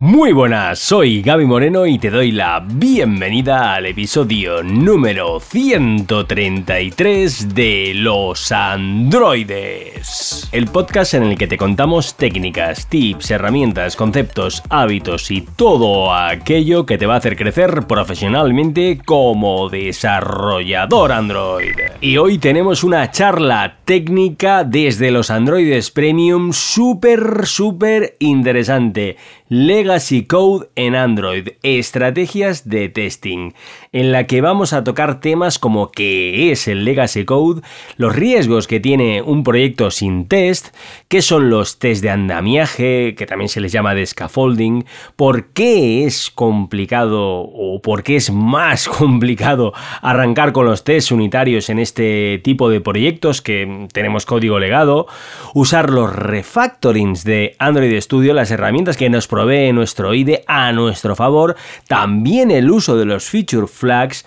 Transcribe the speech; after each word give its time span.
Muy 0.00 0.30
buenas, 0.30 0.78
soy 0.78 1.22
Gaby 1.22 1.44
Moreno 1.44 1.84
y 1.84 1.98
te 1.98 2.08
doy 2.08 2.30
la 2.30 2.64
bienvenida 2.64 3.74
al 3.74 3.86
episodio 3.86 4.62
número 4.62 5.40
133 5.40 7.52
de 7.52 7.94
Los 7.96 8.52
Androides. 8.52 10.48
El 10.52 10.68
podcast 10.68 11.14
en 11.14 11.24
el 11.24 11.36
que 11.36 11.48
te 11.48 11.58
contamos 11.58 12.14
técnicas, 12.14 12.86
tips, 12.86 13.32
herramientas, 13.32 13.96
conceptos, 13.96 14.62
hábitos 14.68 15.32
y 15.32 15.40
todo 15.40 16.14
aquello 16.14 16.86
que 16.86 16.96
te 16.96 17.06
va 17.06 17.14
a 17.14 17.18
hacer 17.18 17.34
crecer 17.34 17.88
profesionalmente 17.88 19.00
como 19.04 19.68
desarrollador 19.68 21.10
Android. 21.10 21.74
Y 22.00 22.18
hoy 22.18 22.38
tenemos 22.38 22.84
una 22.84 23.10
charla 23.10 23.78
técnica 23.84 24.62
desde 24.62 25.10
los 25.10 25.32
Androides 25.32 25.90
Premium 25.90 26.52
súper, 26.52 27.46
súper 27.46 28.14
interesante 28.20 29.16
Legacy 29.50 30.26
Code 30.26 30.68
en 30.76 30.94
Android, 30.94 31.48
estrategias 31.62 32.68
de 32.68 32.90
testing, 32.90 33.52
en 33.92 34.12
la 34.12 34.26
que 34.26 34.42
vamos 34.42 34.74
a 34.74 34.84
tocar 34.84 35.20
temas 35.20 35.58
como 35.58 35.90
qué 35.90 36.52
es 36.52 36.68
el 36.68 36.84
Legacy 36.84 37.24
Code, 37.24 37.62
los 37.96 38.14
riesgos 38.14 38.66
que 38.66 38.78
tiene 38.78 39.22
un 39.22 39.44
proyecto 39.44 39.90
sin 39.90 40.28
test, 40.28 40.76
qué 41.08 41.22
son 41.22 41.48
los 41.48 41.78
test 41.78 42.02
de 42.02 42.10
andamiaje, 42.10 43.14
que 43.14 43.24
también 43.24 43.48
se 43.48 43.62
les 43.62 43.72
llama 43.72 43.94
de 43.94 44.04
scaffolding, 44.04 44.84
por 45.16 45.46
qué 45.46 46.04
es 46.04 46.30
complicado 46.30 47.40
o 47.40 47.80
por 47.80 48.02
qué 48.02 48.16
es 48.16 48.30
más 48.30 48.86
complicado 48.88 49.72
arrancar 50.02 50.52
con 50.52 50.66
los 50.66 50.84
tests 50.84 51.10
unitarios 51.10 51.70
en 51.70 51.78
este 51.78 52.38
tipo 52.44 52.68
de 52.68 52.82
proyectos 52.82 53.40
que 53.40 53.86
tenemos 53.94 54.26
código 54.26 54.58
legado, 54.58 55.06
usar 55.54 55.88
los 55.88 56.14
refactorings 56.14 57.24
de 57.24 57.56
Android 57.58 57.98
Studio, 58.02 58.34
las 58.34 58.50
herramientas 58.50 58.98
que 58.98 59.08
nos 59.08 59.26
provee 59.38 59.72
nuestro 59.72 60.14
IDE 60.14 60.42
a 60.48 60.72
nuestro 60.72 61.14
favor, 61.14 61.54
también 61.86 62.50
el 62.50 62.68
uso 62.72 62.96
de 62.96 63.04
los 63.04 63.30
feature 63.30 63.68
flags 63.68 64.26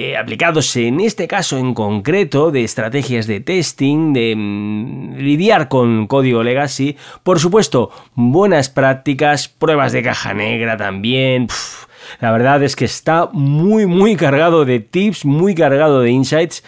eh, 0.00 0.16
aplicados 0.16 0.76
en 0.76 1.00
este 1.00 1.26
caso 1.26 1.58
en 1.58 1.74
concreto 1.74 2.52
de 2.52 2.62
estrategias 2.62 3.26
de 3.26 3.40
testing, 3.40 4.12
de 4.12 4.32
mm, 4.36 5.16
lidiar 5.16 5.68
con 5.68 6.06
código 6.06 6.44
legacy, 6.44 6.96
por 7.24 7.40
supuesto, 7.40 7.90
buenas 8.14 8.70
prácticas, 8.70 9.48
pruebas 9.48 9.90
de 9.90 10.04
caja 10.04 10.34
negra 10.34 10.76
también. 10.76 11.48
la 12.20 12.30
verdad 12.30 12.62
es 12.62 12.76
que 12.76 12.84
está 12.84 13.28
muy, 13.32 13.86
muy 13.86 14.14
cargado 14.14 14.64
de 14.64 14.78
tips, 14.78 15.24
muy 15.24 15.56
cargado 15.56 16.00
de 16.02 16.12
insights 16.12 16.62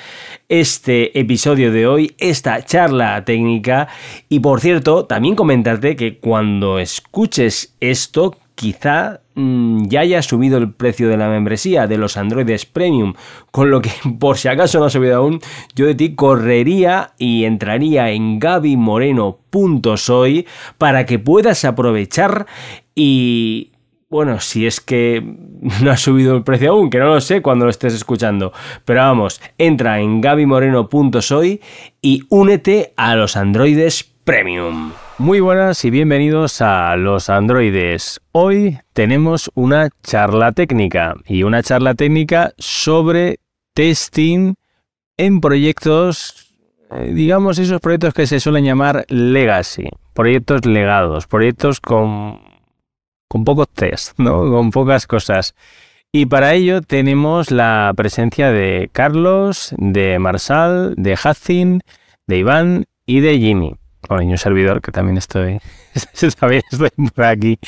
este 0.49 1.17
episodio 1.17 1.71
de 1.71 1.87
hoy, 1.87 2.17
esta 2.19 2.65
charla 2.65 3.25
técnica. 3.25 3.87
Y 4.29 4.41
por 4.41 4.61
cierto, 4.61 5.05
también 5.05 5.37
comentarte 5.37 5.95
que 5.95 6.19
cuando 6.19 6.81
escuches 6.81 7.77
esto, 7.79 8.37
quizá 8.55 9.21
mm, 9.35 9.89
ya 9.89 10.01
haya 10.01 10.23
subido 10.23 10.59
el 10.59 10.73
precio 10.73 11.09
de 11.09 11.17
la 11.17 11.29
membresía 11.29 11.87
de 11.87 11.99
los 11.99 12.17
Androides 12.17 12.67
Premium, 12.67 13.15
con 13.51 13.71
lo 13.71 13.81
que 13.81 13.91
por 14.19 14.39
si 14.39 14.49
acaso 14.49 14.79
no 14.79 14.87
ha 14.87 14.91
subido 14.91 15.17
aún, 15.17 15.41
yo 15.75 15.87
de 15.87 15.95
ti 15.95 16.15
correría 16.15 17.13
y 17.19 17.45
entraría 17.45 18.11
en 18.11 18.39
gabimoreno.soy 18.39 20.47
para 20.79 21.07
que 21.07 21.19
puedas 21.19 21.65
aprovechar 21.65 22.47
y 22.95 23.73
bueno, 24.11 24.41
si 24.41 24.67
es 24.67 24.81
que 24.81 25.23
no 25.83 25.91
ha 25.91 25.97
subido 25.97 26.37
el 26.37 26.43
precio 26.43 26.73
aún, 26.73 26.91
que 26.91 26.99
no 26.99 27.07
lo 27.07 27.21
sé 27.21 27.43
cuando 27.43 27.65
lo 27.65 27.71
estés 27.71 27.95
escuchando. 27.95 28.53
Pero 28.85 29.01
vamos, 29.01 29.41
entra 29.57 30.01
en 30.01 30.21
gabimoreno.soy 30.21 31.61
y 32.03 32.25
únete 32.29 32.93
a 32.97 33.15
los 33.15 33.37
androides 33.37 34.05
premium. 34.25 34.93
Muy 35.21 35.41
buenas 35.41 35.85
y 35.85 35.91
bienvenidos 35.91 36.63
a 36.63 36.97
los 36.97 37.29
androides. 37.29 38.23
Hoy 38.33 38.79
tenemos 38.95 39.51
una 39.55 39.91
charla 40.03 40.53
técnica 40.53 41.15
y 41.27 41.43
una 41.43 41.63
charla 41.63 41.93
técnica 41.93 42.55
sobre 42.57 43.39
testing 43.75 44.55
en 45.19 45.43
proyectos, 45.43 46.57
eh, 46.91 47.13
digamos 47.13 47.59
esos 47.59 47.83
proyectos 47.83 48.15
que 48.15 48.27
se 48.27 48.41
suelen 48.41 48.65
llamar 48.65 49.05
legacy, 49.11 49.91
proyectos 50.15 50.65
legados, 50.65 51.27
proyectos 51.27 51.83
con 51.83 52.41
con 53.29 53.45
pocos 53.45 53.69
test, 53.69 54.19
¿no? 54.19 54.41
Con 54.51 54.71
pocas 54.71 55.07
cosas. 55.07 55.55
Y 56.13 56.25
para 56.25 56.55
ello 56.55 56.81
tenemos 56.81 57.51
la 57.51 57.93
presencia 57.95 58.51
de 58.53 58.89
Carlos, 58.91 59.75
de 59.77 60.19
Marsal, 60.19 60.95
de 60.97 61.13
Hacin, 61.23 61.83
de 62.27 62.39
Iván 62.39 62.87
y 63.05 63.21
de 63.21 63.39
Jimmy. 63.39 63.80
Bueno, 64.11 64.35
y 64.35 64.37
servidor 64.37 64.83
que 64.83 64.91
también 64.91 65.19
estoy, 65.19 65.61
estoy 65.95 66.31
por 67.15 67.25
aquí. 67.25 67.61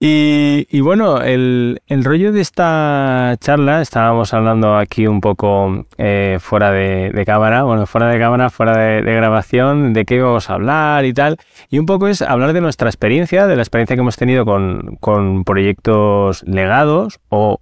Y, 0.00 0.80
bueno, 0.80 1.20
el, 1.20 1.78
rollo 1.88 2.32
de 2.32 2.40
esta 2.40 3.36
charla, 3.38 3.82
estábamos 3.82 4.32
hablando 4.32 4.76
aquí 4.76 5.06
un 5.06 5.20
poco 5.20 5.84
eh, 5.98 6.38
fuera 6.40 6.72
de, 6.72 7.22
cámara, 7.26 7.64
bueno, 7.64 7.86
fuera 7.86 8.08
de 8.08 8.18
cámara, 8.18 8.48
fuera 8.48 8.76
de, 8.76 9.02
grabación, 9.02 9.92
de 9.92 10.06
qué 10.06 10.20
vamos 10.22 10.48
a 10.48 10.54
hablar 10.54 11.04
y 11.04 11.12
tal. 11.12 11.36
Y 11.68 11.78
un 11.78 11.86
poco 11.86 12.08
es 12.08 12.22
hablar 12.22 12.54
de 12.54 12.62
nuestra 12.62 12.88
experiencia, 12.88 13.46
de 13.46 13.54
la 13.54 13.62
experiencia 13.62 13.94
que 13.94 14.00
hemos 14.00 14.16
tenido 14.16 14.46
con, 14.46 14.96
con 15.00 15.44
proyectos 15.44 16.42
legados 16.44 17.20
o 17.28 17.60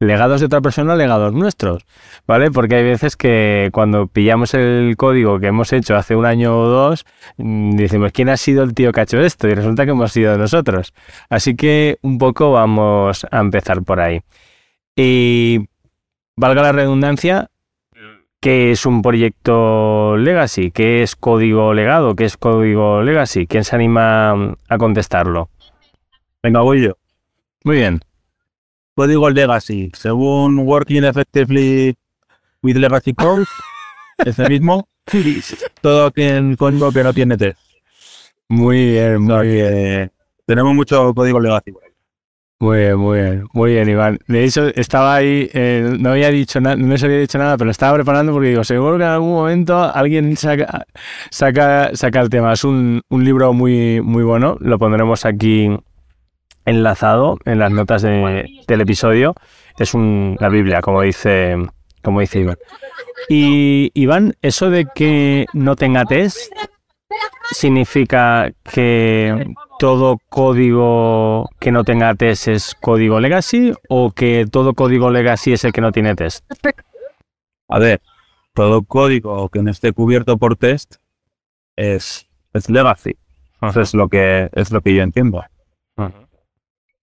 legados 0.00 0.40
de 0.40 0.46
otra 0.46 0.60
persona, 0.60 0.94
legados 0.94 1.32
nuestros, 1.32 1.84
¿vale? 2.26 2.50
Porque 2.50 2.76
hay 2.76 2.84
veces 2.84 3.16
que 3.16 3.70
cuando 3.72 4.06
pillamos 4.06 4.54
el 4.54 4.94
código 4.96 5.40
que 5.40 5.46
hemos 5.48 5.72
hecho 5.72 5.96
hace 5.96 6.14
un 6.16 6.26
año 6.26 6.58
o 6.58 6.68
dos, 6.68 7.06
mm, 7.38 7.76
decimos, 7.76 8.12
¿quién 8.12 8.28
ha 8.28 8.36
sido 8.36 8.62
el 8.62 8.74
tío 8.74 8.92
que 8.92 9.00
ha 9.00 9.04
hecho 9.04 9.20
esto? 9.20 9.48
Y 9.48 9.54
resulta 9.54 9.84
que 9.84 9.92
hemos 9.92 10.12
sido 10.12 10.36
nosotros. 10.36 10.92
Así 11.30 11.56
que 11.56 11.98
un 12.02 12.18
poco 12.18 12.52
vamos 12.52 13.26
a 13.30 13.40
empezar 13.40 13.82
por 13.82 14.00
ahí. 14.00 14.20
Y 14.96 15.66
valga 16.36 16.62
la 16.62 16.72
redundancia, 16.72 17.50
¿qué 18.40 18.72
es 18.72 18.86
un 18.86 19.02
proyecto 19.02 20.16
legacy? 20.18 20.70
¿Qué 20.70 21.02
es 21.02 21.16
código 21.16 21.74
legado? 21.74 22.16
¿Qué 22.16 22.24
es 22.24 22.36
código 22.36 23.02
legacy? 23.02 23.46
¿Quién 23.46 23.64
se 23.64 23.76
anima 23.76 24.54
a 24.68 24.78
contestarlo? 24.78 25.50
Venga, 26.42 26.60
voy 26.60 26.82
yo. 26.82 26.92
Muy 27.64 27.76
bien 27.76 28.05
código 28.96 29.28
legacy, 29.28 29.92
según 29.92 30.58
Working 30.60 31.04
Effectively 31.04 31.94
with 32.62 32.76
Legacy 32.76 33.12
Code, 33.12 33.44
ese 34.24 34.48
mismo, 34.48 34.88
todo 35.82 36.10
en 36.16 36.56
código 36.56 36.90
que 36.90 37.04
no 37.04 37.12
tiene 37.12 37.36
test. 37.36 37.58
Muy 38.48 38.92
bien, 38.92 39.20
muy 39.20 39.48
bien. 39.48 40.10
Tenemos 40.46 40.74
mucho 40.74 41.12
código 41.14 41.38
legacy. 41.38 41.72
Muy 42.58 42.78
bien, 42.78 42.96
muy 42.96 43.18
bien, 43.20 43.44
muy 43.52 43.72
bien, 43.72 43.88
Iván. 43.90 44.18
De 44.28 44.44
hecho, 44.44 44.68
estaba 44.68 45.16
ahí, 45.16 45.50
eh, 45.52 45.94
no 46.00 46.12
había 46.12 46.30
dicho 46.30 46.58
nada, 46.58 46.74
no 46.74 46.86
me 46.86 46.94
había 46.94 47.18
dicho 47.18 47.36
nada, 47.36 47.58
pero 47.58 47.70
estaba 47.70 47.96
preparando 47.96 48.32
porque 48.32 48.48
digo, 48.48 48.64
seguro 48.64 48.96
que 48.96 49.04
en 49.04 49.10
algún 49.10 49.32
momento 49.32 49.78
alguien 49.78 50.34
saca, 50.38 50.86
saca, 51.30 51.90
saca 51.94 52.20
el 52.22 52.30
tema. 52.30 52.54
Es 52.54 52.64
un, 52.64 53.02
un 53.10 53.24
libro 53.26 53.52
muy, 53.52 54.00
muy 54.00 54.22
bueno, 54.22 54.56
lo 54.60 54.78
pondremos 54.78 55.26
aquí 55.26 55.68
enlazado 56.66 57.38
en 57.46 57.58
las 57.58 57.70
notas 57.70 58.02
del 58.02 58.80
episodio. 58.80 59.34
Es 59.78 59.94
un, 59.94 60.36
la 60.40 60.48
Biblia, 60.48 60.82
como 60.82 61.00
dice, 61.02 61.56
como 62.02 62.20
dice 62.20 62.40
Iván. 62.40 62.58
Y 63.28 63.90
Iván, 63.94 64.34
eso 64.42 64.68
de 64.68 64.86
que 64.94 65.46
no 65.54 65.76
tenga 65.76 66.04
test 66.04 66.52
significa 67.50 68.52
que 68.64 69.54
todo 69.78 70.18
código 70.28 71.48
que 71.60 71.70
no 71.70 71.84
tenga 71.84 72.14
test 72.14 72.48
es 72.48 72.74
código 72.74 73.20
legacy 73.20 73.72
o 73.88 74.10
que 74.10 74.46
todo 74.50 74.74
código 74.74 75.10
legacy 75.10 75.52
es 75.52 75.64
el 75.64 75.72
que 75.72 75.80
no 75.80 75.92
tiene 75.92 76.14
test. 76.14 76.44
A 77.68 77.78
ver, 77.78 78.00
todo 78.54 78.82
código 78.82 79.48
que 79.48 79.62
no 79.62 79.70
esté 79.70 79.92
cubierto 79.92 80.38
por 80.38 80.56
test 80.56 80.96
es, 81.76 82.26
es 82.52 82.70
legacy. 82.70 83.16
Eso 83.62 83.80
es 83.80 83.94
lo 83.94 84.08
que 84.08 84.48
es 84.52 84.70
lo 84.70 84.80
que 84.80 84.94
yo 84.94 85.02
entiendo. 85.02 85.42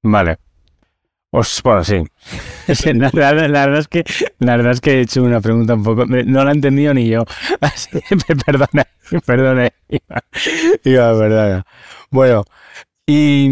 Vale. 0.03 0.37
Os, 1.35 1.61
bueno, 1.63 1.83
sí. 1.83 2.03
la, 2.93 3.09
verdad 3.33 3.77
es 3.79 3.87
que, 3.87 4.03
la 4.37 4.55
verdad 4.55 4.73
es 4.73 4.81
que 4.81 4.91
he 4.91 5.01
hecho 5.01 5.23
una 5.23 5.41
pregunta 5.41 5.73
un 5.73 5.83
poco. 5.83 6.05
No 6.05 6.43
la 6.43 6.51
he 6.51 6.53
entendido 6.53 6.93
ni 6.93 7.07
yo. 7.07 7.25
Así, 7.61 7.89
perdona, 8.45 8.85
perdona. 9.25 9.69
Iba, 10.83 11.63
Bueno, 12.11 12.43
¿y 13.07 13.49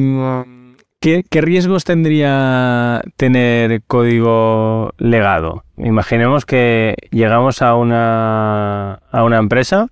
qué, 1.00 1.25
qué, 1.27 1.42
riesgos 1.42 1.83
tendría 1.83 3.01
tener 3.18 3.81
código 3.88 4.92
legado? 5.00 5.63
Imaginemos 5.77 6.45
que 6.45 6.95
llegamos 7.09 7.63
a 7.63 7.74
una, 7.74 8.94
a 9.09 9.24
una 9.24 9.38
empresa 9.38 9.88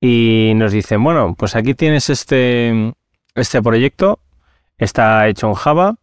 y 0.00 0.52
nos 0.56 0.72
dicen, 0.72 1.04
bueno, 1.04 1.36
pues 1.38 1.54
aquí 1.54 1.74
tienes 1.74 2.10
este, 2.10 2.92
este 3.36 3.62
proyecto 3.62 4.18
Está 4.78 5.28
hecho 5.28 5.48
en 5.48 5.54
Java, 5.54 5.96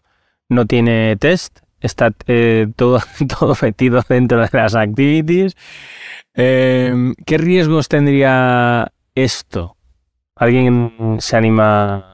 no 0.50 0.65
tiene 0.65 1.15
test, 1.18 1.59
está 1.79 2.12
eh, 2.27 2.68
todo, 2.75 3.00
todo 3.39 3.56
metido 3.62 4.03
dentro 4.07 4.39
de 4.41 4.50
las 4.51 4.75
activities. 4.75 5.56
Em, 6.33 7.13
¿Qué 7.25 7.38
riesgos 7.38 7.89
tendría 7.89 8.91
esto? 9.15 9.75
¿Alguien 10.35 11.18
se 11.19 11.38
anima 11.38 12.12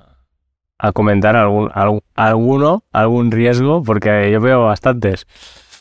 a 0.79 0.91
comentar 0.91 1.35
algún, 1.35 1.71
alguno, 2.15 2.83
algún 2.91 3.31
riesgo, 3.31 3.83
porque 3.83 4.29
yo 4.31 4.39
veo 4.39 4.65
bastantes. 4.65 5.25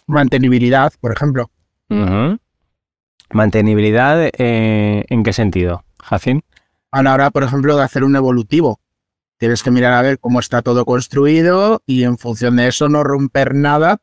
Mantenibilidad, 0.06 0.92
por 1.00 1.12
ejemplo. 1.12 1.50
Mantenibilidad, 3.30 4.30
eh, 4.38 5.04
¿en 5.08 5.22
qué 5.22 5.32
sentido, 5.32 5.84
Jacín? 6.02 6.44
A 6.90 7.02
la 7.02 7.14
hora, 7.14 7.30
por 7.30 7.42
ejemplo, 7.42 7.76
de 7.76 7.82
hacer 7.82 8.04
un 8.04 8.16
evolutivo. 8.16 8.80
Tienes 9.38 9.62
que 9.62 9.70
mirar 9.70 9.92
a 9.92 10.02
ver 10.02 10.18
cómo 10.18 10.40
está 10.40 10.62
todo 10.62 10.84
construido 10.84 11.82
y 11.86 12.04
en 12.04 12.16
función 12.16 12.56
de 12.56 12.68
eso 12.68 12.88
no 12.88 13.04
romper 13.04 13.54
nada 13.54 13.98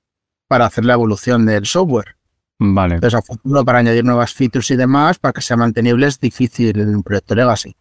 para 0.47 0.65
hacer 0.65 0.85
la 0.85 0.94
evolución 0.94 1.45
del 1.45 1.65
software. 1.65 2.18
Vale. 2.59 2.95
Entonces, 2.95 3.19
a 3.19 3.21
futuro, 3.21 3.65
para 3.65 3.80
añadir 3.80 4.06
nuevas 4.06 4.33
features 4.33 4.69
y 4.71 4.75
demás, 4.75 5.18
para 5.18 5.33
que 5.33 5.41
sea 5.41 5.57
mantenible, 5.57 6.07
es 6.07 6.19
difícil 6.19 6.80
en 6.80 6.95
un 6.95 7.03
proyecto 7.03 7.35
Legacy. 7.35 7.75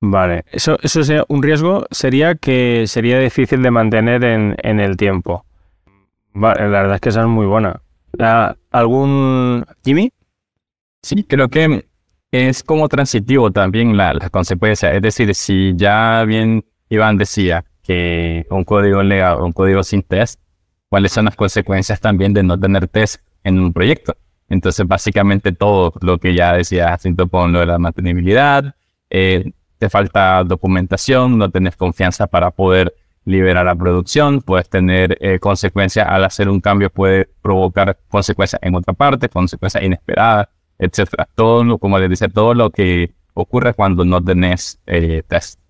Vale, 0.00 0.44
eso, 0.52 0.76
eso 0.82 1.02
sería 1.02 1.24
un 1.28 1.42
riesgo 1.42 1.86
sería 1.90 2.34
que 2.34 2.84
sería 2.86 3.18
difícil 3.18 3.62
de 3.62 3.70
mantener 3.70 4.24
en, 4.24 4.54
en 4.62 4.80
el 4.80 4.96
tiempo. 4.96 5.46
Vale, 6.34 6.68
la 6.68 6.82
verdad 6.82 6.96
es 6.96 7.00
que 7.00 7.08
esa 7.08 7.22
es 7.22 7.28
muy 7.28 7.46
buena. 7.46 7.80
Ah, 8.18 8.56
¿Algún 8.70 9.64
Jimmy? 9.82 10.12
Sí, 11.02 11.24
creo 11.24 11.48
que 11.48 11.86
es 12.34 12.64
como 12.64 12.88
transitivo 12.88 13.52
también 13.52 13.96
la, 13.96 14.12
la 14.12 14.28
consecuencia. 14.28 14.92
Es 14.92 15.00
decir, 15.02 15.32
si 15.36 15.72
ya 15.76 16.24
bien 16.24 16.64
Iván 16.88 17.16
decía 17.16 17.64
que 17.80 18.44
un 18.50 18.64
código 18.64 19.04
legal, 19.04 19.40
un 19.40 19.52
código 19.52 19.84
sin 19.84 20.02
test, 20.02 20.40
¿cuáles 20.88 21.12
son 21.12 21.26
las 21.26 21.36
consecuencias 21.36 22.00
también 22.00 22.34
de 22.34 22.42
no 22.42 22.58
tener 22.58 22.88
test 22.88 23.22
en 23.44 23.60
un 23.60 23.72
proyecto? 23.72 24.16
Entonces, 24.48 24.84
básicamente 24.84 25.52
todo 25.52 25.92
lo 26.00 26.18
que 26.18 26.34
ya 26.34 26.54
decía 26.54 26.88
Jacinto 26.88 27.28
con 27.28 27.52
lo 27.52 27.60
de 27.60 27.66
la 27.66 27.78
mantenibilidad, 27.78 28.74
eh, 29.10 29.52
te 29.78 29.88
falta 29.88 30.42
documentación, 30.42 31.38
no 31.38 31.52
tenés 31.52 31.76
confianza 31.76 32.26
para 32.26 32.50
poder 32.50 32.96
liberar 33.24 33.64
la 33.64 33.76
producción, 33.76 34.42
puedes 34.42 34.68
tener 34.68 35.16
eh, 35.20 35.38
consecuencias 35.38 36.08
al 36.08 36.24
hacer 36.24 36.48
un 36.48 36.60
cambio, 36.60 36.90
puede 36.90 37.28
provocar 37.42 37.96
consecuencias 38.08 38.60
en 38.60 38.74
otra 38.74 38.92
parte, 38.92 39.28
consecuencias 39.28 39.84
inesperadas, 39.84 40.48
etcétera. 40.78 41.28
Todo, 41.34 41.64
lo, 41.64 41.78
como 41.78 41.98
les 41.98 42.10
dice, 42.10 42.28
todo 42.28 42.54
lo 42.54 42.70
que 42.70 43.14
ocurre 43.34 43.74
cuando 43.74 44.04
no 44.04 44.22
tenés 44.22 44.80
eh, 44.86 45.22
test. 45.26 45.60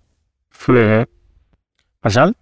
¿Pasal? 2.01 2.37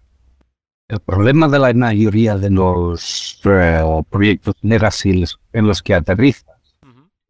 El 0.87 0.99
problema 0.99 1.47
de 1.47 1.59
la 1.59 1.73
mayoría 1.73 2.37
de 2.37 2.49
los 2.49 3.41
eh, 3.45 3.81
proyectos 4.09 4.55
legacy 4.61 5.23
en 5.53 5.67
los 5.67 5.81
que 5.81 5.95
aterrizas, 5.95 6.45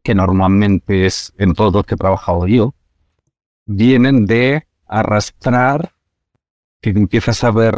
que 0.02 0.14
normalmente 0.14 1.06
es 1.06 1.32
en 1.38 1.54
todos 1.54 1.72
los 1.72 1.84
que 1.84 1.94
he 1.94 1.98
trabajado 1.98 2.46
yo, 2.46 2.74
vienen 3.64 4.26
de 4.26 4.66
arrastrar, 4.86 5.94
que 6.80 6.90
empiezas 6.90 7.42
a 7.44 7.50
ver 7.50 7.74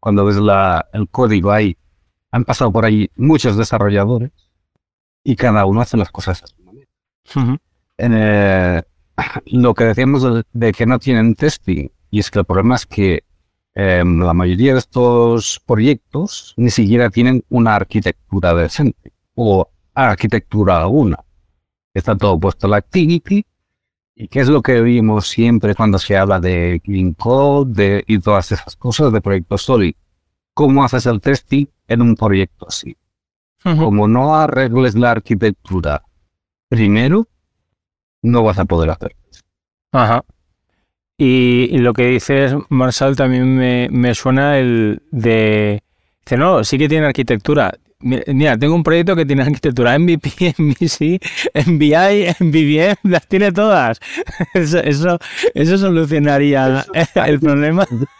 cuando 0.00 0.24
ves 0.24 0.36
la, 0.36 0.88
el 0.92 1.08
código 1.08 1.52
ahí, 1.52 1.76
han 2.30 2.44
pasado 2.44 2.72
por 2.72 2.84
ahí 2.84 3.10
muchos 3.14 3.56
desarrolladores 3.56 4.32
y 5.28 5.36
cada 5.36 5.66
uno 5.66 5.82
hace 5.82 5.98
las 5.98 6.10
cosas 6.10 6.42
a 6.42 6.46
su 6.46 6.56
manera. 6.62 6.88
Eh, 7.98 8.82
lo 9.52 9.74
que 9.74 9.84
decíamos 9.84 10.44
de, 10.50 10.72
que 10.72 10.86
no 10.86 10.98
tienen 10.98 11.34
testing, 11.34 11.90
y 12.10 12.18
es 12.20 12.30
que 12.30 12.38
el 12.38 12.46
problema 12.46 12.76
es 12.76 12.86
que 12.86 13.24
em, 13.74 14.20
la 14.20 14.32
mayoría 14.32 14.72
de 14.72 14.78
estos 14.78 15.60
proyectos 15.66 16.54
ni 16.56 16.70
siquiera 16.70 17.10
tienen 17.10 17.44
una 17.50 17.74
arquitectura 17.76 18.54
decente 18.54 19.12
o 19.34 19.68
arquitectura 19.92 20.78
alguna. 20.78 21.18
Está 21.92 22.16
todo 22.16 22.40
puesto 22.40 22.66
en 22.66 22.70
la 22.70 22.78
activity 22.78 23.44
¿Y 24.14 24.28
qué 24.28 24.40
es 24.40 24.48
lo 24.48 24.62
que 24.62 24.80
vimos 24.80 25.28
siempre 25.28 25.74
cuando 25.74 25.98
se 25.98 26.16
habla 26.16 26.40
de 26.40 26.80
Clean 26.82 27.12
Code 27.12 27.74
de, 27.74 28.04
y 28.06 28.18
todas 28.18 28.50
esas 28.50 28.76
cosas 28.76 29.12
de 29.12 29.20
proyectos 29.20 29.60
sólidos? 29.60 30.00
¿Cómo 30.54 30.82
haces 30.82 31.04
el 31.04 31.20
testing 31.20 31.66
en 31.86 32.00
un 32.00 32.16
proyecto 32.16 32.66
así? 32.66 32.96
Como 33.62 34.08
no 34.08 34.36
arregles 34.36 34.94
la 34.94 35.10
arquitectura 35.10 36.02
primero, 36.68 37.26
no 38.22 38.42
vas 38.42 38.58
a 38.58 38.64
poder 38.64 38.90
hacer. 38.90 39.16
Ajá. 39.92 40.24
Y, 41.16 41.78
lo 41.78 41.92
que 41.92 42.06
dices, 42.06 42.54
Marshall, 42.68 43.16
también 43.16 43.56
me, 43.56 43.88
me 43.90 44.14
suena 44.14 44.58
el 44.58 45.02
de... 45.10 45.82
Dice, 46.24 46.36
no, 46.36 46.62
sí 46.62 46.78
que 46.78 46.88
tiene 46.88 47.06
arquitectura. 47.06 47.74
Mira, 48.00 48.56
tengo 48.56 48.76
un 48.76 48.84
proyecto 48.84 49.16
que 49.16 49.26
tiene 49.26 49.42
arquitectura 49.46 49.98
MVP, 49.98 50.54
MVC, 50.58 51.20
MVI, 51.66 52.36
MVVM, 52.38 53.10
las 53.10 53.26
tiene 53.26 53.50
todas. 53.50 53.98
Eso, 54.54 54.78
eso, 54.78 55.18
eso 55.54 55.78
solucionaría 55.78 56.86
el 57.26 57.40
problema. 57.40 57.86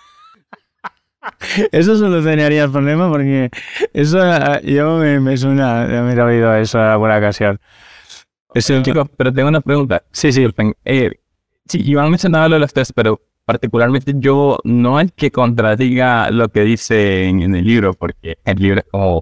Eso 1.73 1.97
solucionaría 1.97 2.65
el 2.65 2.71
problema 2.71 3.11
porque 3.11 3.51
eso 3.93 4.19
yo 4.63 4.99
me, 4.99 5.21
me 5.21 5.37
suena 5.37 5.87
de 5.87 5.99
haber 5.99 6.21
oído 6.21 6.55
eso 6.55 6.79
en 6.79 6.85
alguna 6.85 7.19
ocasión. 7.19 7.61
Es 8.55 8.71
un 8.71 8.83
chico, 8.83 9.09
pero 9.17 9.33
tengo 9.33 9.49
una 9.49 9.61
pregunta. 9.61 10.03
Sí, 10.11 10.33
sí. 10.33 10.47
Eh, 10.85 11.13
sí, 11.67 11.83
Iván 11.85 12.11
mencionaba 12.11 12.49
lo 12.49 12.55
de 12.55 12.61
los 12.61 12.73
test, 12.73 12.93
pero 12.95 13.21
particularmente 13.45 14.13
yo 14.17 14.59
no 14.65 14.99
hay 14.99 15.09
que 15.15 15.31
contradiga 15.31 16.31
lo 16.31 16.49
que 16.49 16.63
dice 16.63 17.29
en 17.29 17.55
el 17.55 17.65
libro, 17.65 17.95
porque 17.95 18.39
el 18.45 18.59
libro 18.59 18.81
es 18.81 18.87
como 18.91 19.21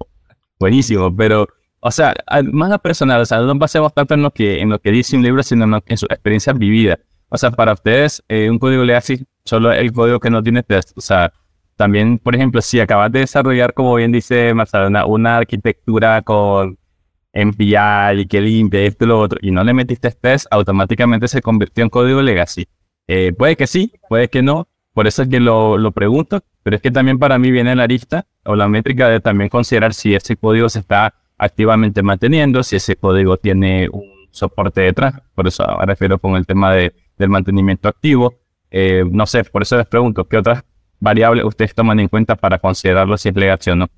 buenísimo, 0.58 1.14
pero, 1.14 1.48
o 1.80 1.90
sea, 1.90 2.14
más 2.52 2.72
a 2.72 2.78
personal, 2.78 3.20
o 3.20 3.26
sea, 3.26 3.40
no 3.40 3.54
basemos 3.56 3.92
tanto 3.94 4.14
en 4.14 4.22
lo 4.22 4.30
que, 4.30 4.60
en 4.60 4.70
lo 4.70 4.80
que 4.80 4.90
dice 4.90 5.16
un 5.16 5.22
libro, 5.22 5.42
sino 5.42 5.82
en, 5.86 5.96
su 5.96 6.06
experiencia 6.06 6.52
vivida. 6.52 6.98
O 7.28 7.36
sea, 7.36 7.50
para 7.50 7.72
ustedes, 7.72 8.22
eh, 8.28 8.48
un 8.48 8.58
código 8.58 8.84
legacy 8.84 9.26
solo 9.44 9.72
el 9.72 9.92
código 9.92 10.20
que 10.20 10.30
no 10.30 10.42
tiene 10.42 10.62
test. 10.62 10.96
O 10.96 11.00
sea, 11.00 11.32
también, 11.76 12.18
por 12.18 12.34
ejemplo, 12.34 12.62
si 12.62 12.80
acabas 12.80 13.12
de 13.12 13.20
desarrollar, 13.20 13.74
como 13.74 13.94
bien 13.94 14.10
dice 14.10 14.54
Marcelo, 14.54 15.06
una, 15.06 15.36
arquitectura 15.36 16.22
con 16.22 16.78
MPI 17.34 18.20
y 18.20 18.26
que 18.26 18.40
limpia 18.40 18.80
esto 18.80 19.04
y 19.04 19.08
lo 19.08 19.20
otro, 19.20 19.38
y 19.42 19.50
no 19.50 19.62
le 19.62 19.74
metiste 19.74 20.10
test, 20.10 20.46
automáticamente 20.50 21.28
se 21.28 21.42
convirtió 21.42 21.84
en 21.84 21.90
código 21.90 22.22
legacy. 22.22 22.66
Eh, 23.08 23.32
puede 23.36 23.56
que 23.56 23.66
sí, 23.66 23.92
puede 24.08 24.28
que 24.28 24.42
no, 24.42 24.68
por 24.94 25.06
eso 25.06 25.22
es 25.22 25.28
que 25.28 25.38
lo, 25.38 25.76
lo 25.76 25.92
pregunto, 25.92 26.42
pero 26.62 26.76
es 26.76 26.82
que 26.82 26.90
también 26.90 27.18
para 27.18 27.38
mí 27.38 27.50
viene 27.50 27.76
la 27.76 27.86
lista 27.86 28.26
o 28.44 28.56
la 28.56 28.68
métrica 28.68 29.08
de 29.08 29.20
también 29.20 29.50
considerar 29.50 29.92
si 29.92 30.14
ese 30.14 30.36
código 30.36 30.68
se 30.70 30.80
está 30.80 31.14
activamente 31.36 32.02
manteniendo, 32.02 32.62
si 32.62 32.76
ese 32.76 32.96
código 32.96 33.36
tiene 33.36 33.88
un 33.90 34.28
soporte 34.30 34.80
detrás. 34.80 35.20
Por 35.34 35.46
eso 35.46 35.64
me 35.78 35.86
refiero 35.86 36.18
con 36.18 36.36
el 36.36 36.46
tema 36.46 36.72
de, 36.72 36.94
del 37.18 37.28
mantenimiento 37.28 37.88
activo. 37.88 38.34
Eh, 38.70 39.04
no 39.08 39.26
sé, 39.26 39.44
por 39.44 39.62
eso 39.62 39.76
les 39.76 39.86
pregunto, 39.86 40.26
¿qué 40.26 40.38
otras 40.38 40.64
variables 41.00 41.44
ustedes 41.44 41.74
toman 41.74 42.00
en 42.00 42.08
cuenta 42.08 42.36
para 42.36 42.58
considerarlo 42.58 43.16
si 43.16 43.28
es 43.28 43.36
legacy 43.36 43.70
o 43.70 43.76
no? 43.76 43.88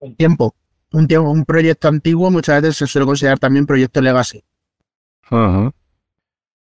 El 0.00 0.16
tiempo. 0.16 0.54
Un, 0.92 1.08
tiempo, 1.08 1.30
un 1.30 1.44
proyecto 1.44 1.88
antiguo 1.88 2.30
muchas 2.30 2.62
veces 2.62 2.76
se 2.76 2.86
suele 2.86 3.06
considerar 3.06 3.38
también 3.38 3.66
proyecto 3.66 4.00
legacy. 4.00 4.44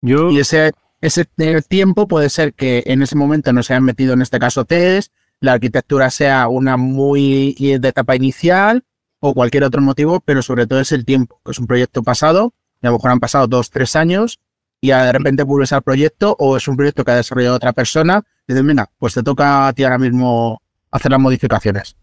Yo... 0.01 0.29
Y 0.31 0.39
ese, 0.39 0.71
ese 1.01 1.25
tiempo 1.67 2.07
puede 2.07 2.29
ser 2.29 2.53
que 2.53 2.83
en 2.85 3.01
ese 3.01 3.15
momento 3.15 3.53
no 3.53 3.63
se 3.63 3.73
hayan 3.73 3.85
metido 3.85 4.13
en 4.13 4.21
este 4.21 4.39
caso 4.39 4.65
test, 4.65 5.13
la 5.39 5.53
arquitectura 5.53 6.09
sea 6.09 6.47
una 6.47 6.77
muy 6.77 7.53
de 7.53 7.87
etapa 7.87 8.15
inicial 8.15 8.83
o 9.19 9.33
cualquier 9.33 9.63
otro 9.63 9.81
motivo, 9.81 10.19
pero 10.19 10.41
sobre 10.41 10.67
todo 10.67 10.79
es 10.79 10.91
el 10.91 11.05
tiempo, 11.05 11.41
que 11.43 11.51
es 11.51 11.59
un 11.59 11.67
proyecto 11.67 12.03
pasado, 12.03 12.53
y 12.81 12.87
a 12.87 12.89
lo 12.89 12.97
mejor 12.97 13.11
han 13.11 13.19
pasado 13.19 13.47
dos, 13.47 13.69
tres 13.69 13.95
años, 13.95 14.39
y 14.81 14.89
de 14.89 15.11
repente 15.11 15.43
vuelves 15.43 15.73
al 15.73 15.81
proyecto, 15.81 16.35
o 16.39 16.57
es 16.57 16.67
un 16.67 16.77
proyecto 16.77 17.03
que 17.03 17.11
ha 17.11 17.15
desarrollado 17.15 17.55
otra 17.55 17.73
persona, 17.73 18.23
y 18.47 18.53
dices, 18.53 18.63
mira, 18.63 18.89
pues 18.97 19.13
te 19.13 19.23
toca 19.23 19.67
a 19.67 19.73
ti 19.73 19.83
ahora 19.83 19.97
mismo 19.97 20.61
hacer 20.91 21.11
las 21.11 21.19
modificaciones. 21.19 21.95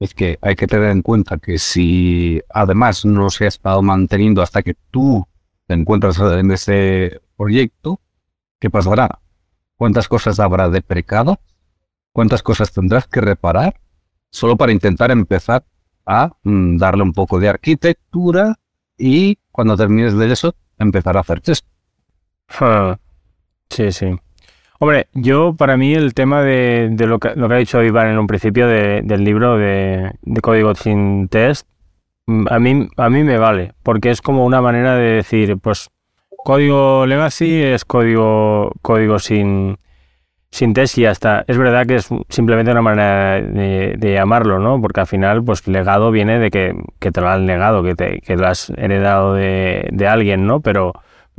Es 0.00 0.14
que 0.14 0.38
hay 0.42 0.54
que 0.54 0.66
tener 0.66 0.90
en 0.90 1.02
cuenta 1.02 1.38
que 1.38 1.58
si 1.58 2.40
además 2.50 3.04
no 3.04 3.30
se 3.30 3.44
ha 3.44 3.48
estado 3.48 3.82
manteniendo 3.82 4.42
hasta 4.42 4.62
que 4.62 4.74
tú 4.90 5.26
te 5.66 5.74
encuentras 5.74 6.18
en 6.18 6.50
ese 6.50 7.20
proyecto, 7.36 8.00
¿qué 8.60 8.70
pasará? 8.70 9.20
¿Cuántas 9.76 10.08
cosas 10.08 10.38
habrá 10.40 10.68
de 10.68 10.82
precado 10.82 11.40
cuántas 12.18 12.42
cosas 12.42 12.72
tendrás 12.72 13.06
que 13.06 13.20
reparar 13.20 13.80
solo 14.32 14.56
para 14.56 14.72
intentar 14.72 15.12
empezar 15.12 15.64
a 16.04 16.32
mm, 16.42 16.76
darle 16.76 17.04
un 17.04 17.12
poco 17.12 17.38
de 17.38 17.48
arquitectura 17.48 18.58
y 18.96 19.38
cuando 19.52 19.76
termines 19.76 20.14
de 20.14 20.32
eso 20.32 20.56
empezar 20.80 21.16
a 21.16 21.20
hacer 21.20 21.40
test. 21.40 21.64
Sí, 23.70 23.92
sí. 23.92 24.18
Hombre, 24.80 25.08
yo 25.12 25.54
para 25.54 25.76
mí 25.76 25.92
el 25.92 26.14
tema 26.14 26.42
de, 26.42 26.94
lo, 26.98 27.18
que, 27.18 27.34
lo, 27.34 27.48
que, 27.48 27.54
ha 27.54 27.58
dicho 27.58 27.82
Iván 27.82 28.08
en 28.08 28.18
un 28.18 28.26
principio 28.26 28.66
del 28.66 29.24
libro 29.24 29.58
de, 29.58 30.12
código 30.40 30.74
sin 30.74 31.28
test, 31.28 31.68
mm, 32.26 32.46
a 32.48 32.58
mí, 32.58 32.88
a 32.96 33.10
mí 33.10 33.24
me 33.24 33.36
vale, 33.36 33.74
porque 33.82 34.10
es 34.10 34.22
como 34.22 34.46
una 34.46 34.62
manera 34.62 34.94
de 34.94 35.16
decir, 35.16 35.58
pues 35.58 35.90
código 36.44 37.04
legacy 37.06 37.62
es 37.62 37.84
código, 37.84 38.72
código 38.80 39.18
sin, 39.18 39.76
sin 40.50 40.74
test 40.74 40.96
y 40.98 41.06
hasta 41.06 41.44
es 41.46 41.58
verdad 41.58 41.86
que 41.86 41.96
es 41.96 42.08
simplemente 42.28 42.70
una 42.70 42.82
manera 42.82 43.40
de, 43.40 44.12
llamarlo, 44.12 44.58
¿no? 44.58 44.80
Porque 44.80 45.00
al 45.00 45.06
final, 45.06 45.42
pues 45.44 45.66
legado 45.66 46.10
viene 46.10 46.38
de 46.38 46.50
que, 46.50 46.74
te 46.98 47.20
lo 47.20 47.28
han 47.28 47.46
legado, 47.46 47.82
que, 47.82 47.94
te, 47.94 48.20
que 48.20 48.36
lo 48.36 48.46
has 48.46 48.70
heredado 48.70 49.34
de, 49.34 50.06
alguien, 50.08 50.46
¿no? 50.46 50.60
Pero, 50.60 50.94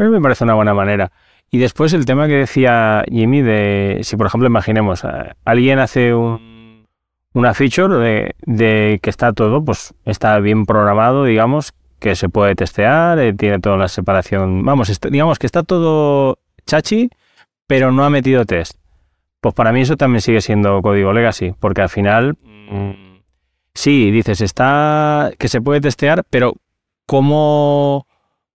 me 0.07 0.21
parece 0.21 0.43
una 0.43 0.53
buena 0.53 0.73
manera. 0.73 1.11
Y 1.51 1.57
después 1.57 1.93
el 1.93 2.05
tema 2.05 2.27
que 2.27 2.33
decía 2.35 3.03
Jimmy 3.09 3.41
de 3.41 3.99
si, 4.03 4.15
por 4.15 4.27
ejemplo, 4.27 4.47
imaginemos, 4.47 5.03
eh, 5.03 5.33
alguien 5.45 5.79
hace 5.79 6.13
un, 6.13 6.85
una 7.33 7.53
feature 7.53 7.95
de, 7.97 8.35
de 8.45 8.99
que 9.01 9.09
está 9.09 9.33
todo, 9.33 9.63
pues 9.65 9.93
está 10.05 10.37
bien 10.39 10.65
programado, 10.65 11.25
digamos, 11.25 11.73
que 11.99 12.15
se 12.15 12.29
puede 12.29 12.55
testear, 12.55 13.17
eh, 13.19 13.33
tiene 13.33 13.59
toda 13.59 13.77
la 13.77 13.87
separación, 13.87 14.63
vamos, 14.63 14.89
está- 14.89 15.09
digamos 15.09 15.39
que 15.39 15.47
está 15.47 15.63
todo 15.63 16.37
chachi, 16.65 17.09
pero 17.67 17.91
no 17.91 18.05
ha 18.05 18.09
metido 18.09 18.45
test. 18.45 18.77
Pues 19.41 19.55
para 19.55 19.71
mí 19.71 19.81
eso 19.81 19.97
también 19.97 20.21
sigue 20.21 20.41
siendo 20.41 20.81
código 20.81 21.13
legacy, 21.13 21.53
porque 21.59 21.81
al 21.81 21.89
final, 21.89 22.37
mm, 22.43 22.91
sí, 23.73 24.11
dices, 24.11 24.41
está 24.41 25.31
que 25.39 25.47
se 25.47 25.61
puede 25.61 25.81
testear, 25.81 26.23
pero 26.29 26.53
¿cómo, 27.05 28.05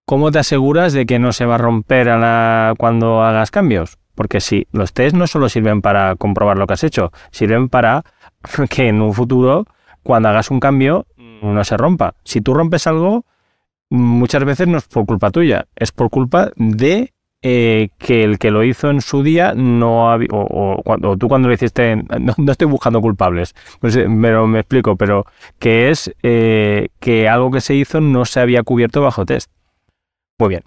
cómo 0.04 0.30
te 0.30 0.38
aseguras 0.38 0.92
de 0.92 1.06
que 1.06 1.18
no 1.18 1.32
se 1.32 1.46
va 1.46 1.56
a 1.56 1.58
romper 1.58 2.08
a 2.08 2.18
la- 2.18 2.74
cuando 2.78 3.22
hagas 3.22 3.50
cambios? 3.50 3.98
Porque 4.14 4.40
sí, 4.40 4.66
los 4.72 4.92
tests 4.92 5.18
no 5.18 5.26
solo 5.26 5.48
sirven 5.48 5.82
para 5.82 6.14
comprobar 6.16 6.56
lo 6.58 6.66
que 6.66 6.74
has 6.74 6.84
hecho, 6.84 7.12
sirven 7.30 7.68
para 7.68 8.04
que 8.70 8.88
en 8.88 9.00
un 9.02 9.12
futuro, 9.14 9.66
cuando 10.02 10.28
hagas 10.28 10.50
un 10.50 10.60
cambio, 10.60 11.06
no 11.18 11.64
se 11.64 11.76
rompa. 11.76 12.14
Si 12.24 12.40
tú 12.40 12.54
rompes 12.54 12.86
algo, 12.86 13.24
muchas 13.90 14.44
veces 14.44 14.68
no 14.68 14.78
es 14.78 14.84
por 14.88 15.06
culpa 15.06 15.30
tuya, 15.30 15.66
es 15.76 15.92
por 15.92 16.10
culpa 16.10 16.50
de 16.56 17.12
eh, 17.42 17.88
que 17.98 18.24
el 18.24 18.38
que 18.38 18.50
lo 18.50 18.64
hizo 18.64 18.88
en 18.90 19.00
su 19.02 19.22
día 19.22 19.52
no 19.54 20.10
había, 20.10 20.28
o, 20.32 20.78
o 20.78 20.82
cuando, 20.82 21.10
o 21.10 21.16
tú 21.18 21.28
cuando 21.28 21.48
lo 21.48 21.54
hiciste, 21.54 21.96
no, 22.20 22.34
no 22.36 22.52
estoy 22.52 22.66
buscando 22.68 23.00
culpables, 23.00 23.54
no 23.82 23.90
sé, 23.90 24.06
pero 24.22 24.46
me 24.46 24.60
explico, 24.60 24.96
pero 24.96 25.26
que 25.58 25.90
es 25.90 26.14
eh, 26.22 26.88
que 27.00 27.28
algo 27.28 27.50
que 27.50 27.60
se 27.60 27.74
hizo 27.74 28.00
no 28.00 28.24
se 28.24 28.40
había 28.40 28.62
cubierto 28.62 29.02
bajo 29.02 29.26
test. 29.26 29.50
Muy 30.38 30.48
bien. 30.48 30.62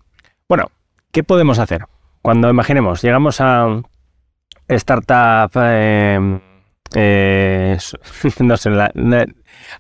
Bueno, 0.48 0.72
¿qué 1.12 1.24
podemos 1.24 1.60
hacer? 1.60 1.86
Cuando 2.22 2.50
imaginemos, 2.50 3.02
llegamos 3.02 3.42
a 3.42 3.82
startup, 4.68 5.52
eh, 5.62 6.40
eh, 6.96 7.78
no 8.40 8.58
sé, 8.58 8.70
la- 8.70 8.86
¿a 8.86 9.26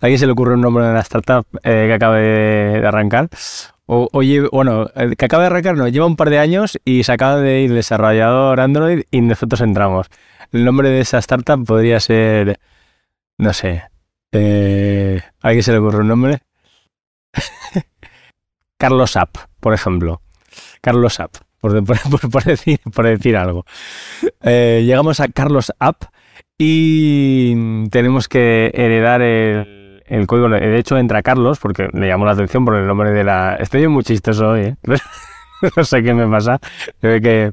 alguien 0.02 0.20
se 0.20 0.26
le 0.26 0.32
ocurre 0.34 0.56
un 0.56 0.62
nombre 0.62 0.86
de 0.86 0.92
una 0.92 1.00
startup 1.02 1.46
eh, 1.64 1.86
que 1.88 1.94
acaba 1.94 2.18
de, 2.18 2.84
arrancar? 2.86 3.30
O, 3.86 4.10
oye, 4.12 4.42
bueno, 4.52 4.88
que 5.18 5.26
acaba 5.26 5.44
de 5.44 5.48
arrancar, 5.48 5.78
no, 5.78 5.88
lleva 5.88 6.06
un 6.06 6.18
par 6.18 6.30
de 6.30 6.40
años 6.40 6.78
y 6.84 7.04
se 7.04 7.12
acaba 7.14 7.38
de 7.38 7.62
ir 7.62 7.74
desarrollador 7.74 8.60
Android 8.60 9.04
y 9.12 9.22
nosotros 9.22 9.62
entramos. 9.62 10.08
El 10.52 10.66
nombre 10.66 10.90
de 10.90 11.00
esa 11.00 11.20
startup 11.20 11.66
podría 11.66 12.00
ser, 12.02 12.60
no 13.38 13.54
sé, 13.54 13.84
eh, 14.34 15.22
¿a 15.42 15.48
alguien 15.48 15.64
se 15.64 15.72
le 15.72 15.78
ocurre 15.78 16.00
un 16.00 16.08
nombre? 16.10 16.40
Carlos 18.78 19.16
App, 19.18 19.36
por 19.60 19.74
ejemplo. 19.74 20.22
Carlos 20.82 21.20
App, 21.20 21.36
por, 21.62 21.84
por- 21.84 22.30
por- 22.32 22.44
decir, 22.44 22.80
por 22.94 23.06
decir 23.06 23.36
algo. 23.38 23.66
Eh, 24.42 24.84
llegamos 24.86 25.20
a 25.20 25.28
Carlos 25.28 25.74
App 25.80 26.04
y 26.58 27.88
tenemos 27.90 28.28
que 28.28 28.72
heredar 28.74 29.22
el, 29.22 30.04
código. 30.28 30.50
De 30.50 30.78
hecho, 30.78 30.98
entra 30.98 31.22
Carlos, 31.22 31.60
porque 31.60 31.88
le 31.94 32.08
llamó 32.08 32.26
la 32.26 32.32
atención 32.32 32.66
por 32.66 32.76
el 32.76 32.88
nombre 32.88 33.12
de 33.12 33.24
la... 33.24 33.56
Estoy 33.60 33.88
muy 33.88 34.04
chistoso 34.04 34.50
hoy, 34.50 34.62
¿eh? 34.62 34.76
no 35.76 35.84
sé 35.84 36.04
qué 36.04 36.14
me 36.14 36.28
pasa. 36.28 36.60
Que 37.02 37.52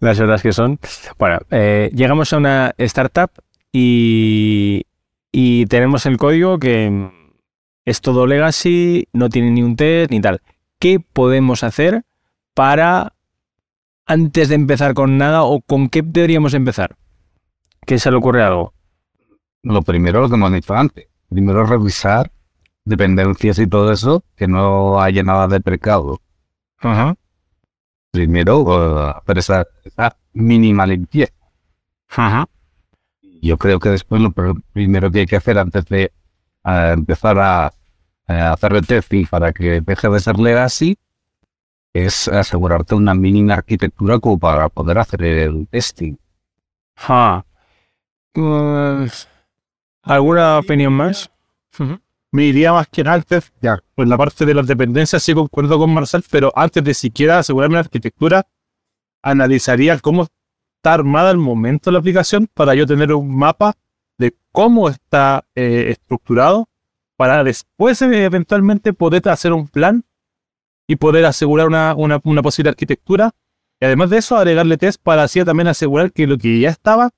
las 0.00 0.18
horas 0.20 0.42
que 0.42 0.52
son. 0.52 0.78
Bueno, 1.18 1.38
eh, 1.50 1.90
llegamos 1.94 2.32
a 2.32 2.36
una 2.38 2.74
startup 2.78 3.30
y, 3.72 4.86
y 5.32 5.66
tenemos 5.66 6.06
el 6.06 6.16
código 6.16 6.58
que 6.58 7.10
es 7.84 8.00
todo 8.00 8.26
legacy, 8.26 9.08
no 9.12 9.28
tiene 9.28 9.50
ni 9.50 9.62
un 9.62 9.76
test 9.76 10.10
ni 10.10 10.20
tal. 10.20 10.40
¿Qué 10.78 11.00
podemos 11.00 11.62
hacer 11.64 12.04
para, 12.54 13.14
antes 14.06 14.48
de 14.48 14.54
empezar 14.54 14.94
con 14.94 15.18
nada, 15.18 15.44
o 15.44 15.60
con 15.60 15.88
qué 15.88 16.02
deberíamos 16.02 16.54
empezar? 16.54 16.96
¿Qué 17.86 17.98
se 17.98 18.10
le 18.10 18.16
ocurre 18.16 18.42
algo? 18.42 18.72
Lo 19.62 19.82
primero, 19.82 20.20
lo 20.20 20.28
que 20.28 20.34
hemos 20.34 20.52
dicho 20.52 20.74
antes. 20.74 21.08
Primero 21.28 21.64
revisar 21.64 22.30
dependencias 22.84 23.58
y 23.58 23.66
todo 23.66 23.92
eso, 23.92 24.24
que 24.36 24.46
no 24.46 25.00
haya 25.00 25.22
nada 25.22 25.48
de 25.48 25.60
precado. 25.60 26.20
Ajá. 26.78 27.16
Primero, 28.10 29.08
hacer 29.16 29.38
esa, 29.38 29.66
esa 29.84 30.16
mínima 30.32 30.86
limpieza. 30.86 31.32
Ajá. 32.08 32.48
Yo 33.42 33.58
creo 33.58 33.80
que 33.80 33.88
después 33.88 34.22
lo 34.22 34.30
pr- 34.30 34.62
primero 34.72 35.10
que 35.10 35.20
hay 35.20 35.26
que 35.26 35.36
hacer 35.36 35.58
antes 35.58 35.84
de 35.86 36.12
eh, 36.64 36.92
empezar 36.94 37.38
a, 37.38 37.72
a 38.26 38.52
hacer 38.52 38.72
el 38.74 38.86
testing 38.86 39.26
para 39.26 39.52
que 39.52 39.80
deje 39.80 40.08
de 40.08 40.20
ser 40.20 40.38
legacy 40.38 40.96
es 41.94 42.26
asegurarte 42.26 42.94
una 42.94 43.14
mínima 43.14 43.54
arquitectura 43.54 44.18
como 44.18 44.38
para 44.38 44.68
poder 44.68 44.98
hacer 44.98 45.22
el 45.22 45.68
testing. 45.68 46.16
Pues, 48.32 49.28
¿Alguna 50.02 50.58
opinión 50.58 50.92
más? 50.92 51.30
Me 52.32 52.44
iría 52.44 52.72
más 52.72 52.88
que 52.88 53.02
antes, 53.02 53.52
ya, 53.62 53.78
pues 53.94 54.08
la 54.08 54.18
parte 54.18 54.44
de 54.44 54.54
las 54.54 54.66
dependencias 54.66 55.22
sí 55.22 55.34
concuerdo 55.34 55.78
con 55.78 55.94
Marcel, 55.94 56.24
pero 56.28 56.52
antes 56.56 56.82
de 56.82 56.92
siquiera 56.92 57.38
asegurarme 57.38 57.74
la 57.74 57.80
arquitectura, 57.80 58.44
analizaría 59.22 59.98
cómo 60.00 60.22
está 60.22 60.94
armada 60.94 61.30
al 61.30 61.38
momento 61.38 61.92
la 61.92 62.00
aplicación 62.00 62.48
para 62.52 62.74
yo 62.74 62.86
tener 62.86 63.12
un 63.12 63.36
mapa 63.36 63.74
cómo 64.54 64.88
está 64.88 65.44
eh, 65.56 65.86
estructurado 65.88 66.68
para 67.16 67.42
después 67.42 68.00
eh, 68.02 68.24
eventualmente 68.24 68.92
poder 68.92 69.28
hacer 69.28 69.52
un 69.52 69.66
plan 69.66 70.04
y 70.86 70.94
poder 70.94 71.24
asegurar 71.26 71.66
una, 71.66 71.92
una, 71.96 72.20
una 72.22 72.40
posible 72.40 72.68
arquitectura. 72.70 73.32
Y 73.80 73.84
además 73.86 74.10
de 74.10 74.18
eso, 74.18 74.36
agregarle 74.36 74.76
test 74.76 75.02
para 75.02 75.24
así 75.24 75.44
también 75.44 75.66
asegurar 75.66 76.12
que 76.12 76.28
lo 76.28 76.38
que 76.38 76.60
ya 76.60 76.70
estaba, 76.70 77.10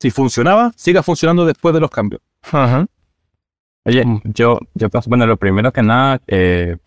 si 0.00 0.10
funcionaba, 0.10 0.72
siga 0.74 1.02
funcionando 1.02 1.44
después 1.44 1.74
de 1.74 1.80
los 1.80 1.90
cambios. 1.90 2.22
Ajá. 2.50 2.86
Oye, 3.84 4.06
Mm. 4.06 4.20
yo, 4.24 4.58
yo 4.72 4.88
bueno, 5.06 5.26
lo 5.26 5.36
primero 5.36 5.72
que 5.74 5.82
nada, 5.82 6.22
eh, 6.28 6.78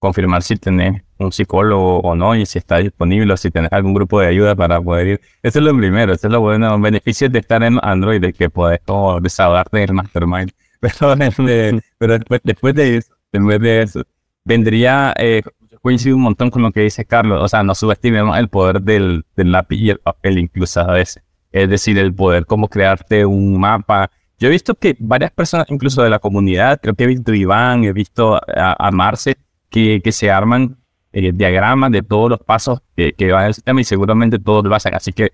confirmar 0.00 0.42
si 0.42 0.56
tenés 0.56 1.04
un 1.20 1.32
psicólogo 1.32 2.00
o 2.00 2.14
no 2.14 2.34
y 2.34 2.46
si 2.46 2.58
está 2.58 2.78
disponible 2.78 3.32
o 3.32 3.36
si 3.36 3.50
tenés 3.50 3.72
algún 3.72 3.94
grupo 3.94 4.20
de 4.20 4.28
ayuda 4.28 4.54
para 4.54 4.80
poder 4.80 5.06
ir. 5.06 5.20
Eso 5.42 5.58
es 5.58 5.64
lo 5.64 5.76
primero, 5.76 6.12
eso 6.12 6.26
es 6.26 6.32
lo 6.32 6.40
bueno, 6.40 6.70
los 6.70 6.80
beneficios 6.80 7.30
de 7.30 7.38
estar 7.40 7.62
en 7.62 7.78
Android, 7.82 8.20
de 8.20 8.32
que 8.32 8.50
podés 8.50 8.80
como 8.84 9.20
desahogarte 9.20 9.78
del 9.78 9.92
mastermind. 9.92 10.50
Pero, 10.80 11.12
este, 11.12 11.82
pero 11.98 12.14
después, 12.14 12.40
después 12.42 12.74
de 12.74 12.96
eso, 12.96 13.12
después 13.30 13.60
de 13.60 13.82
eso, 13.82 14.02
vendría, 14.46 15.12
eh, 15.18 15.42
coincido 15.82 16.16
un 16.16 16.22
montón 16.22 16.48
con 16.48 16.62
lo 16.62 16.72
que 16.72 16.80
dice 16.80 17.04
Carlos, 17.04 17.42
o 17.42 17.48
sea, 17.48 17.62
no 17.62 17.74
subestimemos 17.74 18.38
el 18.38 18.48
poder 18.48 18.80
del, 18.80 19.26
del 19.36 19.52
lápiz 19.52 19.76
y 19.76 19.90
el 19.90 19.98
papel 19.98 20.38
incluso 20.38 20.80
a 20.80 20.92
veces. 20.92 21.22
Es 21.52 21.68
decir, 21.68 21.98
el 21.98 22.14
poder 22.14 22.46
como 22.46 22.68
crearte 22.68 23.26
un 23.26 23.60
mapa. 23.60 24.10
Yo 24.38 24.48
he 24.48 24.50
visto 24.50 24.74
que 24.74 24.96
varias 24.98 25.32
personas, 25.32 25.66
incluso 25.68 26.02
de 26.02 26.08
la 26.08 26.18
comunidad, 26.18 26.80
creo 26.80 26.94
que 26.94 27.04
he 27.04 27.08
visto 27.08 27.34
Iván, 27.34 27.84
he 27.84 27.92
visto 27.92 28.36
a, 28.36 28.76
a 28.78 28.90
Marce, 28.90 29.36
que, 29.68 30.00
que 30.02 30.12
se 30.12 30.30
arman 30.30 30.78
eh, 31.12 31.32
diagramas 31.32 31.90
de 31.92 32.02
todos 32.02 32.30
los 32.30 32.38
pasos 32.40 32.80
que, 32.96 33.14
va 33.32 33.46
el 33.46 33.54
sistema 33.54 33.80
y 33.80 33.84
seguramente 33.84 34.38
todos 34.38 34.64
lo 34.64 34.74
hacen. 34.74 34.94
Así 34.94 35.12
que 35.12 35.32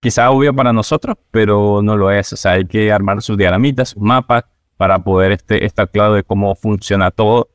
quizá 0.00 0.30
obvio 0.30 0.54
para 0.54 0.72
nosotros, 0.72 1.16
pero 1.30 1.80
no 1.82 1.96
lo 1.96 2.10
es. 2.10 2.32
O 2.32 2.36
sea, 2.36 2.52
hay 2.52 2.64
que 2.66 2.92
armar 2.92 3.22
sus 3.22 3.36
diagramitas, 3.36 3.90
sus 3.90 4.02
mapas 4.02 4.44
para 4.76 4.98
poder 4.98 5.32
este, 5.32 5.64
estar 5.64 5.90
claro 5.90 6.14
de 6.14 6.22
cómo 6.22 6.54
funciona 6.54 7.10
todo. 7.10 7.48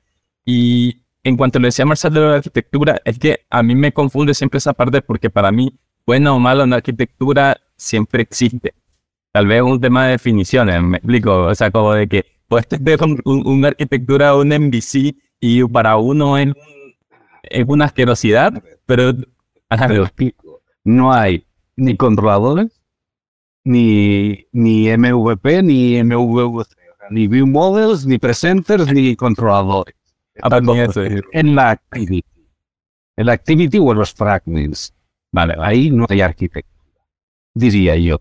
Y 0.46 1.04
en 1.24 1.38
cuanto 1.38 1.60
le 1.60 1.68
decía 1.68 1.86
Marcel 1.86 2.14
de 2.14 2.20
la 2.20 2.36
arquitectura, 2.36 3.00
es 3.06 3.20
que 3.20 3.42
a 3.50 3.62
mí 3.64 3.76
me 3.76 3.92
confunde 3.94 4.34
siempre 4.34 4.58
esa 4.58 4.74
parte 4.74 5.02
porque 5.02 5.30
para 5.30 5.52
mí, 5.52 5.74
buena 6.06 6.34
o 6.34 6.40
mala, 6.40 6.64
una 6.64 6.78
arquitectura 6.78 7.58
siempre 7.78 8.24
existe. 8.24 8.74
Tal 9.32 9.48
vez 9.48 9.62
un 9.62 9.80
tema 9.80 10.06
de 10.06 10.12
definiciones, 10.14 10.82
me 10.82 10.98
explico. 10.98 11.44
O 11.44 11.56
sea, 11.56 11.72
como 11.72 11.94
de 11.94 12.08
que 12.08 12.26
puedes 12.48 12.68
tener 12.68 13.00
un- 13.04 13.22
un- 13.24 13.48
una 13.48 13.68
arquitectura, 13.70 14.36
un 14.36 14.52
MVC, 14.52 15.16
y 15.40 15.64
para 15.66 15.96
uno 15.98 16.38
es, 16.38 16.48
un- 16.48 16.56
es 17.44 17.66
una 17.68 17.86
asquerosidad, 17.86 18.62
pero... 18.86 19.14
No 20.84 21.14
hay 21.14 21.46
ni 21.76 21.96
controladores, 21.96 22.82
ni, 23.64 24.46
ni 24.52 24.90
MVP, 24.90 25.64
ni 25.64 26.04
MVC, 26.04 26.68
ni 27.10 27.28
view 27.28 27.48
models, 27.48 28.06
ni 28.06 28.18
presenters, 28.18 28.92
ni 28.92 29.16
controladores. 29.16 29.96
Ah, 30.42 30.50
pues 30.50 30.96
En 31.32 31.56
la 31.56 31.72
activity. 31.72 32.24
En 33.16 33.26
la 33.26 33.34
activity 33.34 33.78
o 33.80 33.92
en 33.92 33.98
los 34.00 34.14
fragments. 34.14 34.94
Vale, 35.32 35.56
vale. 35.56 35.70
Ahí 35.70 35.92
no 35.92 36.06
hay 36.10 36.22
arquitectura. 36.22 36.82
Diría 37.54 37.96
yo. 37.96 38.20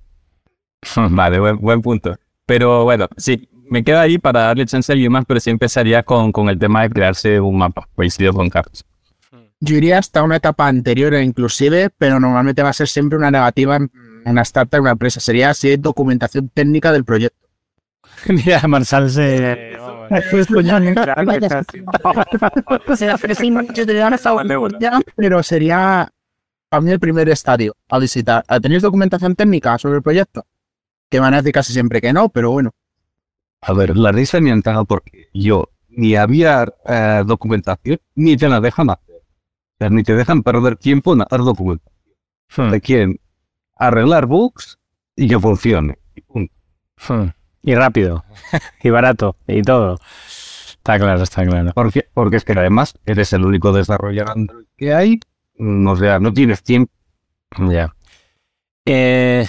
Vale, 1.10 1.38
buen, 1.38 1.60
buen 1.60 1.82
punto. 1.82 2.16
Pero 2.46 2.84
bueno, 2.84 3.06
sí, 3.16 3.48
me 3.68 3.84
queda 3.84 4.02
ahí 4.02 4.18
para 4.18 4.40
darle 4.40 4.66
chance 4.66 4.90
a 4.90 4.94
alguien 4.94 5.12
más, 5.12 5.24
pero 5.24 5.38
sí 5.38 5.50
empezaría 5.50 6.02
con, 6.02 6.32
con 6.32 6.48
el 6.48 6.58
tema 6.58 6.82
de 6.82 6.90
crearse 6.90 7.40
un 7.40 7.58
mapa. 7.58 7.88
Coincido 7.94 8.32
con 8.32 8.48
Carlos. 8.48 8.84
Yo 9.60 9.76
iría 9.76 9.98
hasta 9.98 10.22
una 10.22 10.36
etapa 10.36 10.68
anterior 10.68 11.12
inclusive, 11.14 11.90
pero 11.90 12.18
normalmente 12.18 12.62
va 12.62 12.70
a 12.70 12.74
ser 12.74 12.88
siempre 12.88 13.18
una 13.18 13.30
negativa 13.30 13.76
en 13.76 13.90
una 14.24 14.42
startup, 14.42 14.76
en 14.76 14.82
una 14.82 14.92
empresa. 14.92 15.20
Sería 15.20 15.50
así 15.50 15.76
documentación 15.76 16.48
técnica 16.48 16.92
del 16.92 17.04
proyecto. 17.04 17.46
Mira, 18.28 18.66
Marsal 18.66 19.10
se... 19.10 19.76
Pero 25.14 25.42
sería 25.42 26.10
para 26.68 26.80
mí 26.80 26.90
el 26.90 27.00
primer 27.00 27.28
estadio 27.28 27.76
a 27.88 27.98
visitar. 27.98 28.44
¿Tenéis 28.62 28.82
documentación 28.82 29.36
técnica 29.36 29.76
sobre 29.78 29.96
el 29.96 30.02
proyecto? 30.02 30.46
Que 31.10 31.20
van 31.20 31.34
a 31.34 31.38
decir 31.38 31.52
casi 31.52 31.72
siempre 31.72 32.00
que 32.00 32.12
no, 32.12 32.28
pero 32.28 32.50
bueno. 32.50 32.70
A 33.60 33.72
ver, 33.72 33.96
la 33.96 34.12
risa 34.12 34.40
me 34.40 34.50
ha 34.50 34.54
entrado 34.54 34.84
porque 34.84 35.28
yo 35.34 35.68
ni 35.88 36.14
había 36.14 36.66
eh, 36.86 37.22
documentación 37.26 37.98
ni 38.14 38.36
te 38.36 38.48
la 38.48 38.60
dejan 38.60 38.90
hacer. 38.90 39.09
Sea, 39.80 39.90
ni 39.90 40.02
te 40.04 40.14
dejan 40.14 40.42
perder 40.44 40.76
tiempo 40.76 41.14
en 41.14 41.22
hacer 41.22 41.40
documentación. 41.40 41.92
Hmm, 42.56 42.70
Te 42.70 42.80
quieren 42.80 43.20
arreglar 43.76 44.26
bugs 44.26 44.78
y 45.16 45.26
que 45.28 45.38
funcione. 45.40 45.98
Y 46.14 46.20
punto. 46.20 46.54
hmm. 47.08 47.26
Y 47.62 47.74
rápido. 47.74 48.24
y 48.82 48.90
barato. 48.90 49.36
Y 49.48 49.62
todo. 49.62 49.96
Está 50.26 50.98
claro, 50.98 51.22
está 51.22 51.44
claro. 51.46 51.72
Porque, 51.74 52.06
porque 52.14 52.36
es 52.36 52.44
que 52.44 52.52
además 52.52 52.94
eres 53.06 53.32
el 53.32 53.44
único 53.44 53.72
desarrollador 53.72 54.30
Android 54.36 54.66
que 54.76 54.94
hay. 54.94 55.20
O 55.58 55.96
sea, 55.96 56.18
no 56.20 56.32
tienes 56.32 56.62
tiempo. 56.62 56.92
Ya. 57.58 57.94
Eh, 58.86 59.46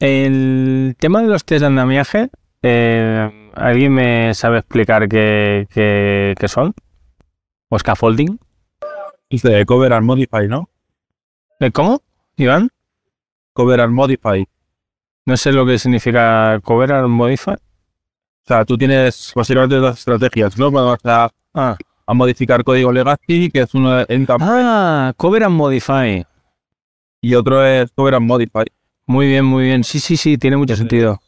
el 0.00 0.96
tema 0.98 1.22
de 1.22 1.28
los 1.28 1.44
test 1.44 1.60
de 1.60 1.66
andamiaje, 1.66 2.30
eh, 2.62 3.50
¿alguien 3.54 3.92
me 3.94 4.34
sabe 4.34 4.58
explicar 4.58 5.08
qué, 5.08 5.66
qué- 5.70 6.34
qué 6.38 6.48
son? 6.48 6.74
¿O 7.68 7.78
scaffolding? 7.78 8.38
Dice 9.30 9.64
Cover 9.66 9.92
and 9.92 10.06
Modify, 10.06 10.48
¿no? 10.48 10.68
¿Eh, 11.60 11.70
¿Cómo, 11.70 12.02
Iván? 12.36 12.68
Cover 13.52 13.80
and 13.80 13.92
Modify. 13.94 14.46
No 15.26 15.36
sé 15.36 15.52
lo 15.52 15.64
que 15.64 15.78
significa 15.78 16.60
cover 16.62 16.92
and 16.92 17.08
modify. 17.08 17.54
O 17.54 18.46
sea, 18.46 18.64
tú 18.66 18.76
tienes 18.76 19.32
básicamente 19.34 19.76
dos 19.76 19.98
estrategias, 19.98 20.58
¿no? 20.58 20.70
Vas 20.70 20.98
a, 21.04 21.30
Ah, 21.54 21.76
a 22.06 22.14
modificar 22.14 22.64
código 22.64 22.92
legacy, 22.92 23.48
que 23.48 23.60
es 23.60 23.72
uno 23.74 24.04
en 24.08 24.26
ah 24.28 25.12
cover 25.16 25.44
and 25.44 25.54
modify. 25.56 26.26
y 27.22 27.34
otro 27.36 27.64
es 27.64 27.90
Cover 27.92 28.16
and 28.16 28.26
Modify. 28.26 28.64
Muy 29.06 29.28
bien, 29.28 29.44
muy 29.44 29.64
bien. 29.64 29.84
Sí, 29.84 30.00
sí, 30.00 30.16
sí, 30.16 30.36
tiene 30.36 30.56
mucho 30.58 30.74
sentido. 30.76 31.20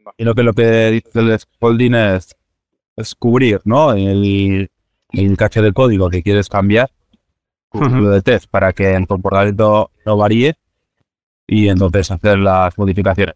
Imagino 0.00 0.34
que 0.34 0.42
lo 0.42 0.52
que 0.52 0.90
dice 0.90 1.20
el 1.20 1.38
scaffolding 1.38 1.94
es, 1.94 2.34
es 2.96 3.14
cubrir, 3.14 3.60
¿no? 3.64 3.92
El, 3.92 4.68
el 5.12 5.36
caché 5.38 5.62
del 5.62 5.72
código 5.72 6.10
que 6.10 6.22
quieres 6.22 6.48
cambiar, 6.48 6.90
cubrirlo 7.68 8.10
de 8.10 8.22
test 8.22 8.46
para 8.50 8.72
que 8.72 8.94
el 8.94 9.06
comportamiento 9.06 9.90
no 10.06 10.16
varíe 10.16 10.54
y 11.46 11.68
entonces 11.68 12.10
hacer 12.10 12.38
las 12.38 12.76
modificaciones. 12.78 13.34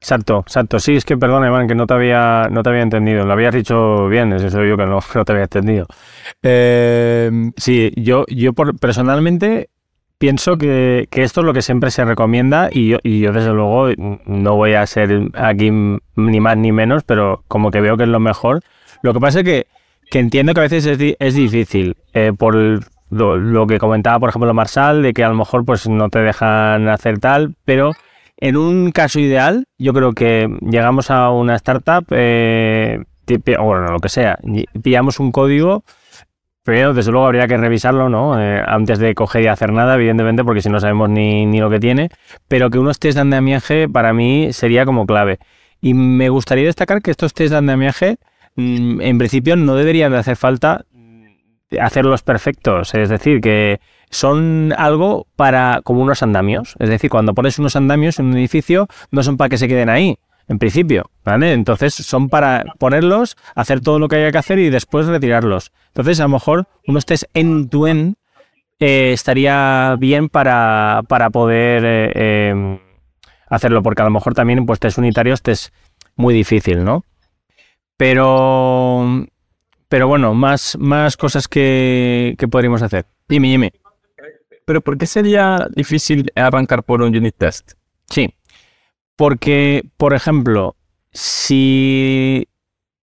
Exacto, 0.00 0.40
exacto. 0.46 0.80
Sí, 0.80 0.96
es 0.96 1.04
que 1.04 1.18
perdona, 1.18 1.48
Iván, 1.48 1.68
que 1.68 1.74
no 1.74 1.86
te 1.86 1.92
había, 1.92 2.48
no 2.50 2.62
te 2.62 2.70
había 2.70 2.80
entendido. 2.82 3.26
Lo 3.26 3.34
habías 3.34 3.54
dicho 3.54 4.08
bien, 4.08 4.32
es 4.32 4.42
eso 4.42 4.64
yo 4.64 4.76
que 4.78 4.86
no, 4.86 4.98
no 5.14 5.24
te 5.24 5.32
había 5.32 5.44
entendido. 5.44 5.86
Eh, 6.42 7.30
sí, 7.56 7.92
yo, 7.96 8.24
yo 8.28 8.52
por- 8.54 8.78
personalmente 8.78 9.68
pienso 10.18 10.56
que, 10.58 11.06
que 11.10 11.22
esto 11.22 11.40
es 11.40 11.46
lo 11.46 11.52
que 11.52 11.62
siempre 11.62 11.90
se 11.90 12.04
recomienda 12.04 12.68
y 12.72 12.88
yo, 12.88 12.98
y 13.02 13.20
yo 13.20 13.32
desde 13.32 13.52
luego 13.52 13.88
no 14.26 14.56
voy 14.56 14.74
a 14.74 14.86
ser 14.86 15.30
aquí 15.34 15.70
ni 15.70 16.40
más 16.40 16.56
ni 16.56 16.72
menos, 16.72 17.04
pero 17.04 17.44
como 17.48 17.70
que 17.70 17.80
veo 17.80 17.96
que 17.96 18.04
es 18.04 18.08
lo 18.08 18.20
mejor. 18.20 18.62
Lo 19.02 19.12
que 19.12 19.20
pasa 19.20 19.40
es 19.40 19.44
que, 19.44 19.66
que 20.10 20.18
entiendo 20.18 20.54
que 20.54 20.60
a 20.60 20.64
veces 20.64 20.86
es, 20.86 20.98
di- 20.98 21.16
es 21.18 21.34
difícil 21.34 21.96
eh, 22.14 22.32
por 22.36 22.56
el- 22.56 22.80
lo, 23.10 23.66
que 23.66 23.78
comentaba, 23.78 24.18
por 24.18 24.28
ejemplo, 24.28 24.54
Marsal, 24.54 25.02
de 25.02 25.12
que 25.12 25.24
a 25.24 25.28
lo 25.28 25.34
mejor 25.34 25.64
pues 25.64 25.88
no 25.88 26.08
te 26.08 26.20
dejan 26.20 26.88
hacer 26.88 27.18
tal, 27.18 27.54
pero 27.64 27.92
en 28.36 28.56
un 28.56 28.92
caso 28.92 29.20
ideal, 29.20 29.66
yo 29.78 29.92
creo 29.92 30.12
que 30.12 30.48
llegamos 30.62 31.10
a 31.10 31.30
una 31.30 31.56
startup, 31.56 32.06
eh, 32.10 33.02
o 33.58 33.64
bueno, 33.64 33.92
lo 33.92 33.98
que 33.98 34.08
sea, 34.08 34.38
pillamos 34.82 35.20
un 35.20 35.32
código, 35.32 35.84
primero, 36.62 36.94
desde 36.94 37.10
luego, 37.10 37.26
habría 37.26 37.48
que 37.48 37.56
revisarlo, 37.56 38.08
¿no? 38.08 38.40
Eh, 38.40 38.62
antes 38.64 38.98
de 38.98 39.14
coger 39.14 39.42
y 39.42 39.46
hacer 39.48 39.72
nada, 39.72 39.96
evidentemente, 39.96 40.44
porque 40.44 40.62
si 40.62 40.68
no 40.68 40.80
sabemos 40.80 41.08
ni, 41.10 41.46
ni 41.46 41.60
lo 41.60 41.70
que 41.70 41.80
tiene, 41.80 42.10
pero 42.48 42.70
que 42.70 42.78
unos 42.78 42.98
test 42.98 43.16
de 43.16 43.22
andamiaje 43.22 43.88
para 43.88 44.12
mí 44.12 44.52
sería 44.52 44.84
como 44.84 45.06
clave. 45.06 45.38
Y 45.80 45.94
me 45.94 46.28
gustaría 46.28 46.66
destacar 46.66 47.02
que 47.02 47.10
estos 47.10 47.34
test 47.34 47.50
de 47.50 47.58
andamiaje, 47.58 48.18
mm, 48.56 49.00
en 49.00 49.18
principio, 49.18 49.56
no 49.56 49.74
deberían 49.74 50.12
de 50.12 50.18
hacer 50.18 50.36
falta 50.36 50.84
hacerlos 51.78 52.22
perfectos, 52.22 52.94
es 52.94 53.08
decir, 53.08 53.40
que 53.40 53.80
son 54.10 54.74
algo 54.76 55.26
para 55.36 55.80
como 55.84 56.02
unos 56.02 56.22
andamios, 56.22 56.74
es 56.78 56.88
decir, 56.88 57.10
cuando 57.10 57.34
pones 57.34 57.58
unos 57.58 57.76
andamios 57.76 58.18
en 58.18 58.26
un 58.26 58.36
edificio 58.36 58.88
no 59.10 59.22
son 59.22 59.36
para 59.36 59.48
que 59.48 59.58
se 59.58 59.68
queden 59.68 59.88
ahí, 59.88 60.18
en 60.48 60.58
principio, 60.58 61.10
¿vale? 61.24 61.52
Entonces 61.52 61.94
son 61.94 62.28
para 62.28 62.64
ponerlos, 62.78 63.36
hacer 63.54 63.80
todo 63.80 64.00
lo 64.00 64.08
que 64.08 64.16
haya 64.16 64.32
que 64.32 64.38
hacer 64.38 64.58
y 64.58 64.68
después 64.68 65.06
retirarlos. 65.06 65.70
Entonces, 65.88 66.18
a 66.18 66.24
lo 66.24 66.30
mejor 66.30 66.66
unos 66.88 67.06
test 67.06 67.24
end-to-end 67.34 68.16
eh, 68.80 69.12
estaría 69.12 69.94
bien 69.98 70.28
para, 70.28 71.02
para 71.06 71.30
poder 71.30 71.84
eh, 71.84 72.12
eh, 72.16 72.80
hacerlo, 73.48 73.82
porque 73.82 74.02
a 74.02 74.06
lo 74.06 74.10
mejor 74.10 74.34
también 74.34 74.66
pues 74.66 74.80
test 74.80 74.98
unitarios 74.98 75.40
te 75.40 75.52
es 75.52 75.72
muy 76.16 76.34
difícil, 76.34 76.84
¿no? 76.84 77.04
Pero 77.96 79.26
pero 79.90 80.06
bueno, 80.06 80.34
más, 80.34 80.78
más 80.78 81.16
cosas 81.16 81.48
que, 81.48 82.36
que 82.38 82.46
podríamos 82.46 82.80
hacer. 82.80 83.06
Dime, 83.28 83.48
dime. 83.48 83.72
Pero 84.64 84.82
¿por 84.82 84.96
qué 84.96 85.04
sería 85.04 85.66
difícil 85.74 86.30
arrancar 86.36 86.84
por 86.84 87.02
un 87.02 87.08
unit 87.16 87.34
test? 87.36 87.72
Sí. 88.08 88.32
Porque, 89.16 89.82
por 89.96 90.14
ejemplo, 90.14 90.76
si. 91.10 92.46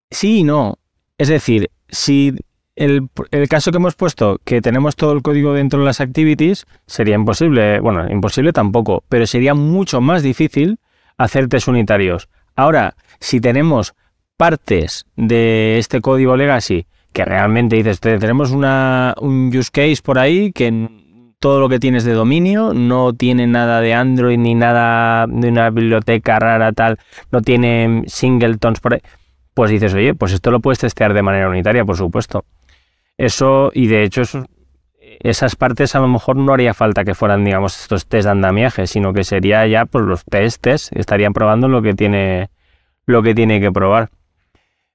Sí 0.10 0.40
y 0.40 0.44
no. 0.44 0.80
Es 1.18 1.28
decir, 1.28 1.70
si 1.90 2.34
el, 2.78 3.10
el 3.32 3.50
caso 3.50 3.72
que 3.72 3.78
hemos 3.78 3.96
puesto, 3.96 4.40
que 4.46 4.62
tenemos 4.62 4.96
todo 4.96 5.12
el 5.12 5.22
código 5.22 5.52
dentro 5.52 5.80
de 5.80 5.86
las 5.86 6.00
activities, 6.00 6.66
sería 6.86 7.16
imposible. 7.16 7.82
Bueno, 7.82 8.10
imposible 8.10 8.54
tampoco, 8.54 9.04
pero 9.10 9.28
sería 9.28 9.54
mucho 9.54 10.00
más 10.00 10.24
difícil 10.24 10.80
hacer 11.18 11.50
test 11.50 11.68
unitarios. 11.68 12.30
Ahora, 12.56 12.96
si 13.20 13.42
tenemos 13.42 13.94
partes 14.38 15.06
de 15.16 15.78
este 15.80 16.00
código 16.02 16.38
legacy 16.38 16.86
que 17.14 17.26
realmente 17.26 17.76
dices, 17.76 18.00
"Te- 18.00 18.20
tenemos 18.20 18.52
una, 18.52 19.16
un 19.20 19.48
use 19.56 19.72
case 19.72 19.98
por 20.04 20.20
ahí 20.20 20.52
que 20.52 20.88
todo 21.40 21.60
lo 21.60 21.70
que 21.70 21.80
tienes 21.80 22.04
de 22.04 22.14
dominio 22.14 22.74
no 22.74 23.14
tiene 23.14 23.48
nada 23.48 23.82
de 23.82 23.94
Android 23.94 24.38
ni 24.38 24.56
nada 24.56 25.26
de 25.28 25.50
una 25.50 25.70
biblioteca 25.70 26.40
rara 26.40 26.72
tal, 26.74 26.98
no 27.32 27.42
tiene 27.42 28.04
singletons 28.08 28.80
por 28.80 28.94
ahí, 28.96 29.02
pues 29.54 29.72
dices, 29.72 29.94
oye, 29.94 30.14
pues 30.16 30.32
esto 30.34 30.52
lo 30.52 30.60
puedes 30.60 30.80
testear 30.80 31.14
de 31.14 31.22
manera 31.24 31.50
unitaria, 31.50 31.86
por 31.86 31.98
supuesto. 31.98 32.46
Eso, 33.18 33.72
y 33.74 33.88
de 33.88 34.04
hecho, 34.04 34.24
esas 35.20 35.56
partes 35.56 35.96
a 35.96 36.00
lo 36.00 36.08
mejor 36.08 36.36
no 36.38 36.54
haría 36.54 36.74
falta 36.74 37.04
que 37.04 37.16
fueran, 37.16 37.44
digamos, 37.44 37.80
estos 37.82 38.06
test 38.08 38.26
de 38.26 38.32
andamiaje, 38.32 38.86
sino 38.88 39.14
que 39.14 39.24
sería 39.24 39.66
ya 39.68 39.86
pues 39.86 40.06
los 40.06 40.24
testes, 40.26 40.92
estarían 40.94 41.34
probando 41.34 41.68
lo 41.68 41.82
que 41.82 41.94
tiene, 41.96 42.50
lo 43.08 43.24
que 43.24 43.34
tiene 43.34 43.60
que 43.60 43.72
probar. 43.72 44.10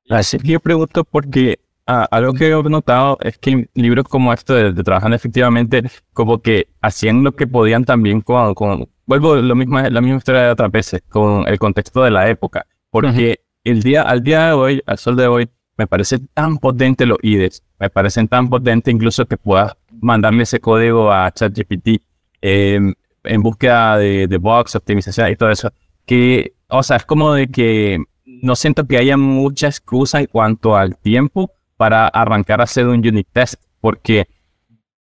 Así. 0.08 0.38
Yo 0.42 0.60
pregunto 0.60 1.04
porque 1.04 1.60
ah, 1.86 2.06
algo 2.10 2.32
que 2.34 2.48
he 2.50 2.62
notado 2.62 3.18
es 3.20 3.38
que 3.38 3.68
libros 3.74 4.06
como 4.08 4.32
esto 4.32 4.54
de, 4.54 4.72
de 4.72 4.82
Trabajando 4.82 5.16
Efectivamente, 5.16 5.82
como 6.12 6.40
que 6.42 6.68
hacían 6.80 7.22
lo 7.24 7.32
que 7.32 7.46
podían 7.46 7.84
también 7.84 8.20
con, 8.20 8.54
con- 8.54 8.88
vuelvo 9.06 9.36
lo 9.36 9.54
mismo, 9.54 9.80
la 9.80 10.00
misma 10.00 10.18
historia 10.18 10.42
de 10.42 10.50
otras 10.50 10.70
veces, 10.70 11.02
con 11.08 11.46
el 11.48 11.58
contexto 11.58 12.02
de 12.02 12.10
la 12.10 12.28
época. 12.28 12.66
Porque 12.90 13.40
el 13.64 13.82
día, 13.82 14.02
al 14.02 14.22
día 14.22 14.46
de 14.48 14.52
hoy, 14.52 14.82
al 14.86 14.98
sol 14.98 15.16
de 15.16 15.26
hoy, 15.26 15.48
me 15.78 15.86
parece 15.86 16.18
tan 16.34 16.58
potente 16.58 17.06
los 17.06 17.18
IDEs, 17.22 17.62
me 17.78 17.88
parecen 17.88 18.28
tan 18.28 18.48
potentes 18.50 18.92
incluso 18.92 19.24
que 19.26 19.36
puedas 19.38 19.74
mandarle 20.00 20.42
ese 20.42 20.60
código 20.60 21.10
a 21.10 21.30
ChatGPT 21.32 22.02
eh, 22.42 22.78
en 23.24 23.42
búsqueda 23.42 23.96
de, 23.96 24.26
de 24.26 24.36
bugs, 24.36 24.76
optimización 24.76 25.30
y 25.30 25.36
todo 25.36 25.50
eso, 25.50 25.72
que, 26.04 26.54
o 26.68 26.82
sea, 26.82 26.98
es 26.98 27.06
como 27.06 27.32
de 27.32 27.48
que 27.48 28.02
no 28.40 28.56
siento 28.56 28.86
que 28.86 28.98
haya 28.98 29.16
mucha 29.16 29.66
excusa 29.66 30.20
en 30.20 30.26
cuanto 30.26 30.76
al 30.76 30.96
tiempo 30.96 31.52
para 31.76 32.06
arrancar 32.08 32.60
a 32.60 32.64
hacer 32.64 32.86
un 32.86 33.06
unit 33.06 33.26
test, 33.32 33.62
porque 33.80 34.28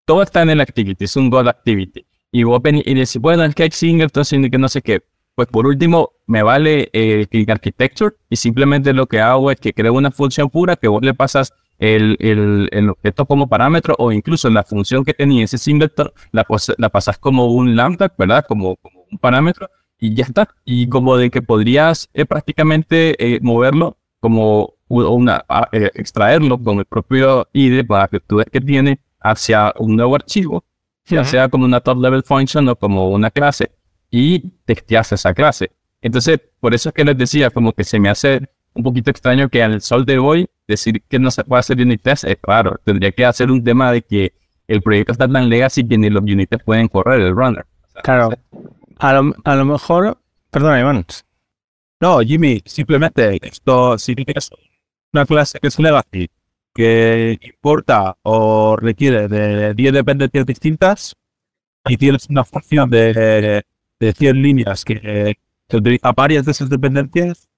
todo 0.05 0.23
está 0.23 0.43
en 0.43 0.51
el 0.51 0.61
activity, 0.61 1.05
es 1.05 1.17
un 1.17 1.31
goal 1.31 1.49
activity. 1.49 2.07
Y 2.33 2.43
vos 2.45 2.61
venís 2.63 2.83
y 2.87 2.95
decís, 2.95 3.19
bueno, 3.19 3.45
es 3.45 3.55
que 3.55 3.65
hay 3.65 3.71
singletons 3.71 4.33
y 4.33 4.51
que 4.51 4.59
no 4.59 4.69
sé 4.69 4.83
qué. 4.83 5.03
Pues 5.35 5.49
por 5.49 5.67
último, 5.67 6.11
me 6.27 6.43
vale 6.43 6.91
el 6.93 7.29
click 7.29 7.49
architecture 7.51 8.15
y 8.29 8.37
simplemente 8.37 8.93
lo 8.93 9.07
que 9.07 9.21
hago 9.21 9.51
es 9.51 9.59
que 9.59 9.73
creo 9.73 9.95
una 9.95 10.11
función 10.11 10.51
pura 10.51 10.77
que 10.77 10.89
vos 10.89 11.03
le 11.03 11.15
pasas 11.15 11.53
el, 11.79 12.17
el, 12.21 12.69
el 12.73 12.91
objeto 12.91 13.25
como 13.25 13.49
parámetro 13.49 13.95
o 13.99 14.13
incluso 14.13 14.51
la 14.51 14.63
función 14.63 15.05
que 15.05 15.15
tenía 15.15 15.45
ese 15.45 15.57
singleton 15.57 16.11
la, 16.31 16.47
la 16.77 16.89
pasas 16.91 17.19
como 17.19 17.47
un 17.47 17.75
lambda, 17.75 18.13
¿verdad? 18.19 18.45
Como, 18.47 18.77
como 18.77 19.05
un 19.11 19.19
parámetro 19.19 19.69
y 20.01 20.15
ya 20.15 20.25
está. 20.25 20.49
Y 20.65 20.89
como 20.89 21.17
de 21.17 21.31
que 21.31 21.43
podrías 21.43 22.09
eh, 22.15 22.25
prácticamente 22.25 23.15
eh, 23.19 23.39
moverlo 23.43 23.99
como 24.19 24.75
una, 24.89 25.45
eh, 25.71 25.91
extraerlo 25.95 26.59
con 26.59 26.79
el 26.79 26.85
propio 26.85 27.47
IDE 27.53 27.85
para 27.85 28.09
que 28.09 28.19
tú 28.19 28.37
ves 28.37 28.47
que 28.51 28.61
tiene 28.61 28.99
hacia 29.21 29.73
un 29.79 29.95
nuevo 29.95 30.17
archivo, 30.17 30.65
ya 31.07 31.25
sea 31.25 31.49
como 31.49 31.65
una 31.65 31.81
top 31.81 32.01
level 32.01 32.23
function 32.23 32.69
o 32.69 32.77
como 32.77 33.11
una 33.11 33.31
clase, 33.31 33.71
y 34.11 34.41
testeas 34.65 35.13
esa 35.13 35.33
clase. 35.35 35.71
Entonces, 36.03 36.41
por 36.59 36.75
eso 36.75 36.89
es 36.89 36.95
que 36.95 37.05
les 37.05 37.17
decía, 37.17 37.51
como 37.51 37.73
que 37.73 37.85
se 37.85 38.01
me 38.01 38.09
hace 38.09 38.49
un 38.75 38.83
poquito 38.83 39.11
extraño 39.11 39.49
que 39.49 39.63
al 39.63 39.81
sol 39.81 40.05
de 40.05 40.19
hoy 40.19 40.49
decir 40.67 41.03
que 41.09 41.19
no 41.19 41.31
se 41.31 41.45
puede 41.45 41.61
hacer 41.61 41.81
unit 41.81 42.03
test, 42.03 42.25
es 42.25 42.37
claro, 42.41 42.81
tendría 42.85 43.13
que 43.13 43.25
hacer 43.25 43.51
un 43.51 43.63
tema 43.63 43.93
de 43.93 44.03
que 44.03 44.33
el 44.67 44.83
proyecto 44.83 45.13
está 45.13 45.29
tan 45.29 45.49
legacy 45.49 45.87
que 45.87 45.99
ni 45.99 46.11
los 46.11 46.23
units 46.23 46.57
pueden 46.65 46.89
correr 46.89 47.21
el 47.21 47.35
runner. 47.35 47.67
Claro. 48.03 48.31
A 49.01 49.15
lo, 49.15 49.35
a 49.45 49.57
lo 49.57 49.65
mejor. 49.65 50.19
Perdona, 50.51 50.81
Iván. 50.81 51.05
No, 52.01 52.21
Jimmy, 52.21 52.63
simplemente 52.65 53.39
esto, 53.43 53.99
si 53.99 54.15
tienes 54.15 54.51
una 55.13 55.27
clase 55.27 55.59
que 55.59 55.69
es 55.69 55.79
legacy, 55.79 56.29
que 56.75 57.39
importa 57.43 58.17
o 58.23 58.77
requiere 58.77 59.29
de 59.29 59.75
10 59.75 59.93
dependencias 59.93 60.47
distintas, 60.47 61.17
y 61.87 61.97
tienes 61.97 62.29
una 62.29 62.45
función 62.45 62.91
de, 62.91 63.65
de 63.99 64.13
100 64.13 64.43
líneas 64.43 64.85
que, 64.85 65.37
que 65.69 65.77
utiliza 65.77 66.13
varias 66.13 66.45
de 66.45 66.53
esas 66.53 66.69
dependencias, 66.69 67.49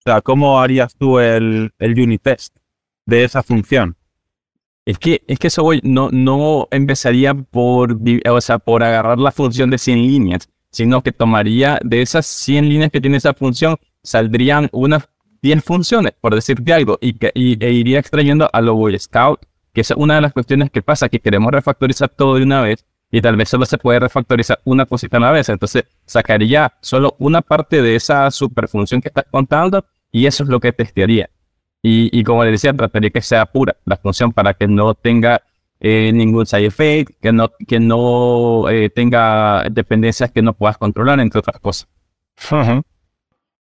o 0.00 0.02
sea, 0.04 0.20
¿cómo 0.20 0.60
harías 0.60 0.94
tú 0.96 1.18
el, 1.18 1.72
el 1.78 2.00
unit 2.00 2.22
test 2.22 2.56
de 3.06 3.24
esa 3.24 3.42
función? 3.42 3.96
Es 4.84 4.98
que, 4.98 5.22
es 5.28 5.38
que 5.38 5.46
eso 5.46 5.62
voy, 5.62 5.80
no, 5.84 6.10
no 6.10 6.66
empezaría 6.70 7.34
por, 7.34 7.98
o 8.28 8.40
sea, 8.40 8.58
por 8.58 8.82
agarrar 8.82 9.18
la 9.18 9.30
función 9.30 9.70
de 9.70 9.78
100 9.78 9.98
líneas, 9.98 10.48
sino 10.72 11.02
que 11.02 11.12
tomaría 11.12 11.78
de 11.84 12.02
esas 12.02 12.26
100 12.26 12.68
líneas 12.68 12.90
que 12.90 13.00
tiene 13.00 13.18
esa 13.18 13.34
función, 13.34 13.76
saldrían 14.02 14.68
unas 14.72 15.08
10 15.42 15.62
funciones, 15.62 16.14
por 16.20 16.34
decirte 16.34 16.72
algo, 16.72 16.98
y, 17.00 17.12
que, 17.14 17.30
y- 17.34 17.62
e 17.64 17.70
iría 17.72 18.00
extrayendo 18.00 18.50
a 18.52 18.60
lo 18.60 18.74
Boy 18.74 18.98
Scout, 18.98 19.40
que 19.72 19.82
es 19.82 19.90
una 19.92 20.16
de 20.16 20.20
las 20.22 20.32
cuestiones 20.32 20.70
que 20.70 20.82
pasa, 20.82 21.08
que 21.08 21.20
queremos 21.20 21.52
refactorizar 21.52 22.08
todo 22.08 22.34
de 22.36 22.42
una 22.42 22.60
vez, 22.62 22.84
y 23.10 23.20
tal 23.20 23.36
vez 23.36 23.48
solo 23.48 23.66
se 23.66 23.78
puede 23.78 24.00
refactorizar 24.00 24.60
una 24.64 24.86
cosita 24.86 25.18
a 25.18 25.20
la 25.20 25.30
vez, 25.30 25.48
entonces 25.48 25.84
sacaría 26.06 26.72
solo 26.80 27.14
una 27.18 27.42
parte 27.42 27.82
de 27.82 27.94
esa 27.94 28.30
superfunción 28.30 29.00
que 29.00 29.08
estás 29.08 29.26
contando, 29.30 29.84
y 30.10 30.26
eso 30.26 30.42
es 30.44 30.48
lo 30.48 30.60
que 30.60 30.72
testearía. 30.72 31.28
Y, 31.82 32.08
y 32.18 32.22
como 32.24 32.44
les 32.44 32.52
decía, 32.52 32.72
trataría 32.72 33.10
que 33.10 33.20
sea 33.20 33.44
pura 33.46 33.76
la 33.84 33.96
función 33.96 34.32
para 34.32 34.54
que 34.54 34.68
no 34.68 34.94
tenga 34.94 35.42
eh, 35.84 36.12
ningún 36.12 36.46
side 36.46 36.66
effect, 36.66 37.10
que 37.20 37.32
no, 37.32 37.50
que 37.66 37.80
no 37.80 38.68
eh, 38.70 38.88
tenga 38.88 39.64
dependencias 39.68 40.30
que 40.30 40.40
no 40.40 40.54
puedas 40.54 40.78
controlar, 40.78 41.18
entre 41.18 41.40
otras 41.40 41.58
cosas. 41.58 41.88
Ujú. 42.50 42.82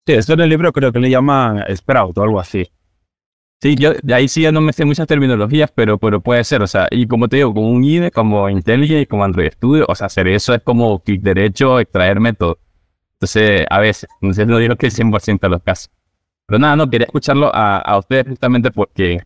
Sí, 0.05 0.13
esto 0.13 0.33
en 0.33 0.39
el 0.39 0.49
libro 0.49 0.71
creo 0.71 0.93
que 0.93 0.99
le 0.99 1.09
llaman 1.09 1.65
Sprout 1.75 2.17
o 2.17 2.23
algo 2.23 2.39
así. 2.39 2.71
Sí, 3.61 3.75
yo 3.75 3.91
de 4.01 4.13
ahí 4.13 4.29
sí 4.29 4.43
ya 4.43 4.53
no 4.53 4.61
me 4.61 4.71
sé 4.71 4.85
muchas 4.85 5.05
terminologías, 5.05 5.69
pero, 5.75 5.97
pero 5.97 6.21
puede 6.21 6.45
ser, 6.45 6.61
o 6.61 6.67
sea, 6.67 6.87
y 6.91 7.07
como 7.07 7.27
te 7.27 7.37
digo, 7.37 7.53
con 7.53 7.65
un 7.65 7.83
IDE, 7.83 8.11
como 8.11 8.49
IntelliJ, 8.49 9.07
como 9.09 9.25
Android 9.25 9.51
Studio, 9.51 9.85
o 9.89 9.95
sea, 9.95 10.07
hacer 10.07 10.27
eso 10.29 10.53
es 10.53 10.61
como 10.61 10.99
clic 10.99 11.21
derecho, 11.21 11.79
extraer 11.79 12.21
método. 12.21 12.59
Entonces, 13.15 13.65
a 13.69 13.79
veces, 13.79 14.07
entonces 14.21 14.47
no 14.47 14.59
digo 14.59 14.77
que 14.77 14.91
100% 14.91 15.47
de 15.47 15.49
los 15.49 15.61
casos. 15.61 15.91
Pero 16.45 16.59
nada, 16.59 16.77
no, 16.77 16.89
quería 16.89 17.05
escucharlo 17.05 17.53
a, 17.53 17.79
a 17.79 17.97
ustedes 17.97 18.27
justamente 18.27 18.71
porque 18.71 19.19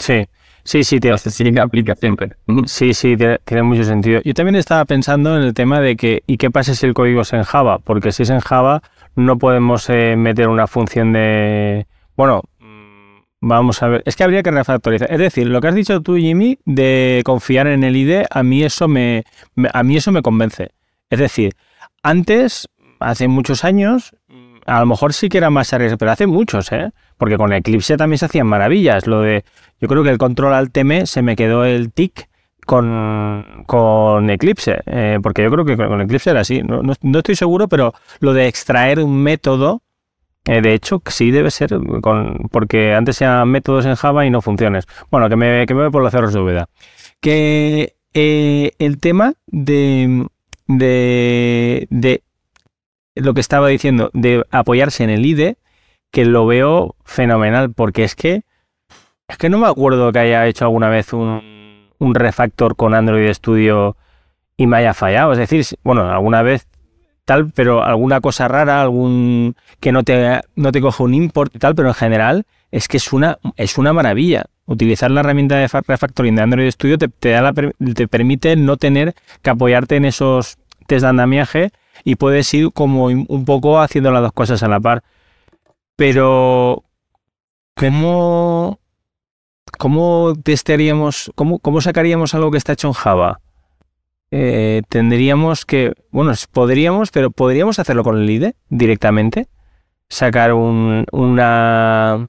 Sí, 0.00 0.26
sí, 0.70 0.84
sí, 0.84 1.00
tío. 1.00 1.14
este 1.14 1.30
sí 1.30 1.52
aplica 1.58 1.94
siempre. 1.96 2.30
Sí, 2.66 2.94
sí, 2.94 3.16
tiene, 3.16 3.38
tiene 3.44 3.62
mucho 3.62 3.84
sentido. 3.84 4.20
Yo 4.24 4.34
también 4.34 4.56
estaba 4.56 4.84
pensando 4.84 5.36
en 5.36 5.42
el 5.42 5.54
tema 5.54 5.80
de 5.80 5.96
que, 5.96 6.22
¿y 6.26 6.36
qué 6.36 6.50
pasa 6.50 6.74
si 6.74 6.86
el 6.86 6.94
código 6.94 7.22
es 7.22 7.32
en 7.32 7.42
Java? 7.42 7.78
Porque 7.78 8.12
si 8.12 8.22
es 8.22 8.30
en 8.30 8.40
Java, 8.40 8.82
no 9.16 9.38
podemos 9.38 9.88
eh, 9.90 10.14
meter 10.16 10.48
una 10.48 10.66
función 10.66 11.12
de. 11.12 11.86
Bueno, 12.16 12.42
mm, 12.58 13.18
vamos 13.40 13.82
a 13.82 13.88
ver. 13.88 14.02
Es 14.06 14.16
que 14.16 14.24
habría 14.24 14.42
que 14.42 14.50
refactorizar. 14.50 15.10
Es 15.12 15.18
decir, 15.18 15.46
lo 15.48 15.60
que 15.60 15.68
has 15.68 15.74
dicho 15.74 16.00
tú, 16.02 16.16
Jimmy, 16.16 16.58
de 16.64 17.22
confiar 17.24 17.66
en 17.66 17.84
el 17.84 17.96
IDE, 17.96 18.26
a 18.30 18.42
mí 18.42 18.62
eso 18.62 18.88
me, 18.88 19.24
me- 19.54 19.70
a 19.72 19.82
mí 19.82 19.96
eso 19.96 20.12
me 20.12 20.22
convence. 20.22 20.70
Es 21.10 21.18
decir, 21.18 21.54
antes, 22.02 22.68
hace 23.00 23.28
muchos 23.28 23.64
años, 23.64 24.14
a 24.70 24.80
lo 24.80 24.86
mejor 24.86 25.12
sí 25.12 25.28
que 25.28 25.38
era 25.38 25.50
más 25.50 25.72
arriesgado, 25.72 25.98
pero 25.98 26.10
hace 26.12 26.26
muchos, 26.26 26.70
¿eh? 26.72 26.90
Porque 27.18 27.36
con 27.36 27.52
Eclipse 27.52 27.96
también 27.96 28.18
se 28.18 28.26
hacían 28.26 28.46
maravillas. 28.46 29.06
Lo 29.06 29.20
de, 29.22 29.44
yo 29.80 29.88
creo 29.88 30.02
que 30.04 30.10
el 30.10 30.18
control 30.18 30.54
alt 30.54 30.76
M 30.76 31.06
se 31.06 31.22
me 31.22 31.34
quedó 31.36 31.64
el 31.64 31.92
tic 31.92 32.28
con, 32.66 33.64
con 33.66 34.30
Eclipse, 34.30 34.80
eh, 34.86 35.18
porque 35.22 35.42
yo 35.42 35.50
creo 35.50 35.64
que 35.64 35.76
con 35.76 36.00
Eclipse 36.00 36.30
era 36.30 36.40
así. 36.42 36.62
No, 36.62 36.82
no- 36.82 37.18
estoy 37.18 37.34
seguro, 37.34 37.66
pero 37.68 37.94
lo 38.20 38.32
de 38.32 38.46
extraer 38.46 39.00
un 39.00 39.20
método, 39.22 39.82
eh, 40.44 40.60
de 40.62 40.72
hecho, 40.74 41.02
sí 41.06 41.30
debe 41.32 41.50
ser, 41.50 41.70
con, 42.00 42.48
porque 42.52 42.94
antes 42.94 43.20
eran 43.20 43.48
métodos 43.48 43.86
en 43.86 43.96
Java 43.96 44.24
y 44.24 44.30
no 44.30 44.40
funciones. 44.40 44.86
Bueno, 45.10 45.28
que 45.28 45.36
me, 45.36 45.66
que 45.66 45.74
me 45.74 45.82
voy 45.82 45.90
por 45.90 46.02
los 46.02 46.12
cerros 46.12 46.32
de 46.32 46.40
Úbeda. 46.40 46.68
Que 47.20 47.96
eh, 48.14 48.72
el 48.78 48.98
tema 49.00 49.34
de, 49.46 50.26
de, 50.68 51.86
de 51.90 52.22
lo 53.14 53.34
que 53.34 53.40
estaba 53.40 53.68
diciendo, 53.68 54.10
de 54.12 54.44
apoyarse 54.50 55.04
en 55.04 55.10
el 55.10 55.24
IDE, 55.26 55.56
que 56.10 56.24
lo 56.24 56.46
veo 56.46 56.96
fenomenal, 57.04 57.72
porque 57.72 58.04
es 58.04 58.14
que 58.14 58.42
es 59.28 59.38
que 59.38 59.48
no 59.48 59.58
me 59.58 59.68
acuerdo 59.68 60.10
que 60.10 60.18
haya 60.18 60.46
hecho 60.48 60.64
alguna 60.64 60.88
vez 60.88 61.12
un, 61.12 61.88
un 61.98 62.14
refactor 62.16 62.74
con 62.74 62.94
Android 62.94 63.32
Studio 63.32 63.96
y 64.56 64.66
me 64.66 64.78
haya 64.78 64.92
fallado. 64.92 65.32
Es 65.32 65.38
decir, 65.38 65.64
bueno, 65.84 66.10
alguna 66.10 66.42
vez 66.42 66.66
tal, 67.24 67.52
pero 67.54 67.84
alguna 67.84 68.20
cosa 68.20 68.48
rara, 68.48 68.82
algún 68.82 69.54
que 69.78 69.92
no 69.92 70.02
te, 70.02 70.40
no 70.56 70.72
te 70.72 70.80
coge 70.80 71.04
un 71.04 71.14
import 71.14 71.54
y 71.54 71.60
tal, 71.60 71.76
pero 71.76 71.88
en 71.88 71.94
general 71.94 72.44
es 72.72 72.88
que 72.88 72.96
es 72.96 73.12
una, 73.12 73.38
es 73.56 73.78
una 73.78 73.92
maravilla. 73.92 74.46
Utilizar 74.66 75.12
la 75.12 75.20
herramienta 75.20 75.56
de 75.58 75.68
fa- 75.68 75.82
refactoring 75.86 76.34
de 76.34 76.42
Android 76.42 76.70
Studio 76.72 76.98
te, 76.98 77.06
te 77.06 77.30
da 77.30 77.40
la 77.40 77.52
te 77.52 78.08
permite 78.08 78.56
no 78.56 78.78
tener 78.78 79.14
que 79.42 79.50
apoyarte 79.50 79.94
en 79.94 80.06
esos 80.06 80.58
test 80.88 81.02
de 81.02 81.08
andamiaje 81.08 81.70
y 82.04 82.16
puedes 82.16 82.52
ir 82.54 82.72
como 82.72 83.06
un 83.06 83.44
poco 83.44 83.80
haciendo 83.80 84.10
las 84.10 84.22
dos 84.22 84.32
cosas 84.32 84.62
a 84.62 84.68
la 84.68 84.80
par. 84.80 85.02
Pero, 85.96 86.84
¿cómo, 87.74 88.78
cómo 89.78 90.34
testearíamos, 90.42 91.30
cómo, 91.34 91.58
cómo 91.58 91.80
sacaríamos 91.80 92.34
algo 92.34 92.50
que 92.50 92.58
está 92.58 92.72
hecho 92.72 92.88
en 92.88 92.94
Java? 92.94 93.40
Eh, 94.30 94.82
tendríamos 94.88 95.66
que, 95.66 95.92
bueno, 96.10 96.32
podríamos, 96.52 97.10
pero 97.10 97.30
podríamos 97.30 97.78
hacerlo 97.78 98.04
con 98.04 98.18
el 98.18 98.30
IDE 98.30 98.54
directamente. 98.68 99.48
Sacar 100.08 100.52
un- 100.52 101.04
una, 101.12 102.28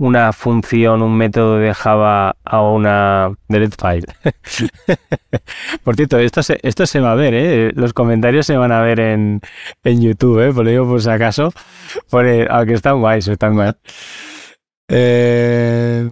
una 0.00 0.32
función, 0.32 1.02
un 1.02 1.14
método 1.14 1.58
de 1.58 1.74
Java 1.74 2.34
a 2.42 2.62
una 2.62 3.32
delete 3.48 3.76
file. 3.78 4.06
Por 5.84 5.94
cierto, 5.96 6.18
esto 6.18 6.42
se, 6.42 6.58
esto 6.62 6.86
se 6.86 7.00
va 7.00 7.12
a 7.12 7.14
ver, 7.16 7.34
¿eh? 7.34 7.72
Los 7.74 7.92
comentarios 7.92 8.46
se 8.46 8.56
van 8.56 8.72
a 8.72 8.80
ver 8.80 8.98
en, 8.98 9.40
en 9.84 10.00
YouTube, 10.00 10.40
¿eh? 10.40 10.52
Por 10.54 10.64
lo 10.64 10.70
digo 10.70 10.88
por 10.88 11.02
si 11.02 11.10
acaso. 11.10 11.52
Pone, 12.10 12.46
aunque 12.48 12.74
están 12.74 12.98
guays, 13.00 13.28
están 13.28 13.54
guays. 13.54 13.74
Eh, 14.92 16.10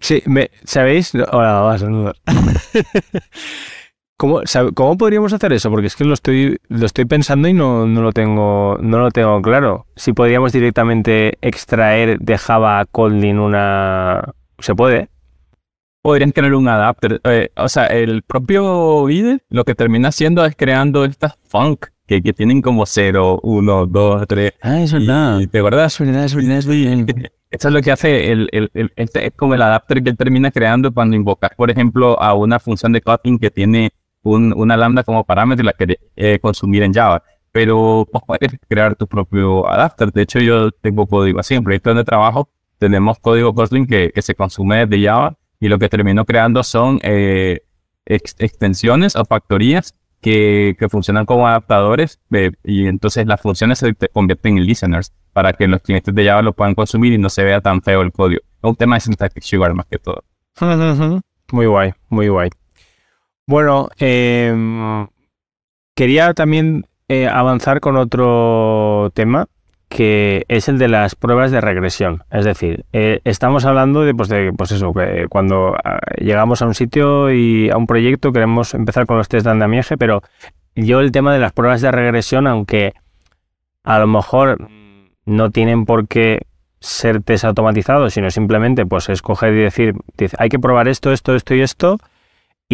sí, 0.00 0.22
me- 0.24 0.50
¿sabéis? 0.64 1.12
Hola, 1.14 1.60
va, 1.60 1.76
saludos. 1.78 2.18
¿Cómo, 4.16 4.40
¿Cómo 4.74 4.96
podríamos 4.96 5.32
hacer 5.32 5.52
eso? 5.52 5.70
Porque 5.70 5.88
es 5.88 5.96
que 5.96 6.04
lo 6.04 6.14
estoy, 6.14 6.58
lo 6.68 6.86
estoy 6.86 7.04
pensando 7.04 7.48
y 7.48 7.52
no, 7.52 7.86
no 7.86 8.00
lo 8.00 8.12
tengo, 8.12 8.78
no 8.80 8.98
lo 9.00 9.10
tengo 9.10 9.42
claro. 9.42 9.86
Si 9.96 10.12
podríamos 10.12 10.52
directamente 10.52 11.36
extraer 11.40 12.18
de 12.20 12.38
Java 12.38 12.78
a 12.80 12.84
Kotlin 12.84 13.38
una... 13.40 14.32
Se 14.60 14.74
puede. 14.74 15.08
podrían 16.00 16.30
crear 16.30 16.54
un 16.54 16.68
adapter. 16.68 17.20
eh, 17.24 17.50
o 17.56 17.68
sea, 17.68 17.86
el 17.86 18.22
propio 18.22 19.08
IDE 19.10 19.40
lo 19.50 19.64
que 19.64 19.74
termina 19.74 20.08
haciendo 20.08 20.44
es 20.44 20.54
creando 20.56 21.04
estas 21.04 21.36
funk 21.48 21.86
que, 22.06 22.22
que 22.22 22.32
tienen 22.32 22.62
como 22.62 22.86
0, 22.86 23.40
1, 23.42 23.86
2, 23.86 24.26
3. 24.28 24.52
Ah, 24.62 24.80
es 24.80 24.92
Y, 24.92 25.46
¿Te 25.48 25.58
acuerdas? 25.58 26.00
Es 26.00 26.06
verdad, 26.06 26.24
es 26.24 26.34
verdad, 26.36 26.58
es 26.58 26.66
verdad. 26.66 27.06
Eso 27.50 27.68
es 27.68 27.74
lo 27.74 27.80
que 27.82 27.92
hace 27.92 28.32
el, 28.32 28.48
el, 28.52 28.70
el- 28.74 28.92
este 28.96 29.26
es 29.26 29.32
como 29.36 29.54
el 29.54 29.62
adapter 29.62 30.02
que 30.02 30.10
él 30.10 30.16
termina 30.16 30.50
creando 30.50 30.92
cuando 30.92 31.14
invocas, 31.16 31.50
por 31.56 31.70
ejemplo, 31.70 32.20
a 32.20 32.34
una 32.34 32.58
función 32.58 32.92
de 32.92 33.00
Kotlin 33.00 33.38
que 33.38 33.50
tiene 33.50 33.90
un- 34.24 34.52
una 34.56 34.76
lambda 34.76 35.04
como 35.04 35.22
parámetro 35.24 35.62
y 35.62 35.66
la 35.66 35.72
querés 35.72 35.98
eh, 36.16 36.38
consumir 36.40 36.82
en 36.82 36.92
Java. 36.92 37.22
Pero 37.52 38.06
vos 38.12 38.22
puedes 38.26 38.50
crear 38.68 38.96
tu 38.96 39.06
propio 39.06 39.68
adapter. 39.70 40.10
De 40.12 40.22
hecho, 40.22 40.40
yo 40.40 40.72
tengo 40.72 41.06
código 41.06 41.38
así. 41.38 41.54
En 41.54 41.58
el 41.58 41.64
proyecto 41.64 41.90
donde 41.90 42.02
trabajo, 42.04 42.48
tenemos 42.78 43.18
código 43.20 43.54
Kotlin 43.54 43.86
que, 43.86 44.10
que 44.12 44.22
se 44.22 44.34
consume 44.34 44.86
desde 44.86 45.06
Java 45.06 45.36
y 45.60 45.68
lo 45.68 45.78
que 45.78 45.88
termino 45.88 46.24
creando 46.24 46.64
son 46.64 46.98
eh, 47.04 47.60
ex- 48.06 48.34
extensiones 48.40 49.14
o 49.14 49.24
factorías 49.24 49.94
que, 50.20 50.74
que 50.78 50.88
funcionan 50.88 51.26
como 51.26 51.46
adaptadores 51.46 52.18
eh, 52.32 52.50
y 52.64 52.86
entonces 52.86 53.26
las 53.26 53.40
funciones 53.40 53.78
se 53.78 53.92
te 53.94 54.08
convierten 54.08 54.58
en 54.58 54.64
listeners 54.66 55.12
para 55.32 55.52
que 55.52 55.68
los 55.68 55.80
clientes 55.80 56.12
de 56.14 56.26
Java 56.26 56.42
lo 56.42 56.54
puedan 56.54 56.74
consumir 56.74 57.12
y 57.12 57.18
no 57.18 57.28
se 57.28 57.44
vea 57.44 57.60
tan 57.60 57.82
feo 57.82 58.00
el 58.02 58.10
código. 58.10 58.40
Es 58.42 58.68
un 58.70 58.74
tema 58.74 58.96
de 58.96 59.00
synthetic 59.00 59.42
sugar 59.44 59.74
más 59.74 59.86
que 59.86 59.98
todo. 59.98 60.24
Muy 61.52 61.66
guay, 61.66 61.92
muy 62.08 62.28
guay. 62.28 62.50
Bueno, 63.46 63.88
em, 63.98 65.06
quería 65.94 66.32
también 66.32 66.86
eh, 67.08 67.28
avanzar 67.28 67.80
con 67.80 67.96
otro 67.96 69.10
tema 69.14 69.48
que 69.88 70.44
es 70.48 70.68
el 70.68 70.78
de 70.78 70.88
las 70.88 71.14
pruebas 71.14 71.52
de 71.52 71.60
regresión. 71.60 72.24
Es 72.30 72.44
decir, 72.44 72.84
eh, 72.92 73.20
estamos 73.24 73.64
hablando 73.64 74.02
de, 74.02 74.12
pues, 74.14 74.28
de, 74.28 74.52
pues 74.52 74.72
eso, 74.72 74.92
que 74.92 75.26
cuando 75.28 75.76
ah, 75.84 76.00
llegamos 76.18 76.62
a 76.62 76.66
un 76.66 76.74
sitio 76.74 77.32
y 77.32 77.70
a 77.70 77.76
un 77.76 77.86
proyecto 77.86 78.32
queremos 78.32 78.74
empezar 78.74 79.06
con 79.06 79.18
los 79.18 79.28
test 79.28 79.44
de 79.44 79.52
andamiaje, 79.52 79.96
pero 79.96 80.22
yo 80.74 81.00
el 81.00 81.12
tema 81.12 81.32
de 81.32 81.38
las 81.38 81.52
pruebas 81.52 81.80
de 81.80 81.92
regresión, 81.92 82.46
aunque 82.48 82.94
a 83.84 83.98
lo 84.00 84.08
mejor 84.08 84.68
no 85.26 85.50
tienen 85.50 85.84
por 85.84 86.08
qué 86.08 86.46
ser 86.80 87.22
test 87.22 87.44
automatizados, 87.44 88.14
sino 88.14 88.30
simplemente 88.30 88.86
pues 88.86 89.08
escoger 89.08 89.52
y 89.54 89.62
decir, 89.62 89.94
hay 90.38 90.48
que 90.48 90.58
probar 90.58 90.88
esto, 90.88 91.12
esto, 91.12 91.34
esto 91.36 91.54
y 91.54 91.60
esto, 91.60 91.98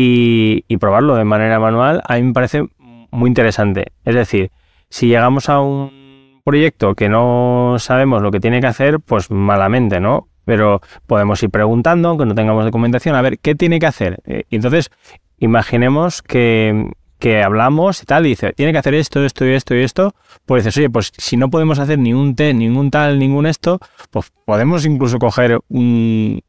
y, 0.03 0.77
probarlo 0.79 1.15
de 1.17 1.25
manera 1.25 1.59
manual, 1.59 2.03
a 2.07 2.17
mí 2.17 2.23
me 2.23 2.33
parece 2.33 2.67
muy 3.11 3.29
interesante. 3.29 3.93
Es 4.05 4.15
decir, 4.15 4.51
si 4.89 5.09
llegamos 5.09 5.49
a 5.49 5.61
un 5.61 6.41
proyecto 6.45 6.95
que 6.95 7.09
no 7.09 7.77
sabemos 7.79 8.23
lo 8.23 8.31
que 8.31 8.41
tiene 8.41 8.61
que 8.61 8.67
hacer, 8.67 9.01
pues 9.01 9.31
malamente, 9.31 10.01
¿no? 10.01 10.29
Pero 10.45 10.81
podemos 11.07 11.43
ir 11.43 11.51
preguntando, 11.51 12.09
aunque 12.09 12.27
no 12.27 12.35
tengamos 12.35 12.65
documentación, 12.65 13.15
a 13.15 13.23
ver 13.23 13.39
qué 13.39 13.55
tiene 13.55 13.79
que 13.79 13.87
hacer. 13.87 14.21
Eh, 14.25 14.45
Y 14.49 14.57
entonces, 14.57 14.91
imaginemos 15.39 16.23
que, 16.23 16.91
que 17.19 17.43
hablamos 17.43 18.03
y 18.03 18.07
tal, 18.07 18.27
y 18.27 18.31
dice, 18.31 18.53
tiene 18.55 18.73
que 18.73 18.79
hacer 18.79 18.95
esto, 18.95 19.25
esto 19.25 19.45
y 19.47 19.53
esto 19.53 19.75
y 19.75 19.83
esto, 19.83 20.15
pues 20.47 20.65
dices, 20.65 20.79
oye, 20.79 20.91
pues 20.91 21.13
si 21.17 21.37
no 21.37 21.51
podemos 21.51 21.79
hacer 21.79 21.99
ningún 21.99 22.35
test, 22.35 22.57
ningún 22.57 22.91
tal, 22.91 23.19
ningún 23.19 23.47
esto, 23.47 23.79
pues 24.11 24.33
podemos 24.45 24.87
incluso 24.87 25.19
coger 25.19 25.61
un, 25.69 26.41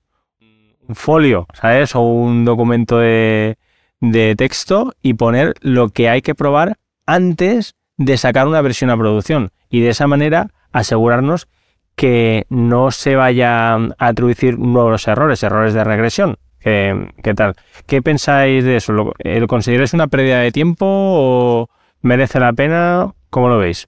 un 0.87 0.95
folio, 0.95 1.47
¿sabes? 1.53 1.95
O 1.95 2.01
un 2.01 2.45
documento 2.45 2.99
de, 2.99 3.57
de 3.99 4.35
texto 4.35 4.93
y 5.01 5.13
poner 5.13 5.53
lo 5.61 5.89
que 5.89 6.09
hay 6.09 6.21
que 6.21 6.35
probar 6.35 6.77
antes 7.05 7.75
de 7.97 8.17
sacar 8.17 8.47
una 8.47 8.61
versión 8.61 8.89
a 8.89 8.97
producción. 8.97 9.51
Y 9.69 9.81
de 9.81 9.89
esa 9.89 10.07
manera 10.07 10.49
asegurarnos 10.71 11.47
que 11.95 12.45
no 12.49 12.91
se 12.91 13.15
vaya 13.15 13.75
a 13.75 14.09
introducir 14.09 14.57
nuevos 14.57 15.07
errores, 15.07 15.43
errores 15.43 15.73
de 15.73 15.83
regresión. 15.83 16.37
¿Qué, 16.59 17.11
qué 17.23 17.33
tal? 17.33 17.55
¿Qué 17.87 18.01
pensáis 18.01 18.63
de 18.63 18.77
eso? 18.77 18.93
¿Lo, 18.93 19.13
¿Lo 19.23 19.47
consideráis 19.47 19.93
una 19.93 20.07
pérdida 20.07 20.39
de 20.39 20.51
tiempo 20.51 20.85
o 20.87 21.69
merece 22.01 22.39
la 22.39 22.53
pena? 22.53 23.13
¿Cómo 23.29 23.49
lo 23.49 23.57
veis? 23.57 23.87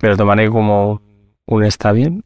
Pero 0.00 0.16
tomaré 0.16 0.48
como 0.50 1.02
un 1.46 1.64
está 1.64 1.92
bien. 1.92 2.24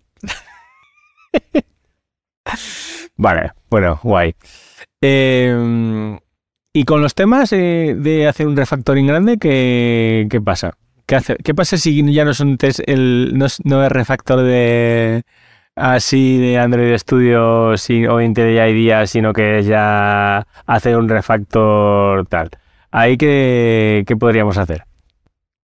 vale, 3.20 3.52
bueno, 3.70 3.98
guay. 4.02 4.34
Eh, 5.00 6.18
y 6.72 6.84
con 6.84 7.02
los 7.02 7.14
temas 7.14 7.52
eh, 7.52 7.94
de 7.98 8.28
hacer 8.28 8.46
un 8.46 8.56
refactoring 8.56 9.06
grande, 9.06 9.38
¿qué, 9.38 10.26
qué 10.30 10.40
pasa? 10.40 10.74
¿Qué, 11.06 11.16
hace, 11.16 11.36
¿Qué 11.36 11.54
pasa 11.54 11.76
si 11.76 12.12
ya 12.12 12.24
no 12.24 12.34
son 12.34 12.56
test, 12.58 12.80
el, 12.86 13.32
no, 13.36 13.46
es- 13.46 13.64
no 13.64 13.84
es 13.84 13.90
refactor 13.90 14.42
de 14.42 15.22
así 15.76 16.38
de 16.38 16.58
Android 16.58 16.96
Studio 16.98 17.76
si- 17.76 18.06
o 18.06 18.20
Intel 18.20 18.54
IDEA, 18.56 19.06
sino 19.06 19.32
que 19.32 19.60
es 19.60 19.66
ya 19.66 20.46
hacer 20.66 20.96
un 20.96 21.08
refactor 21.08 22.26
tal? 22.26 22.50
Ahí 22.92 23.16
qué, 23.16 24.04
qué 24.06 24.16
podríamos 24.16 24.56
hacer? 24.58 24.84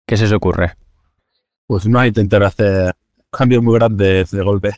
¿Qué 0.06 0.16
se 0.16 0.24
os 0.26 0.32
ocurre? 0.32 0.74
Pues 1.66 1.86
no 1.88 1.98
hay 1.98 2.12
que 2.12 2.20
intentar 2.20 2.44
hacer 2.44 2.94
cambios 3.30 3.62
muy 3.62 3.74
grandes 3.74 4.30
de 4.30 4.42
golpe. 4.42 4.72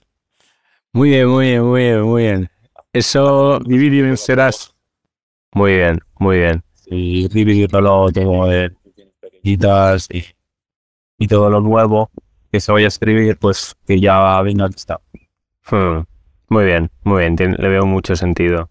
Muy 0.92 1.10
bien, 1.10 1.28
muy 1.28 1.46
bien, 1.46 1.62
muy 1.64 1.82
bien, 1.82 2.02
muy 2.02 2.22
bien. 2.22 2.50
Eso, 2.94 3.58
Dividir 3.60 3.92
y 3.94 4.02
vencerás 4.02 4.74
muy 5.54 5.76
bien, 5.76 6.00
muy 6.18 6.38
bien. 6.38 6.62
y 6.86 7.28
dividirlo 7.28 8.10
todo 8.12 8.50
en 8.52 8.76
pequeñitas 9.20 10.08
y, 10.12 10.24
y 11.18 11.28
todo 11.28 11.50
lo 11.50 11.60
nuevo 11.60 12.10
que 12.52 12.60
se 12.60 12.72
vaya 12.72 12.86
a 12.86 12.88
escribir, 12.88 13.38
pues 13.38 13.74
que 13.86 14.00
ya 14.00 14.40
venga 14.42 14.68
listado. 14.68 15.02
Hmm, 15.70 16.02
Muy 16.48 16.64
bien, 16.66 16.90
muy 17.04 17.20
bien, 17.20 17.36
tien- 17.36 17.56
le 17.58 17.68
veo 17.68 17.86
mucho 17.86 18.16
sentido. 18.16 18.70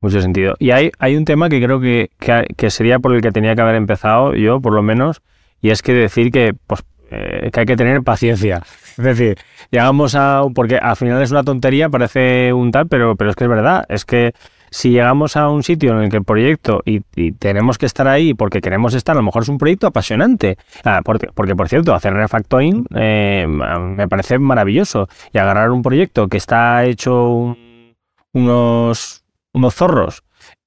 Mucho 0.00 0.20
sentido. 0.22 0.56
Y 0.58 0.70
hay, 0.72 0.92
hay 0.98 1.16
un 1.16 1.24
tema 1.24 1.48
que 1.48 1.62
creo 1.62 1.80
que, 1.80 2.10
que, 2.20 2.46
que 2.56 2.70
sería 2.70 2.98
por 3.00 3.14
el 3.14 3.22
que 3.22 3.32
tenía 3.32 3.54
que 3.54 3.62
haber 3.62 3.76
empezado 3.76 4.34
yo, 4.34 4.60
por 4.60 4.74
lo 4.74 4.82
menos, 4.82 5.22
y 5.62 5.70
es 5.70 5.82
que 5.82 5.94
decir 5.94 6.32
que, 6.32 6.54
pues, 6.66 6.82
eh, 7.12 7.50
que 7.52 7.60
hay 7.60 7.66
que 7.66 7.76
tener 7.76 8.02
paciencia. 8.02 8.62
Es 8.92 9.04
decir, 9.04 9.38
llegamos 9.70 10.14
a. 10.14 10.42
Porque 10.54 10.76
al 10.76 10.96
final 10.96 11.22
es 11.22 11.30
una 11.30 11.42
tontería, 11.42 11.88
parece 11.88 12.52
un 12.52 12.70
tal, 12.70 12.88
pero, 12.88 13.16
pero 13.16 13.30
es 13.30 13.36
que 13.36 13.44
es 13.44 13.50
verdad. 13.50 13.86
Es 13.88 14.04
que 14.04 14.34
si 14.70 14.90
llegamos 14.90 15.34
a 15.36 15.48
un 15.48 15.62
sitio 15.62 15.92
en 15.92 16.04
el 16.04 16.10
que 16.10 16.18
el 16.18 16.24
proyecto 16.24 16.82
y, 16.84 17.00
tenemos 17.32 17.78
que 17.78 17.86
estar 17.86 18.06
ahí 18.06 18.34
porque 18.34 18.60
queremos 18.60 18.92
estar, 18.92 19.14
a 19.14 19.20
lo 19.20 19.22
mejor 19.22 19.42
es 19.44 19.48
un 19.48 19.56
proyecto 19.56 19.86
apasionante. 19.86 20.58
Ah, 20.84 21.00
porque, 21.02 21.54
por 21.56 21.68
cierto, 21.70 21.94
hacer 21.94 22.12
refactoring 22.12 22.84
eh, 22.94 23.46
me 23.48 24.08
parece 24.08 24.38
maravilloso. 24.38 25.08
Y 25.32 25.38
agarrar 25.38 25.70
un 25.70 25.80
proyecto 25.82 26.28
que 26.28 26.36
está 26.36 26.84
hecho 26.84 27.30
un- 27.30 27.94
unos, 28.34 29.24
unos 29.54 29.74
zorros 29.74 30.22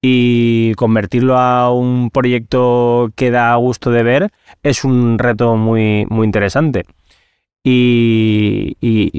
y 0.08 0.76
convertirlo 0.76 1.36
a 1.36 1.72
un 1.72 2.12
proyecto 2.12 3.10
que 3.16 3.32
da 3.32 3.56
gusto 3.56 3.90
de 3.90 4.04
ver 4.04 4.32
es 4.62 4.84
un 4.84 5.18
reto 5.18 5.56
muy, 5.56 6.06
muy 6.12 6.26
interesante. 6.26 6.86
Y, 7.64 8.78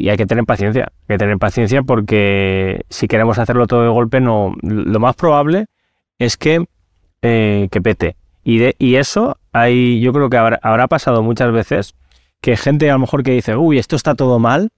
hay 0.09 0.17
que 0.17 0.27
tener 0.27 0.45
paciencia, 0.45 0.93
hay 1.09 1.15
que 1.15 1.19
tener 1.19 1.39
paciencia 1.39 1.83
porque 1.83 2.85
si 2.89 3.09
queremos 3.09 3.41
hacerlo 3.41 3.67
todo 3.67 3.83
de 3.83 3.89
golpe, 3.89 4.21
no, 4.21 4.55
lo 4.63 5.01
más 5.01 5.17
probable 5.17 5.67
es 6.21 6.37
que, 6.37 6.65
eh, 7.23 7.67
que 7.73 7.83
pete. 7.83 8.15
Y, 8.45 8.59
de, 8.59 8.77
y 8.79 8.95
eso 8.95 9.39
hay, 9.53 9.99
yo 10.01 10.13
creo 10.13 10.31
que 10.31 10.37
habrá, 10.37 10.61
habrá 10.63 10.87
pasado 10.87 11.25
muchas 11.25 11.51
veces 11.51 11.97
que 12.41 12.57
gente 12.57 12.89
a 12.89 12.93
lo 12.93 13.01
mejor 13.01 13.25
que 13.25 13.33
dice, 13.33 13.57
uy, 13.57 13.79
esto 13.79 13.97
está 13.97 14.15
todo 14.15 14.39
mal, 14.39 14.71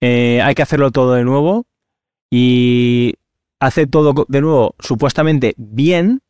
eh, 0.00 0.40
hay 0.42 0.54
que 0.54 0.62
hacerlo 0.62 0.90
todo 0.90 1.12
de 1.12 1.24
nuevo 1.24 1.66
y 2.30 3.16
hace 3.60 3.86
todo 3.86 4.26
de 4.28 4.40
nuevo 4.40 4.74
supuestamente 4.78 5.54
bien 5.56 6.22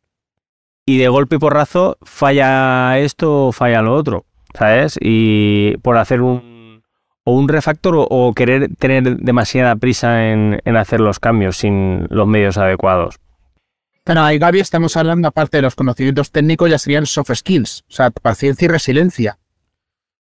y 0.85 0.97
de 0.97 1.07
golpe 1.07 1.37
y 1.37 1.39
porrazo 1.39 1.97
falla 2.01 2.99
esto 2.99 3.47
o 3.47 3.51
falla 3.51 3.81
lo 3.81 3.95
otro, 3.95 4.25
¿sabes? 4.53 4.97
Y 5.01 5.77
por 5.77 5.97
hacer 5.97 6.21
un 6.21 6.83
o 7.23 7.35
un 7.35 7.47
refactor 7.47 7.95
o, 7.95 8.07
o 8.09 8.33
querer 8.33 8.75
tener 8.75 9.17
demasiada 9.17 9.75
prisa 9.75 10.31
en, 10.31 10.59
en 10.65 10.75
hacer 10.75 10.99
los 10.99 11.19
cambios 11.19 11.57
sin 11.57 12.07
los 12.09 12.27
medios 12.27 12.57
adecuados. 12.57 13.19
Pero 14.03 14.21
ahí, 14.21 14.39
Gaby, 14.39 14.59
estamos 14.59 14.97
hablando, 14.97 15.27
aparte 15.27 15.57
de 15.57 15.61
los 15.61 15.75
conocimientos 15.75 16.31
técnicos, 16.31 16.69
ya 16.69 16.79
serían 16.79 17.05
soft 17.05 17.31
skills, 17.35 17.85
o 17.87 17.93
sea, 17.93 18.09
paciencia 18.09 18.65
y 18.65 18.69
resiliencia. 18.69 19.37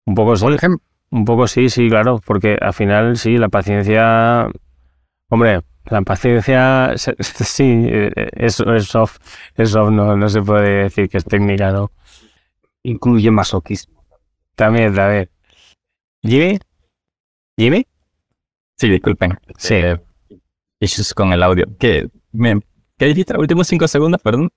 Un 0.04 0.14
poco 0.14 0.36
sí, 0.36 0.42
Por 0.42 0.52
ejemplo, 0.52 0.84
un 1.10 1.24
poco 1.24 1.48
sí, 1.48 1.70
sí, 1.70 1.88
claro, 1.88 2.20
porque 2.24 2.58
al 2.60 2.74
final 2.74 3.16
sí, 3.16 3.38
la 3.38 3.48
paciencia, 3.48 4.48
hombre, 5.28 5.62
la 5.90 6.02
paciencia 6.02 6.94
sí, 6.96 7.84
eh, 7.86 8.10
es, 8.32 8.60
es 8.60 8.84
soft, 8.86 9.18
es 9.56 9.70
soft, 9.70 9.90
no, 9.90 10.16
no 10.16 10.28
se 10.28 10.40
puede 10.42 10.84
decir 10.84 11.08
que 11.08 11.18
es 11.18 11.24
técnica, 11.24 11.72
¿no? 11.72 11.90
Incluye 12.82 13.30
masoquismo. 13.30 14.04
También, 14.54 14.94
también. 14.94 15.28
¿Jimmy? 16.22 16.58
¿Jimmy? 17.58 17.86
Sí, 18.78 18.88
disculpen. 18.88 19.38
Sí. 19.58 19.74
Eh, 19.74 20.00
issues 20.80 21.12
con 21.12 21.32
el 21.32 21.42
audio. 21.42 21.66
¿Qué, 21.78 22.08
me, 22.32 22.60
¿qué 22.96 23.06
dijiste 23.06 23.34
los 23.34 23.40
últimos 23.40 23.66
cinco 23.66 23.86
segundos? 23.88 24.20
Perdón. 24.22 24.50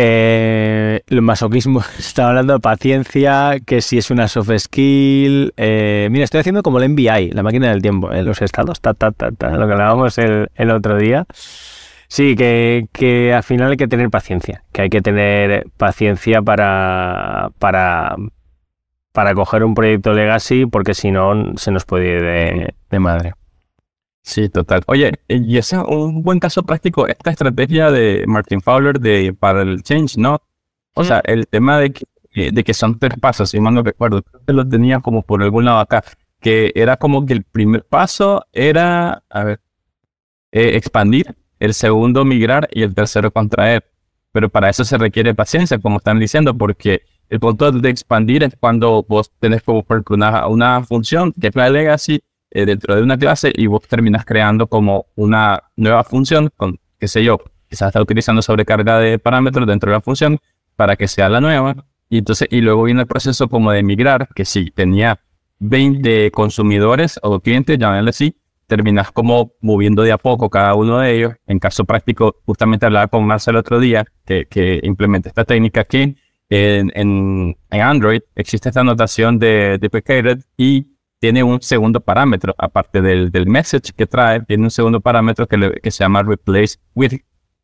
Eh, 0.00 1.02
el 1.08 1.22
masoquismo, 1.22 1.82
estaba 1.98 2.28
hablando 2.28 2.52
de 2.52 2.60
paciencia, 2.60 3.56
que 3.66 3.80
si 3.80 3.98
es 3.98 4.12
una 4.12 4.28
soft 4.28 4.56
skill. 4.56 5.52
eh, 5.56 6.06
mira, 6.12 6.22
estoy 6.24 6.38
haciendo 6.38 6.62
como 6.62 6.78
el 6.78 6.92
NBI, 6.92 7.32
la 7.32 7.42
máquina 7.42 7.70
del 7.70 7.82
tiempo, 7.82 8.12
en 8.12 8.24
los 8.24 8.40
estados, 8.40 8.80
ta, 8.80 8.94
ta, 8.94 9.10
ta, 9.10 9.32
ta, 9.32 9.50
lo 9.50 9.66
que 9.66 9.72
hablábamos 9.72 10.16
el, 10.18 10.50
el 10.54 10.70
otro 10.70 10.96
día. 10.98 11.26
Sí, 12.06 12.36
que, 12.36 12.86
que 12.92 13.34
al 13.34 13.42
final 13.42 13.72
hay 13.72 13.76
que 13.76 13.88
tener 13.88 14.08
paciencia, 14.08 14.62
que 14.72 14.82
hay 14.82 14.88
que 14.88 15.02
tener 15.02 15.66
paciencia 15.76 16.42
para, 16.42 17.50
para, 17.58 18.14
para 19.12 19.34
coger 19.34 19.64
un 19.64 19.74
proyecto 19.74 20.12
legacy, 20.12 20.66
porque 20.66 20.94
si 20.94 21.10
no 21.10 21.56
se 21.56 21.72
nos 21.72 21.84
puede 21.84 22.08
ir 22.08 22.72
de 22.88 22.98
madre. 23.00 23.32
Sí, 24.28 24.50
total. 24.50 24.82
Oye, 24.88 25.12
eh, 25.28 25.40
y 25.42 25.56
ese 25.56 25.76
es 25.76 25.82
un 25.88 26.22
buen 26.22 26.38
caso 26.38 26.62
práctico, 26.62 27.06
esta 27.06 27.30
estrategia 27.30 27.90
de 27.90 28.24
Martin 28.26 28.60
Fowler 28.60 29.00
de, 29.00 29.32
para 29.32 29.62
el 29.62 29.82
change, 29.82 30.18
¿no? 30.18 30.42
O 30.92 31.02
sea, 31.02 31.22
el 31.24 31.48
tema 31.48 31.78
de 31.78 31.94
que, 31.94 32.04
eh, 32.34 32.50
de 32.52 32.62
que 32.62 32.74
son 32.74 32.98
tres 32.98 33.14
pasos, 33.18 33.48
si 33.48 33.58
mal 33.58 33.72
no 33.72 33.82
recuerdo, 33.82 34.22
creo 34.22 34.42
que 34.46 34.52
lo 34.52 34.68
tenía 34.68 35.00
como 35.00 35.22
por 35.22 35.42
algún 35.42 35.64
lado 35.64 35.78
acá, 35.78 36.04
que 36.40 36.72
era 36.74 36.98
como 36.98 37.24
que 37.24 37.32
el 37.32 37.42
primer 37.42 37.84
paso 37.86 38.44
era, 38.52 39.24
a 39.30 39.44
ver, 39.44 39.60
eh, 40.52 40.76
expandir, 40.76 41.34
el 41.58 41.72
segundo 41.72 42.26
migrar 42.26 42.68
y 42.70 42.82
el 42.82 42.94
tercero 42.94 43.30
contraer. 43.30 43.90
Pero 44.32 44.50
para 44.50 44.68
eso 44.68 44.84
se 44.84 44.98
requiere 44.98 45.34
paciencia, 45.34 45.78
como 45.78 45.96
están 45.96 46.18
diciendo, 46.18 46.52
porque 46.52 47.00
el 47.30 47.40
punto 47.40 47.72
de 47.72 47.88
expandir 47.88 48.42
es 48.42 48.54
cuando 48.60 49.06
vos 49.08 49.32
tenés 49.40 49.62
como 49.62 49.82
por 49.84 49.96
ejemplo, 49.96 50.16
una, 50.16 50.46
una 50.48 50.84
función 50.84 51.32
que 51.32 51.46
es 51.46 51.56
la 51.56 51.70
legacy 51.70 52.20
eh, 52.50 52.64
dentro 52.64 52.96
de 52.96 53.02
una 53.02 53.18
clase 53.18 53.52
y 53.54 53.66
vos 53.66 53.86
terminas 53.86 54.24
creando 54.24 54.66
como 54.66 55.06
una 55.16 55.62
nueva 55.76 56.04
función 56.04 56.50
con, 56.56 56.78
qué 56.98 57.08
sé 57.08 57.22
yo, 57.22 57.38
quizás 57.68 57.88
está 57.88 58.00
utilizando 58.00 58.42
sobrecarga 58.42 58.98
de 58.98 59.18
parámetros 59.18 59.66
dentro 59.66 59.90
de 59.90 59.96
la 59.96 60.00
función 60.00 60.38
para 60.76 60.96
que 60.96 61.08
sea 61.08 61.28
la 61.28 61.40
nueva. 61.40 61.84
Y 62.08 62.18
entonces, 62.18 62.48
y 62.50 62.60
luego 62.60 62.84
viene 62.84 63.02
el 63.02 63.06
proceso 63.06 63.48
como 63.48 63.70
de 63.70 63.82
migrar, 63.82 64.28
que 64.34 64.44
si 64.44 64.70
tenía 64.70 65.20
20 65.58 66.30
consumidores 66.30 67.18
o 67.22 67.40
clientes, 67.40 67.78
llamémosle 67.78 68.10
así, 68.10 68.36
terminas 68.66 69.10
como 69.12 69.52
moviendo 69.60 70.02
de 70.02 70.12
a 70.12 70.18
poco 70.18 70.48
cada 70.48 70.74
uno 70.74 70.98
de 71.00 71.16
ellos. 71.16 71.32
En 71.46 71.58
caso 71.58 71.84
práctico, 71.84 72.36
justamente 72.46 72.86
hablaba 72.86 73.08
con 73.08 73.26
Marcel 73.26 73.56
el 73.56 73.60
otro 73.60 73.80
día, 73.80 74.06
que, 74.24 74.46
que 74.46 74.80
implementa 74.82 75.28
esta 75.28 75.44
técnica 75.44 75.84
que 75.84 76.16
en, 76.50 76.92
en, 76.94 77.56
en 77.70 77.80
Android 77.80 78.20
existe 78.34 78.70
esta 78.70 78.84
notación 78.84 79.38
de 79.38 79.78
deprecated 79.78 80.40
y 80.56 80.86
tiene 81.20 81.42
un 81.42 81.60
segundo 81.60 82.00
parámetro, 82.00 82.54
aparte 82.58 83.02
del, 83.02 83.30
del 83.30 83.46
message 83.46 83.92
que 83.96 84.06
trae, 84.06 84.40
tiene 84.42 84.64
un 84.64 84.70
segundo 84.70 85.00
parámetro 85.00 85.46
que, 85.46 85.56
le- 85.56 85.80
que 85.80 85.90
se 85.90 86.04
llama 86.04 86.22
replace 86.22 86.76
with. 86.94 87.12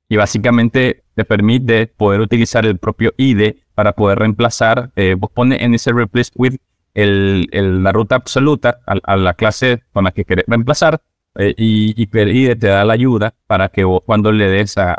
y 0.09 0.17
básicamente 0.17 1.05
te 1.15 1.25
permite 1.25 1.87
poder 1.87 2.21
utilizar 2.21 2.67
el 2.67 2.79
propio 2.79 3.13
IDE 3.17 3.59
para 3.75 3.93
poder 3.93 4.19
reemplazar, 4.19 4.91
eh, 4.97 5.15
vos 5.19 5.31
pones 5.31 5.61
en 5.63 5.75
ese 5.75 5.93
replace 5.93 6.31
with 6.37 6.57
el, 6.95 7.49
la 7.83 7.93
ruta 7.93 8.15
absoluta 8.17 8.79
a, 8.87 9.17
la 9.17 9.35
clase 9.35 9.83
con 9.93 10.05
la 10.05 10.13
que 10.13 10.25
querés 10.25 10.45
reemplazar 10.47 11.01
eh, 11.37 11.55
y, 11.57 12.01
y 12.01 12.09
IDE 12.13 12.55
te 12.57 12.69
da 12.69 12.85
la 12.85 12.93
ayuda 12.93 13.35
para 13.47 13.69
que 13.69 13.83
vos 13.85 14.03
cuando 14.07 14.31
le 14.31 14.49
des 14.49 14.79
a, 14.79 14.97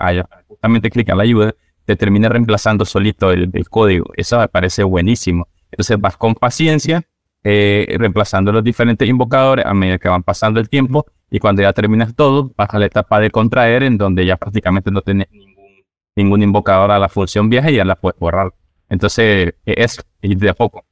justamente 0.47 0.89
clic 0.89 1.09
a 1.09 1.15
la 1.15 1.23
ayuda 1.23 1.53
te 1.85 1.95
termine 1.95 2.27
reemplazando 2.27 2.83
solito 2.83 3.31
el, 3.31 3.49
el, 3.53 3.69
código. 3.69 4.11
Eso 4.17 4.39
me 4.39 4.47
parece 4.47 4.83
buenísimo. 4.83 5.47
Entonces 5.71 5.99
vas 5.99 6.17
con 6.17 6.33
paciencia 6.33 7.03
eh, 7.47 7.95
reemplazando 7.99 8.51
los 8.51 8.63
diferentes 8.63 9.07
invocadores 9.07 9.67
a 9.67 9.73
medida 9.75 9.99
que 9.99 10.09
van 10.09 10.23
pasando 10.23 10.59
el 10.59 10.67
tiempo 10.67 11.05
y 11.29 11.37
cuando 11.37 11.61
ya 11.61 11.73
terminas 11.73 12.15
todo, 12.15 12.51
vas 12.57 12.73
a 12.73 12.79
la 12.79 12.87
etapa 12.87 13.19
de 13.19 13.29
contraer 13.29 13.83
en 13.83 13.99
donde 13.99 14.25
ya 14.25 14.35
prácticamente 14.35 14.89
no 14.89 15.03
tienes 15.03 15.27
ningún, 15.31 15.83
ningún 16.15 16.41
invocador 16.41 16.89
a 16.89 16.97
la 16.97 17.07
función 17.07 17.47
vieja 17.47 17.69
y 17.69 17.75
ya 17.75 17.85
la 17.85 17.97
puedes 17.97 18.19
borrar. 18.19 18.51
Entonces, 18.89 19.53
es 19.63 20.03
y 20.23 20.33
de 20.33 20.49
a 20.49 20.55
poco. 20.55 20.85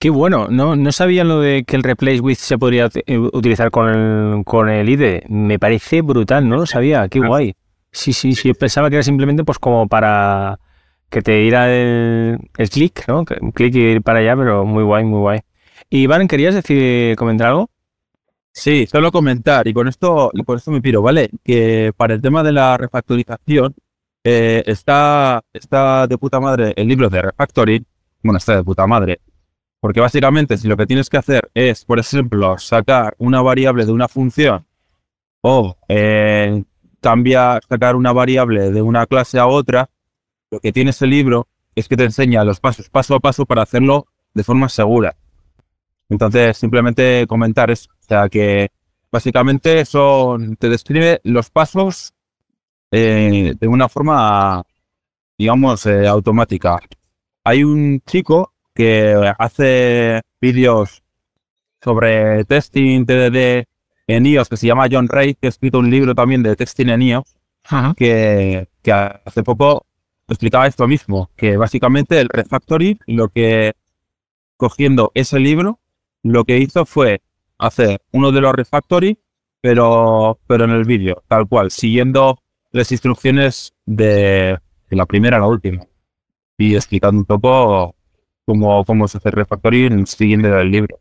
Qué 0.00 0.10
bueno, 0.10 0.48
no, 0.50 0.74
no 0.74 0.90
sabía 0.90 1.22
lo 1.22 1.38
de 1.38 1.62
que 1.62 1.76
el 1.76 1.84
replace 1.84 2.20
with 2.20 2.38
se 2.38 2.58
podría 2.58 2.88
eh, 3.06 3.16
utilizar 3.18 3.70
con 3.70 3.88
el, 3.88 4.44
con 4.44 4.68
el 4.68 4.88
IDE. 4.88 5.22
Me 5.28 5.60
parece 5.60 6.02
brutal, 6.02 6.48
no 6.48 6.56
lo 6.56 6.66
sabía, 6.66 7.08
qué 7.08 7.20
guay. 7.20 7.54
Sí, 7.92 8.12
sí, 8.12 8.34
sí, 8.34 8.52
pensaba 8.54 8.90
que 8.90 8.96
era 8.96 9.04
simplemente 9.04 9.44
pues 9.44 9.60
como 9.60 9.86
para 9.86 10.58
que 11.08 11.22
te 11.22 11.32
diera 11.32 11.72
el, 11.72 12.38
el 12.56 12.68
clic, 12.68 13.06
¿no? 13.06 13.24
Clic 13.24 13.74
y 13.76 13.78
ir 13.78 14.02
para 14.02 14.18
allá, 14.18 14.34
pero 14.36 14.64
muy 14.64 14.82
guay, 14.82 15.04
muy 15.04 15.20
guay. 15.20 15.40
Iván, 15.90 16.28
¿querías 16.28 16.54
decir, 16.54 17.16
comentar 17.16 17.48
algo? 17.48 17.70
Sí, 18.52 18.86
solo 18.86 19.10
comentar, 19.10 19.66
y 19.66 19.74
con 19.74 19.88
esto, 19.88 20.30
y 20.34 20.44
con 20.44 20.56
esto 20.56 20.70
me 20.70 20.80
piro, 20.80 21.02
¿vale? 21.02 21.30
Que 21.42 21.92
para 21.96 22.14
el 22.14 22.22
tema 22.22 22.42
de 22.44 22.52
la 22.52 22.76
refactorización, 22.76 23.74
eh, 24.22 24.62
está, 24.66 25.42
está 25.52 26.06
de 26.06 26.16
puta 26.16 26.38
madre 26.38 26.74
el 26.76 26.86
libro 26.86 27.08
de 27.08 27.22
refactoring, 27.22 27.84
bueno, 28.22 28.38
está 28.38 28.56
de 28.56 28.62
puta 28.62 28.86
madre, 28.86 29.20
porque 29.80 30.00
básicamente 30.00 30.58
si 30.58 30.68
lo 30.68 30.76
que 30.76 30.86
tienes 30.86 31.08
que 31.08 31.16
hacer 31.16 31.50
es, 31.54 31.84
por 31.84 31.98
ejemplo, 31.98 32.56
sacar 32.58 33.14
una 33.18 33.42
variable 33.42 33.84
de 33.84 33.92
una 33.92 34.06
función 34.08 34.66
o 35.40 35.76
eh, 35.88 36.62
cambiar, 37.00 37.62
sacar 37.68 37.96
una 37.96 38.12
variable 38.12 38.70
de 38.70 38.82
una 38.82 39.06
clase 39.06 39.40
a 39.40 39.46
otra, 39.46 39.90
lo 40.52 40.60
que 40.60 40.72
tiene 40.72 40.90
ese 40.90 41.06
libro 41.06 41.48
es 41.74 41.88
que 41.88 41.96
te 41.96 42.04
enseña 42.04 42.44
los 42.44 42.60
pasos 42.60 42.90
paso 42.90 43.14
a 43.16 43.20
paso 43.20 43.46
para 43.46 43.62
hacerlo 43.62 44.06
de 44.34 44.44
forma 44.44 44.68
segura. 44.68 45.16
Entonces, 46.10 46.56
simplemente 46.56 47.26
comentar 47.26 47.70
eso. 47.70 47.88
O 47.92 48.04
sea, 48.06 48.28
que 48.28 48.70
básicamente 49.10 49.84
son, 49.84 50.56
te 50.56 50.68
describe 50.68 51.20
los 51.24 51.50
pasos 51.50 52.12
eh, 52.90 53.54
de 53.58 53.68
una 53.68 53.88
forma, 53.88 54.64
digamos, 55.38 55.86
eh, 55.86 56.06
automática. 56.06 56.78
Hay 57.44 57.64
un 57.64 58.02
chico 58.06 58.52
que 58.74 59.32
hace 59.38 60.20
vídeos 60.40 61.02
sobre 61.82 62.44
testing 62.44 63.06
TDD 63.06 63.64
en 64.06 64.26
iOS 64.26 64.48
que 64.48 64.56
se 64.56 64.66
llama 64.66 64.88
John 64.90 65.08
Ray, 65.08 65.34
que 65.34 65.46
ha 65.46 65.50
escrito 65.50 65.78
un 65.78 65.90
libro 65.90 66.14
también 66.14 66.42
de 66.42 66.56
testing 66.56 66.88
en 66.88 67.02
iOS, 67.02 67.36
que, 67.96 68.68
que 68.82 68.92
hace 68.92 69.42
poco 69.42 69.86
explicaba 70.28 70.66
esto 70.66 70.86
mismo, 70.86 71.30
que 71.36 71.56
básicamente 71.56 72.20
el 72.20 72.28
refactoring, 72.28 72.98
lo 73.06 73.28
que 73.28 73.72
cogiendo 74.56 75.10
ese 75.14 75.38
libro, 75.38 75.80
lo 76.22 76.44
que 76.44 76.58
hizo 76.58 76.84
fue 76.84 77.22
hacer 77.58 78.00
uno 78.12 78.32
de 78.32 78.40
los 78.40 78.52
refactory, 78.52 79.18
pero, 79.60 80.38
pero 80.46 80.64
en 80.64 80.70
el 80.70 80.84
vídeo, 80.84 81.22
tal 81.28 81.46
cual, 81.46 81.70
siguiendo 81.70 82.38
las 82.72 82.90
instrucciones 82.92 83.74
de, 83.84 84.58
la 84.88 85.06
primera 85.06 85.36
a 85.36 85.40
la 85.40 85.46
última. 85.46 85.84
Y 86.56 86.74
explicando 86.74 87.18
un 87.18 87.24
poco 87.24 87.94
cómo, 88.46 88.84
cómo 88.84 89.08
se 89.08 89.18
hace 89.18 89.30
refactoring 89.30 90.06
siguiendo 90.06 90.58
el 90.58 90.70
libro. 90.70 91.00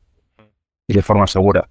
Y 0.87 0.93
de 0.93 1.01
forma 1.01 1.27
segura. 1.27 1.69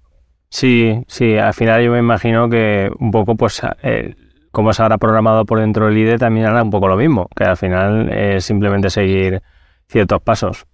Sí, 0.49 1.03
sí, 1.07 1.37
al 1.37 1.53
final 1.53 1.83
yo 1.83 1.91
me 1.91 1.99
imagino 1.99 2.49
que 2.49 2.89
un 2.99 3.11
poco, 3.11 3.35
pues, 3.35 3.61
eh, 3.83 4.15
como 4.51 4.73
se 4.73 4.81
habrá 4.81 4.97
programado 4.97 5.45
por 5.45 5.59
dentro 5.59 5.85
del 5.87 5.97
IDE, 5.97 6.17
también 6.17 6.47
hará 6.47 6.63
un 6.63 6.71
poco 6.71 6.87
lo 6.87 6.97
mismo, 6.97 7.27
que 7.35 7.43
al 7.43 7.57
final 7.57 8.09
es 8.11 8.45
simplemente 8.45 8.89
seguir 8.89 9.41
ciertos 9.87 10.21
pasos. 10.21 10.65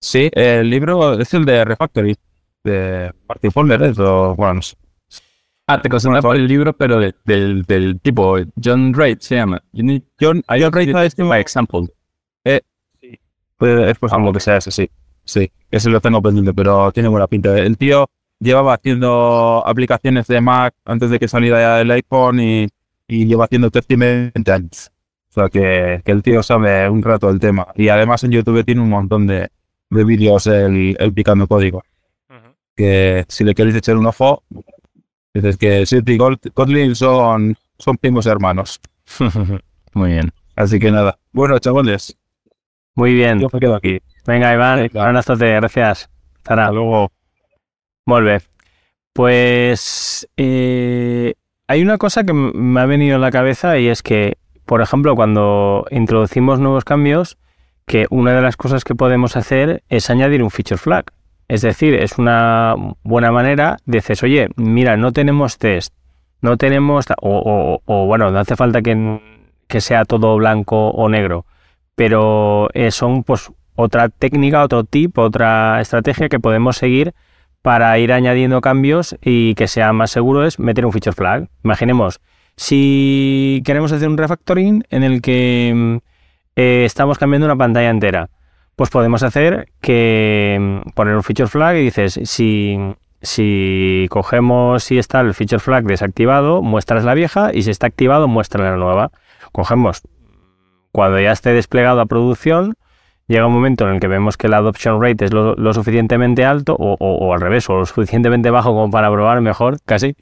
Sí, 0.00 0.30
el 0.32 0.70
libro 0.70 1.20
es 1.20 1.34
el 1.34 1.44
de 1.44 1.62
Refactory, 1.62 2.16
de 2.64 3.12
Martin 3.28 3.52
Fowler, 3.52 3.82
¿eh? 3.82 3.92
o 3.98 4.34
bueno, 4.34 4.54
no 4.54 4.62
sé. 4.62 4.76
Ah, 5.66 5.80
te 5.80 5.88
consideras 5.88 6.22
por 6.22 6.34
el 6.34 6.48
libro, 6.48 6.72
pero 6.72 6.98
del, 6.98 7.62
del 7.62 8.00
tipo 8.00 8.38
John 8.62 8.92
Wright 8.92 9.20
se 9.20 9.36
llama. 9.36 9.62
John, 9.72 10.02
John 10.18 10.42
Wright 10.72 10.96
este 10.96 11.22
by 11.22 11.40
example. 11.40 11.86
Eh, 12.44 12.60
sí. 13.00 13.20
Puede, 13.56 13.90
es 13.90 13.98
posible 13.98 14.32
que 14.32 14.40
sea 14.40 14.56
ese, 14.56 14.70
sí. 14.70 14.90
Sí, 15.22 15.52
ese 15.70 15.90
lo 15.90 16.00
tengo 16.00 16.20
pendiente, 16.20 16.52
pero 16.54 16.90
tiene 16.90 17.08
buena 17.08 17.28
pinta. 17.28 17.56
El 17.56 17.76
tío 17.76 18.06
llevaba 18.40 18.74
haciendo 18.74 19.62
aplicaciones 19.64 20.26
de 20.26 20.40
Mac 20.40 20.74
antes 20.84 21.10
de 21.10 21.20
que 21.20 21.28
saliera 21.28 21.60
ya 21.60 21.80
el 21.82 21.90
iPhone 21.90 22.40
y, 22.40 22.66
y 23.06 23.26
lleva 23.26 23.44
haciendo 23.44 23.70
testing 23.70 23.98
20 23.98 24.50
años. 24.50 24.90
O 25.28 25.32
sea 25.34 25.48
que, 25.50 26.00
que 26.04 26.10
el 26.10 26.22
tío 26.22 26.42
sabe 26.42 26.88
un 26.88 27.02
rato 27.02 27.28
del 27.28 27.38
tema. 27.38 27.68
Y 27.76 27.90
además 27.90 28.24
en 28.24 28.32
YouTube 28.32 28.64
tiene 28.64 28.80
un 28.80 28.88
montón 28.88 29.28
de, 29.28 29.50
de 29.90 30.04
vídeos 30.04 30.46
el, 30.46 30.96
picando 31.14 31.46
código. 31.46 31.82
Que 32.76 33.24
si 33.28 33.44
le 33.44 33.54
queréis 33.54 33.76
echar 33.76 33.96
un 33.96 34.06
ojo, 34.06 34.42
dices 35.34 35.56
que 35.56 35.84
Swift 35.84 36.08
y 36.08 36.18
Kotlin 36.18 36.94
son, 36.94 37.56
son 37.78 37.96
primos 37.98 38.26
hermanos. 38.26 38.80
Muy 39.92 40.12
bien. 40.12 40.32
Así 40.56 40.78
que 40.78 40.90
nada. 40.90 41.18
Bueno, 41.32 41.58
chavales. 41.58 42.16
Muy 42.94 43.14
bien. 43.14 43.40
Yo 43.40 43.48
me 43.52 43.60
quedo 43.60 43.74
aquí. 43.74 44.00
Venga, 44.26 44.54
Iván. 44.54 44.88
Buenas 44.92 45.26
tardes. 45.26 45.56
Gracias. 45.56 46.08
Hasta 46.36 46.70
luego. 46.70 47.10
Vuelve. 48.06 48.40
Pues 49.12 50.28
eh, 50.36 51.34
hay 51.66 51.82
una 51.82 51.98
cosa 51.98 52.24
que 52.24 52.32
me 52.32 52.80
ha 52.80 52.86
venido 52.86 53.16
a 53.16 53.18
la 53.18 53.30
cabeza 53.30 53.78
y 53.78 53.88
es 53.88 54.02
que, 54.02 54.38
por 54.64 54.80
ejemplo, 54.80 55.16
cuando 55.16 55.86
introducimos 55.90 56.60
nuevos 56.60 56.84
cambios, 56.84 57.38
que 57.90 58.06
una 58.08 58.32
de 58.32 58.40
las 58.40 58.56
cosas 58.56 58.84
que 58.84 58.94
podemos 58.94 59.36
hacer 59.36 59.82
es 59.88 60.10
añadir 60.10 60.44
un 60.44 60.52
feature 60.52 60.78
flag. 60.78 61.06
Es 61.48 61.60
decir, 61.62 61.92
es 61.94 62.18
una 62.18 62.76
buena 63.02 63.32
manera 63.32 63.78
de 63.84 63.98
decir, 63.98 64.16
oye, 64.22 64.48
mira, 64.54 64.96
no 64.96 65.10
tenemos 65.10 65.58
test, 65.58 65.92
no 66.40 66.56
tenemos, 66.56 67.06
o, 67.20 67.80
bueno, 68.06 68.30
no 68.30 68.38
hace 68.38 68.54
falta 68.54 68.80
que, 68.80 69.20
que, 69.66 69.80
sea 69.80 70.04
todo 70.04 70.36
blanco 70.36 70.90
o 70.90 71.08
negro, 71.08 71.46
pero 71.96 72.68
son 72.90 73.24
pues 73.24 73.50
otra 73.74 74.08
técnica, 74.08 74.62
otro 74.62 74.84
tip, 74.84 75.18
otra 75.18 75.80
estrategia 75.80 76.28
que 76.28 76.38
podemos 76.38 76.76
seguir 76.76 77.12
para 77.60 77.98
ir 77.98 78.12
añadiendo 78.12 78.60
cambios 78.60 79.16
y 79.20 79.56
que 79.56 79.66
sea 79.66 79.92
más 79.92 80.12
seguro 80.12 80.46
es 80.46 80.60
meter 80.60 80.86
un 80.86 80.92
feature 80.92 81.16
flag. 81.16 81.48
Imaginemos, 81.64 82.20
si 82.54 83.62
queremos 83.64 83.90
hacer 83.90 84.08
un 84.08 84.16
refactoring 84.16 84.84
en 84.90 85.02
el 85.02 85.20
que 85.20 86.00
eh, 86.60 86.84
estamos 86.84 87.16
cambiando 87.16 87.46
una 87.46 87.56
pantalla 87.56 87.88
entera. 87.88 88.28
Pues 88.76 88.90
podemos 88.90 89.22
hacer 89.22 89.68
que 89.80 90.58
mm, 90.60 90.90
poner 90.90 91.16
un 91.16 91.22
feature 91.22 91.48
flag 91.48 91.76
y 91.76 91.84
dices, 91.84 92.20
si, 92.24 92.76
si 93.22 94.06
cogemos 94.10 94.84
si 94.84 94.98
está 94.98 95.20
el 95.20 95.32
feature 95.32 95.58
flag 95.58 95.84
desactivado, 95.84 96.60
muestras 96.60 97.04
la 97.04 97.14
vieja 97.14 97.50
y 97.54 97.62
si 97.62 97.70
está 97.70 97.86
activado, 97.86 98.28
muestra 98.28 98.62
la 98.62 98.76
nueva. 98.76 99.10
Cogemos, 99.52 100.02
cuando 100.92 101.18
ya 101.18 101.32
esté 101.32 101.54
desplegado 101.54 102.02
a 102.02 102.06
producción, 102.06 102.74
llega 103.26 103.46
un 103.46 103.54
momento 103.54 103.88
en 103.88 103.94
el 103.94 104.00
que 104.00 104.08
vemos 104.08 104.36
que 104.36 104.48
la 104.48 104.58
adoption 104.58 105.00
rate 105.00 105.24
es 105.24 105.32
lo, 105.32 105.72
suficientemente 105.72 106.44
alto 106.44 106.76
o, 106.78 106.94
o, 107.00 107.32
al 107.32 107.40
revés, 107.40 107.70
o 107.70 107.78
lo 107.78 107.86
suficientemente 107.86 108.50
bajo 108.50 108.74
como 108.74 108.90
para 108.90 109.10
probar 109.10 109.40
mejor, 109.40 109.78
casi, 109.86 110.14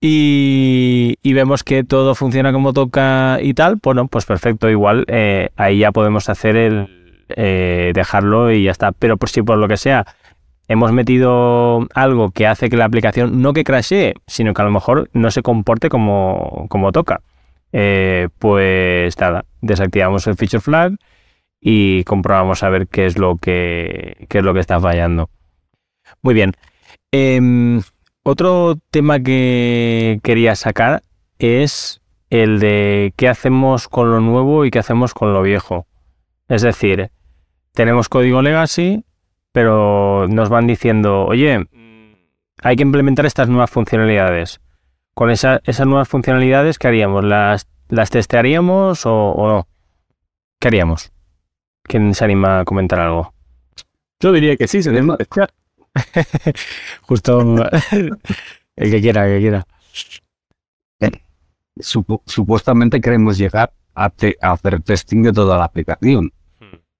y, 0.00 1.16
vemos 1.32 1.64
que 1.64 1.84
todo 1.84 2.14
funciona 2.14 2.52
como 2.52 2.72
toca 2.72 3.38
y 3.42 3.54
tal, 3.54 3.78
bueno, 3.82 4.06
pues 4.08 4.26
perfecto, 4.26 4.70
igual 4.70 5.04
eh, 5.08 5.50
ahí 5.56 5.78
ya 5.78 5.92
podemos 5.92 6.28
hacer 6.28 6.56
el 6.56 7.26
eh, 7.30 7.92
dejarlo 7.94 8.52
y 8.52 8.64
ya 8.64 8.70
está. 8.70 8.92
Pero 8.92 9.16
por 9.16 9.28
si 9.28 9.42
por 9.42 9.58
lo 9.58 9.68
que 9.68 9.76
sea 9.76 10.06
hemos 10.68 10.92
metido 10.92 11.86
algo 11.94 12.30
que 12.30 12.46
hace 12.46 12.68
que 12.70 12.76
la 12.76 12.84
aplicación 12.84 13.42
no 13.42 13.52
que 13.52 13.64
crashee, 13.64 14.14
sino 14.26 14.54
que 14.54 14.62
a 14.62 14.64
lo 14.66 14.70
mejor 14.70 15.10
no 15.14 15.30
se 15.30 15.42
comporte 15.42 15.88
como, 15.88 16.66
como 16.68 16.92
toca. 16.92 17.20
Eh, 17.72 18.28
pues 18.38 19.18
nada, 19.18 19.44
desactivamos 19.60 20.26
el 20.26 20.36
feature 20.36 20.60
flag 20.60 20.96
y 21.60 22.04
comprobamos 22.04 22.62
a 22.62 22.68
ver 22.68 22.86
qué 22.88 23.06
es 23.06 23.18
lo 23.18 23.36
que, 23.36 24.26
qué 24.28 24.38
es 24.38 24.44
lo 24.44 24.54
que 24.54 24.60
está 24.60 24.78
fallando. 24.80 25.30
Muy 26.22 26.34
bien. 26.34 26.54
Otro 28.30 28.76
tema 28.90 29.20
que 29.20 30.20
quería 30.22 30.54
sacar 30.54 31.02
es 31.38 32.02
el 32.28 32.60
de 32.60 33.14
qué 33.16 33.26
hacemos 33.26 33.88
con 33.88 34.10
lo 34.10 34.20
nuevo 34.20 34.66
y 34.66 34.70
qué 34.70 34.78
hacemos 34.78 35.14
con 35.14 35.32
lo 35.32 35.40
viejo. 35.40 35.86
Es 36.46 36.60
decir, 36.60 37.10
tenemos 37.72 38.10
código 38.10 38.42
legacy, 38.42 39.02
pero 39.50 40.28
nos 40.28 40.50
van 40.50 40.66
diciendo, 40.66 41.24
oye, 41.24 41.68
hay 42.62 42.76
que 42.76 42.82
implementar 42.82 43.24
estas 43.24 43.48
nuevas 43.48 43.70
funcionalidades. 43.70 44.60
Con 45.14 45.30
esas 45.30 45.86
nuevas 45.86 46.08
funcionalidades, 46.08 46.78
¿qué 46.78 46.88
haríamos? 46.88 47.24
¿Las 47.24 47.66
¿las 47.88 48.10
testearíamos 48.10 49.06
o, 49.06 49.30
o 49.30 49.48
no? 49.48 49.68
¿Qué 50.60 50.68
haríamos? 50.68 51.12
¿Quién 51.82 52.12
se 52.12 52.26
anima 52.26 52.60
a 52.60 52.64
comentar 52.66 53.00
algo? 53.00 53.32
Yo 54.20 54.32
diría 54.32 54.54
que 54.58 54.68
sí, 54.68 54.82
se 54.82 54.92
debe 54.92 55.16
testear. 55.16 55.48
Justo 57.02 57.40
el 58.76 58.90
que 58.90 59.00
quiera, 59.00 59.28
el 59.28 59.36
que 59.36 59.40
quiera. 59.40 59.66
Supo- 61.80 62.22
supuestamente 62.26 63.00
queremos 63.00 63.38
llegar 63.38 63.72
a, 63.94 64.10
te- 64.10 64.36
a 64.40 64.52
hacer 64.52 64.82
testing 64.82 65.22
de 65.22 65.32
toda 65.32 65.58
la 65.58 65.64
aplicación. 65.64 66.32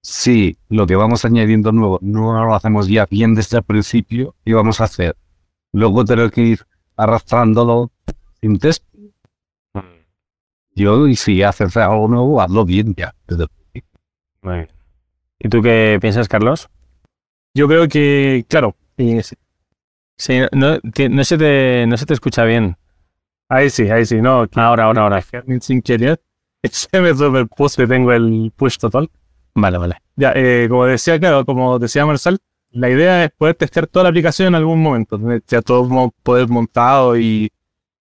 Si 0.01 0.57
lo 0.69 0.87
que 0.87 0.95
vamos 0.95 1.25
añadiendo 1.25 1.73
nuevo 1.73 1.99
no 2.01 2.45
lo 2.45 2.55
hacemos 2.55 2.87
ya 2.87 3.05
bien 3.05 3.35
desde 3.35 3.57
el 3.57 3.63
principio, 3.63 4.35
¿qué 4.45 4.53
vamos 4.53 4.79
a 4.79 4.85
hacer? 4.85 5.17
Luego 5.73 6.05
tener 6.05 6.31
que 6.31 6.41
ir 6.41 6.65
arrastrándolo 6.95 7.91
sin 8.41 8.57
test. 8.57 8.83
Yo, 10.75 11.07
y 11.07 11.15
si 11.17 11.43
haces 11.43 11.75
algo 11.75 12.07
nuevo, 12.07 12.41
hazlo 12.41 12.63
bien 12.63 12.95
ya. 12.95 13.13
¿Y 15.39 15.49
tú 15.49 15.61
qué 15.61 15.97
piensas, 15.99 16.29
Carlos? 16.29 16.69
Yo 17.53 17.67
creo 17.67 17.89
que, 17.89 18.45
claro, 18.47 18.77
eh, 18.99 19.23
sí. 19.23 19.35
Sí, 20.17 20.39
no, 20.51 20.77
no 20.81 21.23
se, 21.23 21.37
te, 21.37 21.85
no 21.87 21.95
se 21.97 22.05
te 22.05 22.13
escucha 22.13 22.43
bien. 22.43 22.75
ahí 23.47 23.69
sí, 23.69 23.89
ahí 23.89 24.05
sí, 24.05 24.21
no, 24.21 24.47
que 24.49 24.59
Ahora, 24.59 24.85
ahora, 24.85 25.03
ahora. 25.03 25.23
sin 25.61 25.81
querer, 25.81 26.21
se 26.63 26.87
me 27.01 27.15
superpuso 27.15 27.81
que 27.81 27.87
tengo 27.87 28.11
el 28.11 28.51
push 28.55 28.77
total. 28.77 29.09
Vale, 29.55 29.77
vale. 29.77 29.95
Ya, 30.15 30.33
eh, 30.35 30.67
como 30.69 30.85
decía, 30.85 31.17
claro, 31.19 31.45
como 31.45 31.79
decía 31.79 32.05
Marcel, 32.05 32.39
la 32.71 32.89
idea 32.89 33.23
es 33.23 33.31
poder 33.31 33.55
testear 33.55 33.87
toda 33.87 34.03
la 34.03 34.09
aplicación 34.09 34.49
en 34.49 34.55
algún 34.55 34.81
momento, 34.81 35.19
ya 35.47 35.61
todo 35.61 36.11
poder 36.21 36.49
montado 36.49 37.17
y, 37.17 37.49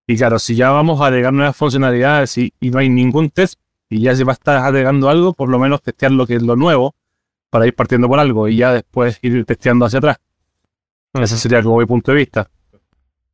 y 0.07 0.17
claro, 0.17 0.39
si 0.39 0.57
ya 0.57 0.71
vamos 0.71 1.01
a 1.01 1.07
agregar 1.07 1.33
nuevas 1.33 1.57
funcionalidades 1.57 2.37
y, 2.39 2.53
y 2.61 2.71
no 2.71 2.79
hay 2.79 2.89
ningún 2.89 3.31
test 3.31 3.59
y 3.89 4.03
ya 4.03 4.15
se 4.15 4.25
va 4.25 4.33
a 4.33 4.35
estar 4.35 4.57
agregando 4.57 5.09
algo, 5.09 5.33
por 5.33 5.49
lo 5.49 5.59
menos 5.59 5.81
testear 5.83 6.13
lo 6.13 6.27
que 6.27 6.35
es 6.35 6.43
lo 6.43 6.57
nuevo 6.57 6.95
para 7.51 7.67
ir 7.67 7.75
partiendo 7.75 8.09
por 8.09 8.19
algo 8.19 8.49
y 8.49 8.57
ya 8.57 8.73
después 8.73 9.19
ir 9.23 9.45
testeando 9.45 9.87
hacia 9.87 9.99
atrás. 9.99 10.19
Ese 11.15 11.37
sería 11.39 11.63
como 11.63 11.79
mi 11.79 11.87
punto 11.87 12.13
de 12.13 12.19
vista. 12.19 12.51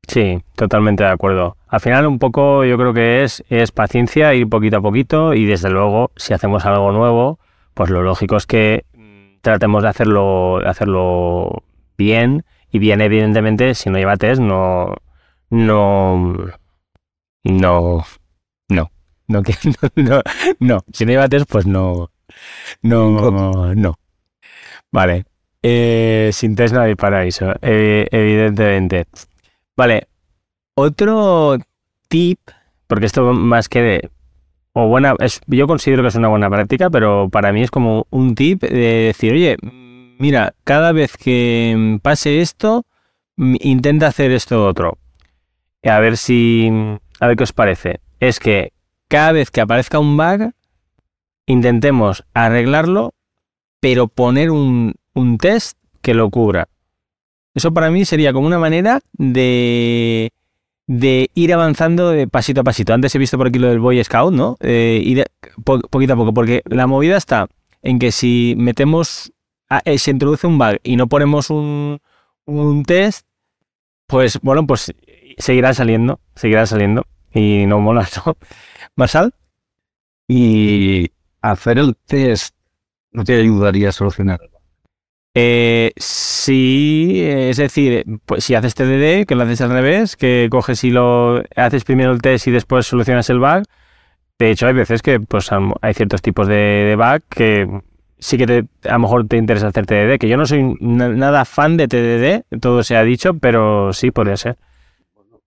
Sí, 0.07 0.43
totalmente 0.55 1.03
de 1.03 1.11
acuerdo. 1.11 1.57
Al 1.66 1.81
final 1.81 2.07
un 2.07 2.18
poco 2.18 2.64
yo 2.64 2.77
creo 2.77 2.93
que 2.93 3.25
es, 3.25 3.43
es 3.49 3.72
paciencia, 3.72 4.35
ir 4.35 4.49
poquito 4.49 4.77
a 4.79 4.83
poquito 4.83 5.35
y 5.35 5.47
desde 5.47 5.70
luego 5.70 6.12
si 6.16 6.35
hacemos 6.35 6.64
algo 6.66 6.93
nuevo, 6.93 7.39
pues 7.75 7.91
lo 7.91 8.03
lógico 8.03 8.37
es 8.37 8.47
que 8.47 8.85
mm, 8.95 9.41
tratemos 9.41 9.83
de 9.83 9.89
hacerlo, 9.89 10.61
de 10.62 10.68
hacerlo 10.68 11.64
bien 11.97 12.45
y 12.70 12.79
bien 12.79 13.01
evidentemente 13.01 13.75
si 13.75 13.91
no 13.91 13.99
lleva 13.99 14.16
test 14.16 14.41
no, 14.41 14.95
no, 15.51 16.37
no, 17.45 18.05
no, 18.68 18.87
no, 19.29 19.43
no, 20.61 20.85
si 20.93 21.05
no 21.07 21.11
lleva 21.12 21.29
test 21.29 21.51
pues 21.51 21.66
no, 21.66 22.11
no, 22.83 23.75
no. 23.75 23.99
Vale, 24.93 25.25
eh, 25.67 26.29
sin 26.35 26.55
test 26.55 26.75
no 26.75 26.85
paraíso, 26.95 27.55
eh, 27.62 28.07
evidentemente. 28.11 29.07
Vale, 29.75 30.09
otro 30.75 31.57
tip, 32.09 32.39
porque 32.87 33.07
esto 33.07 33.33
más 33.33 33.71
que 33.71 33.81
de, 33.81 34.11
o 34.75 34.89
buena, 34.89 35.15
yo 35.47 35.67
considero 35.67 36.03
que 36.03 36.09
es 36.09 36.17
una 36.17 36.29
buena 36.29 36.51
práctica, 36.51 36.91
pero 36.91 37.31
para 37.31 37.51
mí 37.51 37.62
es 37.62 37.71
como 37.71 38.07
un 38.11 38.35
tip 38.35 38.61
de 38.61 39.07
decir, 39.07 39.33
oye, 39.33 39.57
mira, 40.19 40.53
cada 40.65 40.93
vez 40.93 41.17
que 41.17 41.99
pase 42.03 42.43
esto, 42.43 42.85
mm, 43.37 43.57
intenta 43.61 44.09
hacer 44.09 44.33
esto 44.33 44.67
otro. 44.67 44.99
A 45.83 45.99
ver 45.99 46.19
si, 46.19 46.71
a 47.21 47.27
ver 47.27 47.39
qué 47.39 47.45
os 47.45 47.55
parece. 47.55 48.01
Es 48.21 48.39
que 48.39 48.75
cada 49.09 49.33
vez 49.33 49.51
que 49.51 49.62
aparezca 49.62 49.99
un 49.99 50.19
bug, 50.19 50.53
intentemos 51.47 52.25
arreglarlo, 52.35 53.15
pero 53.81 54.09
poner 54.09 54.51
un, 54.51 54.95
un 55.15 55.39
test 55.39 55.79
que 56.03 56.15
lo 56.15 56.31
cubra. 56.31 56.69
Eso 57.55 57.73
para 57.73 57.91
mí 57.91 58.05
sería 58.05 58.33
como 58.33 58.47
una 58.47 58.59
manera 58.59 59.01
de, 59.12 60.33
de 60.87 61.31
ir 61.35 61.55
avanzando 61.55 62.11
de 62.11 62.27
pasito 62.29 62.61
a 62.61 62.65
pasito. 62.65 62.93
Antes 62.93 63.15
he 63.15 63.19
visto 63.19 63.39
por 63.39 63.47
aquí 63.47 63.59
lo 63.59 63.69
del 63.69 63.79
Boy 63.79 64.03
Scout, 64.03 64.35
¿no? 64.35 64.57
Eh, 64.61 65.25
poquito 65.65 66.12
a 66.12 66.17
poco, 66.17 66.35
porque 66.35 66.62
la 66.67 66.87
movida 66.87 67.17
está 67.17 67.49
en 67.83 67.99
que 67.99 68.11
si 68.12 68.55
metemos, 68.59 69.33
ah, 69.71 69.83
eh, 69.85 69.99
se 69.99 70.11
introduce 70.11 70.47
un 70.47 70.59
bug 70.59 70.79
y 70.83 70.97
no 70.97 71.07
ponemos 71.07 71.51
un, 71.51 72.01
un 72.45 72.83
test, 72.85 73.27
pues 74.07 74.41
bueno, 74.43 74.67
pues 74.67 74.93
seguirá 75.39 75.75
saliendo, 75.75 76.21
seguirá 76.35 76.67
saliendo 76.67 77.07
y 77.33 77.67
no 77.67 77.81
mola, 77.81 78.09
¿no? 78.27 78.37
¿Marsal? 78.97 79.35
Y 80.27 81.11
hacer 81.41 81.79
el 81.79 81.95
test 82.07 82.55
no 83.12 83.23
te 83.23 83.39
ayudaría 83.39 83.91
a 83.91 83.93
solucionar. 83.93 84.41
Eh, 85.37 85.93
sí, 85.97 87.20
es 87.24 87.57
decir, 87.57 88.05
pues 88.24 88.45
si 88.45 88.55
haces 88.55 88.74
TDD, 88.74 89.26
que 89.26 89.35
lo 89.35 89.43
haces 89.43 89.61
al 89.62 89.70
revés, 89.70 90.16
que 90.16 90.49
coges 90.51 90.85
y 90.85 90.91
lo 90.91 91.43
haces 91.57 91.85
primero 91.85 92.12
el 92.12 92.22
test 92.22 92.47
y 92.47 92.51
después 92.53 92.87
solucionas 92.87 93.28
el 93.30 93.41
bug. 93.41 93.64
De 94.39 94.51
hecho, 94.51 94.66
hay 94.66 94.74
veces 94.74 95.03
que 95.03 95.20
pues 95.20 95.51
hay 95.82 95.95
ciertos 95.95 96.22
tipos 96.22 96.49
de, 96.49 96.95
bug 96.99 97.22
que 97.30 97.68
sí 98.18 98.39
que 98.39 98.47
te- 98.47 98.66
a 98.89 98.95
lo 98.95 99.01
mejor 99.01 99.26
te 99.28 99.37
interesa 99.39 99.68
hacer 99.68 99.87
TDD, 99.87 100.18
que 100.18 100.28
yo 100.28 100.37
no 100.37 100.47
soy 100.47 100.76
na- 100.80 101.09
nada 101.11 101.45
fan 101.45 101.76
de 101.76 101.89
TDD, 101.89 102.59
todo 102.61 102.82
se 102.85 102.97
ha 102.97 103.03
dicho, 103.05 103.35
pero 103.35 103.93
sí 103.93 104.11
podría 104.12 104.37
ser. 104.37 104.57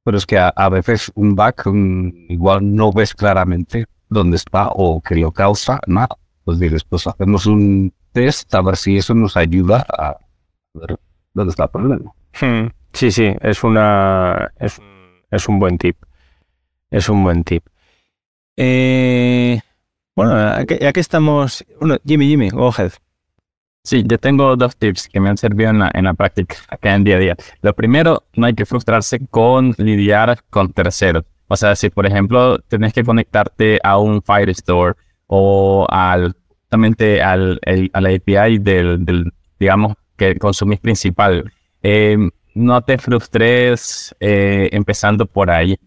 Pero 0.03 0.17
es 0.17 0.25
que 0.25 0.38
a, 0.39 0.69
veces 0.69 1.11
un 1.15 1.35
bug 1.35 1.55
mm, 1.65 2.31
igual 2.31 2.75
no 2.75 2.91
ves 2.93 3.13
claramente 3.13 3.85
dónde 4.09 4.38
está 4.38 4.69
o 4.73 5.01
que 5.01 5.15
lo 5.15 5.31
causa, 5.31 5.79
nada. 5.88 6.17
Pues 6.47 6.59
dices, 6.59 6.85
pues 6.85 7.05
hacemos 7.05 7.45
un 7.45 7.91
test 8.13 8.55
a 8.55 8.61
ver 8.61 8.77
si 8.77 8.95
eso 8.95 9.13
nos 9.13 9.35
ayuda 9.35 9.85
a 9.89 10.15
ver 10.73 10.97
dónde 11.33 11.49
está 11.51 11.65
el 11.65 11.69
problema. 11.71 12.13
Hmm, 12.39 12.67
Sí, 12.93 13.11
sí, 13.11 13.35
es 13.41 13.65
una 13.65 14.49
es, 14.57 14.79
un- 14.79 15.09
es 15.29 15.49
un 15.49 15.59
buen 15.59 15.77
tip. 15.77 15.97
Es 16.89 17.09
un 17.09 17.21
buen 17.21 17.43
tip. 17.43 17.65
Eh, 18.55 19.59
bueno, 20.15 20.35
ya 20.37 20.65
que, 20.65 20.79
ya 20.79 20.93
que 20.93 20.99
estamos. 21.01 21.65
Bueno, 21.81 21.97
Jimmy, 22.05 22.27
Jimmy, 22.29 22.49
go 22.49 22.69
ahead. 22.69 22.93
Sí, 23.83 24.03
yo 24.07 24.17
tengo 24.17 24.55
dos 24.55 24.77
tips 24.77 25.09
que 25.09 25.19
me 25.19 25.27
han 25.29 25.37
servido 25.37 25.69
en 25.69 25.79
la, 25.79 25.91
en 25.93 26.05
la 26.05 26.13
práctica, 26.13 26.55
acá 26.69 26.95
en 26.95 27.03
día 27.03 27.17
a 27.17 27.19
día. 27.19 27.35
Lo 27.61 27.73
primero, 27.75 28.23
no 28.35 28.45
hay 28.45 28.53
que 28.53 28.65
frustrarse 28.65 29.19
con 29.27 29.75
lidiar 29.77 30.39
con 30.49 30.71
terceros. 30.71 31.25
O 31.49 31.57
sea, 31.57 31.75
si 31.75 31.89
por 31.89 32.05
ejemplo 32.05 32.59
tenés 32.59 32.93
que 32.93 33.03
conectarte 33.03 33.79
a 33.83 33.97
un 33.97 34.21
Firestore 34.21 34.95
o 35.28 35.86
al, 35.89 36.36
justamente 36.63 37.21
al, 37.21 37.59
el- 37.63 37.89
a 37.93 38.01
la 38.01 38.09
API 38.09 38.57
del, 38.59 39.32
digamos, 39.59 39.93
que 40.17 40.36
consumís 40.38 40.80
principal, 40.80 41.51
eh, 41.84 42.17
no 42.55 42.82
te 42.82 42.97
frustres 42.97 44.15
eh, 44.19 44.69
empezando 44.71 45.25
por 45.25 45.51
ahí. 45.51 45.78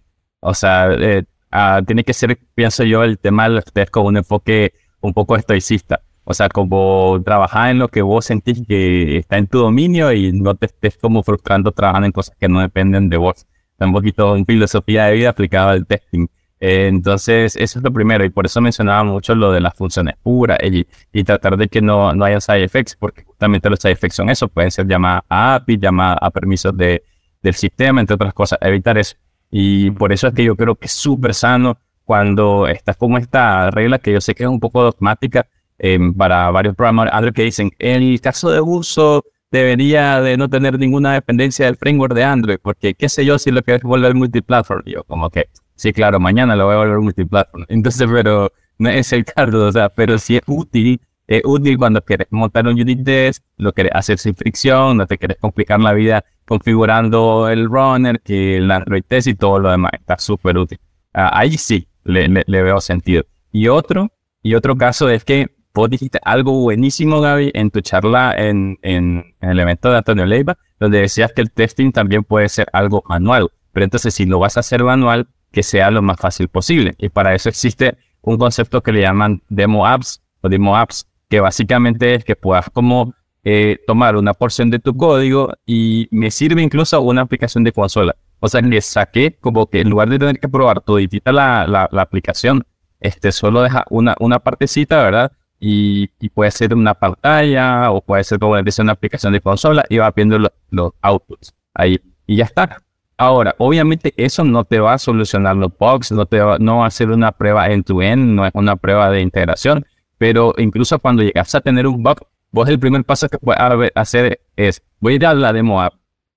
O 0.40 0.54
sea, 0.54 0.92
eh, 0.92 1.24
ah, 1.50 1.80
tiene 1.86 2.04
que 2.04 2.12
ser, 2.14 2.38
pienso 2.54 2.84
yo, 2.84 3.02
el 3.04 3.18
tema 3.18 3.48
del 3.48 3.62
test 3.64 3.90
con 3.90 4.06
un 4.06 4.16
enfoque 4.18 4.72
un 5.00 5.12
poco 5.12 5.36
estoicista. 5.36 6.00
O 6.24 6.34
sea, 6.34 6.48
como 6.48 7.20
trabajar 7.24 7.70
en 7.70 7.78
lo 7.78 7.88
que 7.88 8.02
vos 8.02 8.24
sentís 8.26 8.62
que 8.66 9.16
está 9.18 9.38
en 9.38 9.48
tu 9.48 9.58
dominio 9.58 10.12
y 10.12 10.32
no 10.32 10.54
te 10.54 10.66
estés 10.66 10.96
como 10.98 11.22
frustrando 11.22 11.72
trabajando 11.72 12.06
en 12.06 12.12
cosas 12.12 12.36
que 12.38 12.48
no 12.48 12.60
dependen 12.60 13.08
de 13.08 13.16
vos. 13.16 13.46
Es 13.78 13.86
un 13.86 13.92
poquito 13.92 14.36
en 14.36 14.46
filosofía 14.46 15.06
de 15.06 15.14
vida 15.14 15.30
aplicada 15.30 15.72
al 15.72 15.86
testing. 15.86 16.28
Entonces, 16.60 17.56
eso 17.56 17.78
es 17.78 17.84
lo 17.84 17.90
primero 17.90 18.22
y 18.24 18.28
por 18.28 18.44
eso 18.44 18.60
mencionaba 18.60 19.02
mucho 19.02 19.34
lo 19.34 19.50
de 19.50 19.60
las 19.60 19.74
funciones 19.74 20.16
puras 20.22 20.58
y, 20.62 21.24
tratar 21.24 21.56
de 21.56 21.68
que 21.68 21.80
no, 21.80 22.14
no 22.14 22.24
haya 22.24 22.40
side 22.40 22.64
effects, 22.64 22.96
porque 22.96 23.24
justamente 23.24 23.70
los 23.70 23.80
side 23.80 23.92
effects 23.92 24.16
son 24.16 24.28
eso, 24.28 24.46
pueden 24.48 24.70
ser 24.70 24.86
llamadas 24.86 25.22
a 25.28 25.54
API, 25.54 25.78
llamadas 25.78 26.18
a 26.20 26.30
permisos 26.30 26.76
de, 26.76 27.02
del 27.42 27.54
sistema, 27.54 28.00
entre 28.00 28.14
otras 28.14 28.34
cosas, 28.34 28.58
evitar 28.60 28.98
eso. 28.98 29.16
Y 29.50 29.90
por 29.92 30.12
eso 30.12 30.28
es 30.28 30.34
que 30.34 30.44
yo 30.44 30.54
creo 30.54 30.74
que 30.76 30.86
es 30.86 30.92
súper 30.92 31.34
sano 31.34 31.78
cuando 32.04 32.66
estás 32.66 32.96
como 32.96 33.18
esta 33.18 33.70
regla 33.70 33.98
que 33.98 34.12
yo 34.12 34.20
sé 34.20 34.34
que 34.34 34.44
es 34.44 34.48
un 34.48 34.60
poco 34.60 34.82
dogmática 34.82 35.46
eh, 35.78 35.98
para 36.16 36.50
varios 36.50 36.74
programadores 36.74 37.14
Android 37.14 37.32
que 37.32 37.44
dicen, 37.44 37.70
el 37.78 38.20
caso 38.20 38.50
de 38.50 38.60
uso 38.60 39.24
debería 39.50 40.20
de 40.20 40.36
no 40.36 40.48
tener 40.48 40.78
ninguna 40.78 41.14
dependencia 41.14 41.66
del 41.66 41.76
framework 41.76 42.14
de 42.14 42.24
Android, 42.24 42.58
porque 42.62 42.94
qué 42.94 43.08
sé 43.08 43.24
yo 43.24 43.38
si 43.38 43.50
lo 43.50 43.62
quieres 43.62 43.82
volver 43.82 44.14
multiplatform. 44.14 44.82
Yo 44.86 45.04
como 45.04 45.30
que, 45.30 45.48
sí, 45.80 45.94
claro, 45.94 46.20
mañana 46.20 46.54
lo 46.56 46.66
voy 46.66 46.74
a 46.74 46.78
volver 46.78 46.98
multiplatform. 46.98 47.64
Entonces, 47.68 48.06
pero 48.12 48.52
no 48.78 48.90
es 48.90 49.12
el 49.14 49.24
caso, 49.24 49.66
o 49.66 49.72
sea, 49.72 49.88
pero 49.88 50.18
sí 50.18 50.36
es 50.36 50.42
útil, 50.46 51.00
es 51.26 51.40
útil 51.42 51.78
cuando 51.78 52.02
quieres 52.02 52.26
montar 52.30 52.66
un 52.66 52.78
unit 52.78 53.02
test, 53.02 53.42
lo 53.56 53.72
quieres 53.72 53.92
hacer 53.94 54.18
sin 54.18 54.34
fricción, 54.34 54.98
no 54.98 55.06
te 55.06 55.16
quieres 55.16 55.38
complicar 55.40 55.80
la 55.80 55.94
vida 55.94 56.22
configurando 56.44 57.48
el 57.48 57.66
runner, 57.66 58.20
que 58.20 58.58
el 58.58 58.70
Android 58.70 59.02
test 59.08 59.28
y 59.28 59.34
todo 59.34 59.58
lo 59.58 59.70
demás. 59.70 59.92
Está 59.94 60.18
súper 60.18 60.58
útil. 60.58 60.78
Ah, 61.14 61.30
ahí 61.32 61.56
sí 61.56 61.88
le, 62.04 62.44
veo 62.46 62.78
sentido. 62.82 63.24
Y 63.50 63.68
otro, 63.68 64.12
y 64.42 64.54
otro 64.54 64.76
caso 64.76 65.08
es 65.08 65.24
que 65.24 65.48
vos 65.72 65.88
dijiste 65.88 66.18
algo 66.24 66.60
buenísimo, 66.60 67.22
Gaby, 67.22 67.52
en 67.54 67.70
tu 67.70 67.80
charla 67.80 68.34
en, 68.36 68.78
en 68.82 69.34
el 69.40 69.60
evento 69.60 69.90
de 69.90 69.96
Antonio 69.96 70.26
Leiva, 70.26 70.58
donde 70.78 71.00
decías 71.00 71.32
que 71.32 71.40
el 71.40 71.50
testing 71.52 71.90
también 71.92 72.22
puede 72.22 72.50
ser 72.50 72.68
algo 72.74 73.02
manual. 73.08 73.50
Pero 73.72 73.84
entonces, 73.84 74.12
si 74.12 74.26
lo 74.26 74.40
vas 74.40 74.58
a 74.58 74.60
hacer 74.60 74.84
manual, 74.84 75.28
que 75.52 75.62
sea 75.62 75.90
lo 75.90 76.02
más 76.02 76.18
fácil 76.18 76.48
posible. 76.48 76.94
Y 76.98 77.08
para 77.08 77.34
eso 77.34 77.48
existe 77.48 77.96
un 78.22 78.38
concepto 78.38 78.82
que 78.82 78.92
le 78.92 79.02
llaman 79.02 79.42
demo 79.48 79.86
apps 79.86 80.22
o 80.42 80.48
demo 80.48 80.76
apps, 80.76 81.08
que 81.28 81.40
básicamente 81.40 82.14
es 82.14 82.24
que 82.24 82.36
puedas 82.36 82.70
como 82.70 83.14
eh, 83.44 83.78
tomar 83.86 84.16
una 84.16 84.34
porción 84.34 84.70
de 84.70 84.78
tu 84.78 84.96
código 84.96 85.52
y 85.64 86.08
me 86.10 86.30
sirve 86.30 86.62
incluso 86.62 87.00
una 87.00 87.22
aplicación 87.22 87.64
de 87.64 87.72
consola. 87.72 88.16
O 88.40 88.48
sea, 88.48 88.60
le 88.60 88.80
saqué 88.80 89.36
como 89.40 89.68
que 89.68 89.80
en 89.80 89.90
lugar 89.90 90.08
de 90.08 90.18
tener 90.18 90.38
que 90.38 90.48
probar 90.48 90.80
toditita 90.80 91.32
la, 91.32 91.66
la, 91.66 91.88
la 91.92 92.02
aplicación, 92.02 92.64
este 93.00 93.32
solo 93.32 93.62
deja 93.62 93.84
una, 93.90 94.14
una 94.20 94.38
partecita, 94.38 95.02
¿verdad? 95.02 95.32
Y, 95.58 96.08
puede 96.30 96.50
ser 96.50 96.74
una 96.74 96.94
pantalla 96.94 97.90
o 97.90 98.00
puede 98.00 98.24
ser 98.24 98.38
como 98.38 98.52
una 98.52 98.92
aplicación 98.92 99.32
de 99.32 99.40
consola 99.40 99.84
y 99.90 99.98
va 99.98 100.10
viendo 100.10 100.38
los 100.70 100.92
outputs 101.02 101.54
ahí 101.74 102.00
y 102.26 102.36
ya 102.36 102.44
está. 102.44 102.82
Ahora, 103.20 103.54
obviamente 103.58 104.14
eso 104.16 104.44
no 104.44 104.64
te 104.64 104.80
va 104.80 104.94
a 104.94 104.98
solucionar 104.98 105.54
los 105.54 105.70
bugs, 105.78 106.10
no 106.10 106.24
te 106.24 106.40
va, 106.40 106.58
no 106.58 106.78
va 106.78 106.86
a 106.86 106.90
ser 106.90 107.10
una 107.10 107.32
prueba 107.32 107.68
end-to-end, 107.68 108.34
no 108.34 108.46
es 108.46 108.52
una 108.54 108.76
prueba 108.76 109.10
de 109.10 109.20
integración, 109.20 109.84
pero 110.16 110.54
incluso 110.56 110.98
cuando 110.98 111.22
llegas 111.22 111.54
a 111.54 111.60
tener 111.60 111.86
un 111.86 112.02
bug, 112.02 112.16
vos 112.50 112.66
el 112.70 112.78
primer 112.78 113.04
paso 113.04 113.28
que 113.28 113.36
puedes 113.36 113.60
hacer 113.94 114.40
es, 114.56 114.82
voy 115.00 115.12
a 115.12 115.16
ir 115.16 115.26
a 115.26 115.34
la 115.34 115.52
demo 115.52 115.82
app. 115.82 115.92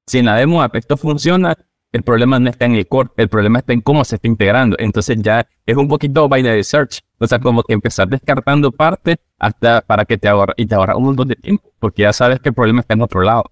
Si 0.08 0.20
en 0.20 0.26
la 0.26 0.36
demo 0.36 0.62
app 0.62 0.76
esto 0.76 0.98
funciona, 0.98 1.56
el 1.94 2.04
problema 2.04 2.38
no 2.38 2.50
está 2.50 2.66
en 2.66 2.76
el 2.76 2.86
core, 2.86 3.12
el 3.16 3.30
problema 3.30 3.60
está 3.60 3.72
en 3.72 3.80
cómo 3.80 4.04
se 4.04 4.16
está 4.16 4.28
integrando. 4.28 4.76
Entonces 4.78 5.16
ya 5.22 5.48
es 5.66 5.78
un 5.78 5.88
poquito 5.88 6.28
de 6.28 6.64
search. 6.66 7.00
O 7.18 7.26
sea, 7.26 7.40
como 7.40 7.64
que 7.64 7.72
empezar 7.72 8.10
descartando 8.10 8.74
parte 8.74 9.22
hasta 9.40 9.80
para 9.80 10.04
que 10.04 10.18
te 10.18 10.28
y 10.58 10.66
te 10.66 10.76
ahorra 10.76 10.98
un 10.98 11.06
montón 11.06 11.30
de 11.30 11.38
tiempo, 11.38 11.72
porque 11.80 12.02
ya 12.02 12.12
sabes 12.12 12.42
que 12.42 12.50
el 12.50 12.56
problema 12.56 12.82
está 12.82 12.94
en 12.94 13.04
otro 13.04 13.22
lado. 13.22 13.46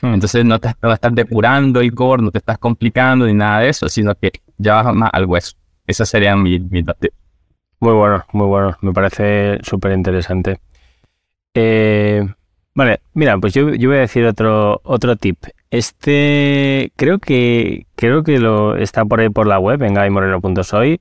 Hmm. 0.00 0.14
Entonces 0.14 0.44
no 0.44 0.58
te 0.58 0.72
no 0.82 0.92
estás 0.92 1.14
depurando 1.14 1.80
el 1.80 1.94
core, 1.94 2.22
no 2.22 2.30
te 2.30 2.38
estás 2.38 2.58
complicando 2.58 3.26
ni 3.26 3.34
nada 3.34 3.60
de 3.60 3.70
eso, 3.70 3.88
sino 3.88 4.14
que 4.14 4.32
ya 4.56 4.82
vas 4.82 4.94
más 4.94 5.10
al 5.12 5.26
hueso. 5.26 5.56
Esa 5.86 6.04
sería 6.04 6.36
mi, 6.36 6.58
mi 6.58 6.82
Muy 7.80 7.92
bueno, 7.94 8.24
muy 8.32 8.46
bueno. 8.46 8.76
Me 8.82 8.92
parece 8.92 9.58
súper 9.62 9.92
interesante. 9.92 10.60
Eh, 11.54 12.26
vale, 12.74 13.00
mira, 13.14 13.38
pues 13.38 13.54
yo, 13.54 13.70
yo, 13.74 13.88
voy 13.88 13.98
a 13.98 14.00
decir 14.02 14.24
otro, 14.26 14.80
otro 14.84 15.16
tip. 15.16 15.38
Este 15.70 16.92
creo 16.96 17.18
que 17.18 17.86
creo 17.96 18.22
que 18.22 18.38
lo 18.38 18.76
está 18.76 19.04
por 19.04 19.20
ahí 19.20 19.28
por 19.30 19.46
la 19.46 19.58
web 19.58 19.82
en 19.82 19.94
gaymoreno.soy. 19.94 21.00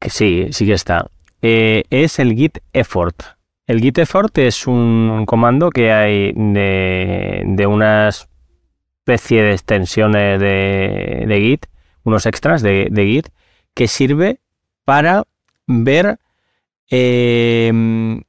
Que 0.00 0.10
sí, 0.10 0.48
sí 0.50 0.66
que 0.66 0.72
está. 0.74 1.06
Eh, 1.42 1.84
es 1.90 2.18
el 2.18 2.34
git 2.34 2.58
effort. 2.72 3.22
El 3.66 3.80
git 3.80 3.98
effort 3.98 4.36
es 4.38 4.66
un 4.66 5.24
comando 5.26 5.70
que 5.70 5.92
hay 5.92 6.32
de, 6.34 7.44
de 7.46 7.66
una 7.66 8.08
especie 8.08 9.42
de 9.42 9.52
extensiones 9.52 10.40
de, 10.40 11.24
de 11.26 11.40
Git, 11.40 11.66
unos 12.04 12.26
extras 12.26 12.62
de, 12.62 12.90
Git, 12.94 13.28
que 13.74 13.88
sirve 13.88 14.40
para 14.84 15.24
ver 15.66 16.18
em, 16.88 18.22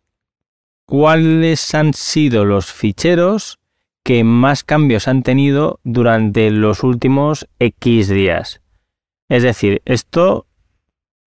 cuáles 0.86 1.74
han 1.76 1.94
sido 1.94 2.46
los 2.46 2.72
ficheros 2.72 3.60
que 4.04 4.24
más 4.24 4.64
cambios 4.64 5.08
han 5.08 5.24
tenido 5.24 5.80
durante 5.84 6.50
los 6.52 6.84
últimos 6.84 7.48
X 7.60 8.10
días. 8.10 8.62
Es 9.30 9.44
decir, 9.44 9.82
esto 9.86 10.48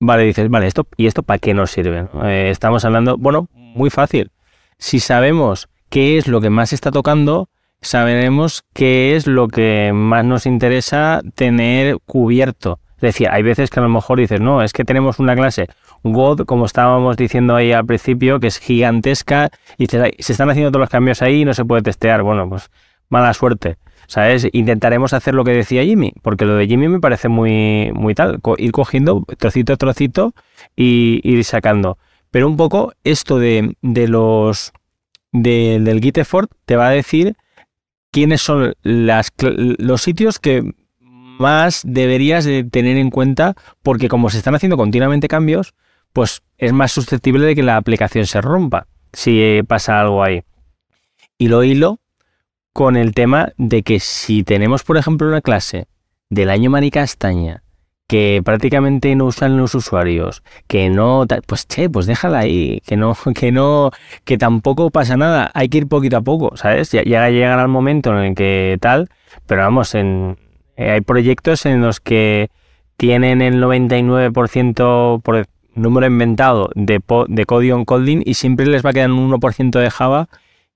Vale, 0.06 0.24
dices, 0.24 0.50
vale, 0.50 0.66
esto 0.66 0.86
y 0.98 1.06
esto 1.06 1.22
para 1.22 1.38
qué 1.38 1.54
nos 1.54 1.70
sirve. 1.70 2.06
Eh, 2.24 2.50
estamos 2.50 2.84
hablando, 2.84 3.16
bueno, 3.16 3.48
muy 3.54 3.88
fácil. 3.88 4.30
Si 4.76 5.00
sabemos 5.00 5.70
qué 5.88 6.18
es 6.18 6.28
lo 6.28 6.42
que 6.42 6.50
más 6.50 6.74
está 6.74 6.90
tocando, 6.90 7.48
sabremos 7.80 8.64
qué 8.74 9.16
es 9.16 9.26
lo 9.26 9.48
que 9.48 9.92
más 9.94 10.26
nos 10.26 10.44
interesa 10.44 11.22
tener 11.34 11.96
cubierto. 12.04 12.80
Es 12.96 13.00
decir, 13.00 13.28
hay 13.30 13.42
veces 13.42 13.70
que 13.70 13.80
a 13.80 13.82
lo 13.82 13.88
mejor 13.88 14.18
dices, 14.18 14.42
no, 14.42 14.62
es 14.62 14.74
que 14.74 14.84
tenemos 14.84 15.18
una 15.18 15.34
clase 15.34 15.68
God, 16.02 16.44
como 16.44 16.66
estábamos 16.66 17.16
diciendo 17.16 17.56
ahí 17.56 17.72
al 17.72 17.86
principio, 17.86 18.40
que 18.40 18.48
es 18.48 18.58
gigantesca, 18.58 19.48
y 19.78 19.86
se 19.86 20.12
están 20.18 20.50
haciendo 20.50 20.70
todos 20.70 20.80
los 20.80 20.90
cambios 20.90 21.22
ahí 21.22 21.40
y 21.40 21.44
no 21.46 21.54
se 21.54 21.64
puede 21.64 21.80
testear. 21.80 22.22
Bueno, 22.22 22.46
pues 22.46 22.70
mala 23.08 23.32
suerte. 23.32 23.78
¿Sabes? 24.06 24.48
Intentaremos 24.52 25.12
hacer 25.12 25.34
lo 25.34 25.44
que 25.44 25.52
decía 25.52 25.82
Jimmy, 25.82 26.12
porque 26.22 26.44
lo 26.44 26.56
de 26.56 26.66
Jimmy 26.66 26.88
me 26.88 27.00
parece 27.00 27.28
muy, 27.28 27.90
muy 27.94 28.14
tal, 28.14 28.40
ir 28.58 28.72
cogiendo 28.72 29.24
trocito 29.38 29.72
a 29.72 29.76
trocito 29.76 30.34
y 30.76 31.20
ir 31.22 31.44
sacando. 31.44 31.98
Pero 32.30 32.48
un 32.48 32.56
poco 32.56 32.92
esto 33.04 33.38
de, 33.38 33.76
los 33.82 34.72
del 35.32 36.00
Git 36.00 36.18
effort 36.18 36.50
te 36.64 36.76
va 36.76 36.88
a 36.88 36.90
decir 36.90 37.36
quiénes 38.10 38.42
son 38.42 38.74
los 38.82 40.02
sitios 40.02 40.38
que 40.38 40.62
más 41.00 41.82
deberías 41.84 42.44
de 42.44 42.64
tener 42.64 42.96
en 42.96 43.10
cuenta, 43.10 43.54
porque 43.82 44.08
como 44.08 44.30
se 44.30 44.38
están 44.38 44.54
haciendo 44.54 44.76
continuamente 44.76 45.28
cambios, 45.28 45.74
pues 46.12 46.42
es 46.58 46.72
más 46.72 46.92
susceptible 46.92 47.44
de 47.44 47.54
que 47.54 47.62
la 47.62 47.76
aplicación 47.76 48.26
se 48.26 48.40
rompa 48.40 48.86
si 49.12 49.60
pasa 49.66 50.00
algo 50.00 50.22
ahí. 50.22 50.42
Y 51.38 51.48
lo 51.48 51.64
hilo 51.64 52.00
con 52.74 52.96
el 52.96 53.14
tema 53.14 53.52
de 53.56 53.84
que 53.84 54.00
si 54.00 54.42
tenemos, 54.42 54.82
por 54.82 54.98
ejemplo, 54.98 55.28
una 55.28 55.40
clase 55.40 55.86
del 56.28 56.50
año 56.50 56.70
Maricastaña 56.70 57.62
que 58.08 58.42
prácticamente 58.44 59.14
no 59.14 59.26
usan 59.26 59.56
los 59.56 59.74
usuarios, 59.74 60.42
que 60.66 60.90
no, 60.90 61.24
pues 61.46 61.66
che, 61.66 61.88
pues 61.88 62.06
déjala 62.06 62.40
ahí, 62.40 62.82
que 62.84 62.96
no, 62.96 63.16
que 63.34 63.52
no, 63.52 63.92
que 64.24 64.36
tampoco 64.36 64.90
pasa 64.90 65.16
nada, 65.16 65.50
hay 65.54 65.68
que 65.68 65.78
ir 65.78 65.88
poquito 65.88 66.18
a 66.18 66.22
poco, 66.22 66.56
¿sabes? 66.56 66.90
Ya, 66.90 67.02
ya 67.04 67.30
llegará 67.30 67.62
el 67.62 67.68
momento 67.68 68.10
en 68.10 68.24
el 68.24 68.34
que 68.34 68.76
tal, 68.80 69.08
pero 69.46 69.62
vamos, 69.62 69.94
en, 69.94 70.36
eh, 70.76 70.90
hay 70.90 71.00
proyectos 71.00 71.64
en 71.66 71.80
los 71.80 72.00
que 72.00 72.50
tienen 72.96 73.40
el 73.40 73.62
99% 73.62 75.22
por 75.22 75.46
número 75.74 76.06
inventado 76.06 76.70
de, 76.74 77.00
de 77.28 77.46
código 77.46 77.78
en 77.78 77.84
Kotlin 77.84 78.22
y 78.26 78.34
siempre 78.34 78.66
les 78.66 78.84
va 78.84 78.90
a 78.90 78.92
quedar 78.92 79.10
un 79.10 79.30
1% 79.30 79.80
de 79.80 79.90
Java 79.90 80.28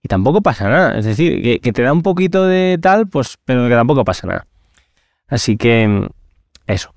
y 0.03 0.09
tampoco 0.09 0.43
pasa 0.43 0.69
nada. 0.69 0.99
Es 0.99 1.05
decir, 1.05 1.61
que, 1.61 1.73
te 1.73 1.83
da 1.83 1.93
un 1.93 2.03
poquito 2.03 2.45
de 2.47 2.79
tal, 2.81 3.09
pues, 3.09 3.39
pero 3.45 3.69
que 3.69 3.75
tampoco 3.75 4.05
pasa 4.05 4.27
nada. 4.27 4.47
Así 5.27 5.57
que 5.57 6.09
eso. 6.67 6.95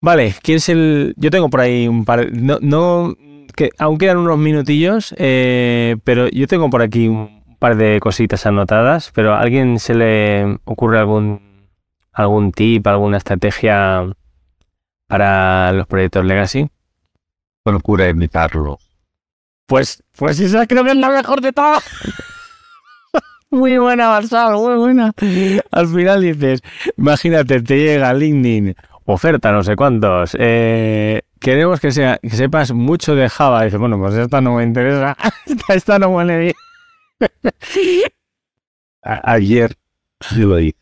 Vale, 0.00 0.34
¿quieres 0.42 0.68
el...? 0.68 1.14
Yo 1.16 1.30
tengo 1.30 1.48
por 1.50 1.60
ahí 1.60 1.88
un 1.88 2.04
par... 2.04 2.32
No, 2.32 2.58
no 2.60 3.16
que 3.58 3.70
aún 3.78 3.98
quedan 3.98 4.18
unos 4.18 4.38
minutillos, 4.38 5.14
eh, 5.18 5.96
pero 6.04 6.28
yo 6.28 6.46
tengo 6.46 6.70
por 6.70 6.80
aquí 6.80 7.08
un 7.08 7.44
par 7.58 7.76
de 7.76 7.98
cositas 7.98 8.46
anotadas, 8.46 9.10
pero 9.12 9.34
¿a 9.34 9.40
alguien 9.40 9.80
se 9.80 9.94
le 9.94 10.58
ocurre 10.64 11.00
algún, 11.00 11.66
algún 12.12 12.52
tip, 12.52 12.86
alguna 12.86 13.16
estrategia 13.16 14.06
para 15.08 15.72
los 15.72 15.88
proyectos 15.88 16.24
Legacy? 16.24 16.68
Procura 17.64 18.08
imitarlo. 18.08 18.78
Pues, 19.68 20.02
pues 20.16 20.40
esa 20.40 20.66
creo 20.66 20.82
que 20.82 20.92
es 20.92 20.96
la 20.96 21.10
mejor 21.10 21.42
de 21.42 21.52
todas. 21.52 21.84
muy 23.50 23.76
buena, 23.76 24.08
Barsal, 24.08 24.54
muy 24.54 24.76
buena. 24.76 25.12
Al 25.70 25.86
final 25.88 26.22
dices, 26.22 26.62
imagínate, 26.96 27.60
te 27.60 27.76
llega 27.76 28.14
LinkedIn, 28.14 28.74
oferta 29.04 29.52
no 29.52 29.62
sé 29.62 29.76
cuántos. 29.76 30.34
Eh, 30.38 31.20
queremos 31.38 31.80
que, 31.80 31.92
sea, 31.92 32.16
que 32.16 32.30
sepas 32.30 32.72
mucho 32.72 33.14
de 33.14 33.28
Java. 33.28 33.64
Dices, 33.64 33.78
bueno, 33.78 33.98
pues 33.98 34.14
esta 34.14 34.40
no 34.40 34.54
me 34.54 34.64
interesa. 34.64 35.14
esta, 35.68 35.98
no 35.98 36.08
huele 36.08 36.38
bien. 36.38 36.54
Ayer 39.02 39.76
lo 40.34 40.56
dije. 40.56 40.78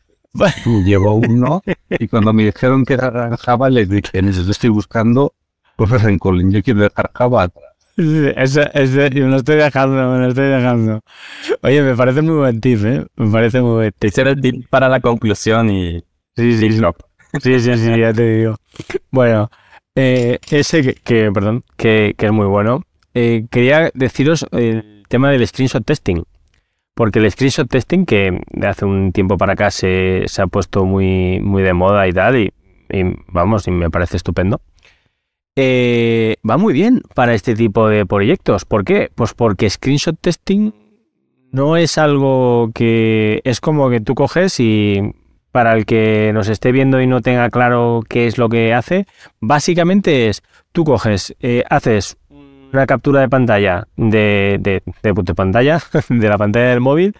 Llevo 0.85 1.15
uno 1.15 1.61
y 1.89 2.07
cuando 2.07 2.31
me 2.31 2.45
dijeron 2.45 2.85
que 2.85 2.93
era 2.93 3.35
Java 3.35 3.69
les 3.69 3.89
dije, 3.89 4.11
estoy 4.13 4.69
buscando 4.69 5.33
cosas 5.75 6.05
en 6.05 6.19
Colin. 6.19 6.51
Yo 6.51 6.63
quiero 6.63 6.83
dejar 6.83 7.11
Java 7.13 7.43
atrás. 7.43 7.66
Ese, 7.97 8.69
ese, 8.75 9.09
me 9.09 9.27
lo 9.27 9.37
estoy 9.37 9.55
dejando, 9.55 10.11
me 10.11 10.19
lo 10.19 10.27
estoy 10.27 10.45
dejando. 10.47 11.01
Oye, 11.63 11.81
me 11.81 11.95
parece 11.95 12.21
muy 12.21 12.35
buen 12.35 12.61
tip, 12.61 12.85
¿eh? 12.85 13.05
Me 13.15 13.31
parece 13.31 13.59
muy 13.61 13.71
buen 13.71 13.91
tip. 13.97 14.15
el 14.15 14.39
tip 14.39 14.69
para 14.69 14.87
la 14.87 14.99
conclusión 14.99 15.71
y... 15.71 16.03
Sí, 16.35 16.57
sí, 16.57 16.71
sí. 16.71 16.81
Sí, 17.41 17.59
sí, 17.59 17.77
sí, 17.77 17.99
ya 17.99 18.13
te 18.13 18.37
digo. 18.37 18.55
Bueno, 19.09 19.49
eh, 19.95 20.37
ese 20.51 20.93
que, 20.93 21.31
perdón, 21.31 21.63
que, 21.75 22.13
que, 22.15 22.27
es 22.27 22.31
muy 22.31 22.45
bueno. 22.45 22.83
Eh, 23.15 23.47
quería 23.49 23.89
deciros 23.95 24.45
el 24.51 25.03
tema 25.09 25.31
del 25.31 25.45
screenshot 25.47 25.83
testing. 25.83 26.23
Porque 26.93 27.17
el 27.17 27.31
screenshot 27.31 27.67
testing, 27.67 28.05
que 28.05 28.41
de 28.51 28.67
hace 28.67 28.85
un 28.85 29.11
tiempo 29.11 29.37
para 29.37 29.53
acá 29.53 29.71
se, 29.71 30.23
se 30.27 30.41
ha 30.41 30.47
puesto 30.47 30.85
muy, 30.85 31.39
muy 31.41 31.63
de 31.63 31.73
moda 31.73 32.07
y 32.07 32.13
tal, 32.13 32.37
y, 32.37 32.53
y 32.91 33.03
vamos, 33.27 33.67
y 33.67 33.71
me 33.71 33.89
parece 33.89 34.17
estupendo. 34.17 34.61
Eh, 35.59 36.35
va 36.47 36.57
muy 36.57 36.71
bien 36.71 37.01
para 37.15 37.33
este 37.33 37.55
tipo 37.55 37.89
de 37.89 38.05
proyectos. 38.05 38.63
¿Por 38.63 38.85
qué? 38.85 39.09
Pues 39.15 39.33
porque 39.33 39.67
screenshot 39.67 40.15
testing 40.21 40.71
no 41.51 41.77
es 41.77 41.97
algo 41.97 42.69
que 42.75 43.41
es 43.43 43.59
como 43.59 43.89
que 43.89 43.99
tú 43.99 44.13
coges 44.13 44.59
y 44.59 45.01
para 45.51 45.73
el 45.73 45.87
que 45.87 46.29
nos 46.31 46.47
esté 46.47 46.71
viendo 46.71 47.01
y 47.01 47.07
no 47.07 47.21
tenga 47.21 47.49
claro 47.49 48.01
qué 48.07 48.27
es 48.27 48.37
lo 48.37 48.49
que 48.49 48.75
hace, 48.75 49.07
básicamente 49.39 50.29
es 50.29 50.43
tú 50.71 50.83
coges, 50.83 51.35
eh, 51.39 51.63
haces 51.71 52.17
una 52.71 52.85
captura 52.85 53.21
de 53.21 53.29
pantalla 53.29 53.87
de, 53.95 54.57
de, 54.59 54.83
de, 55.01 55.33
pantalla, 55.33 55.79
de 56.09 56.29
la 56.29 56.37
pantalla 56.37 56.67
del 56.67 56.81
móvil 56.81 57.15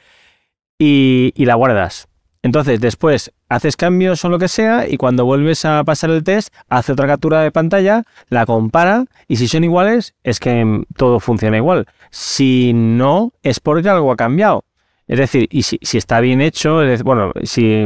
y, 0.77 1.33
y 1.35 1.45
la 1.45 1.55
guardas. 1.55 2.07
Entonces, 2.47 2.79
después 2.79 3.33
haces 3.49 3.75
cambios 3.75 4.23
o 4.23 4.29
lo 4.29 4.39
que 4.39 4.47
sea 4.47 4.87
y 4.87 4.95
cuando 4.95 5.25
vuelves 5.25 5.65
a 5.65 5.83
pasar 5.83 6.11
el 6.11 6.23
test, 6.23 6.53
hace 6.69 6.93
otra 6.93 7.05
captura 7.05 7.41
de 7.41 7.51
pantalla, 7.51 8.03
la 8.29 8.45
compara 8.45 9.03
y 9.27 9.35
si 9.35 9.49
son 9.49 9.65
iguales, 9.65 10.15
es 10.23 10.39
que 10.39 10.85
todo 10.95 11.19
funciona 11.19 11.57
igual. 11.57 11.87
Si 12.09 12.71
no, 12.73 13.33
es 13.43 13.59
porque 13.59 13.89
algo 13.89 14.13
ha 14.13 14.15
cambiado. 14.15 14.63
Es 15.07 15.19
decir, 15.19 15.49
y 15.51 15.63
si, 15.63 15.77
si 15.81 15.97
está 15.97 16.21
bien 16.21 16.39
hecho, 16.39 16.81
es, 16.83 17.03
bueno, 17.03 17.33
si 17.43 17.85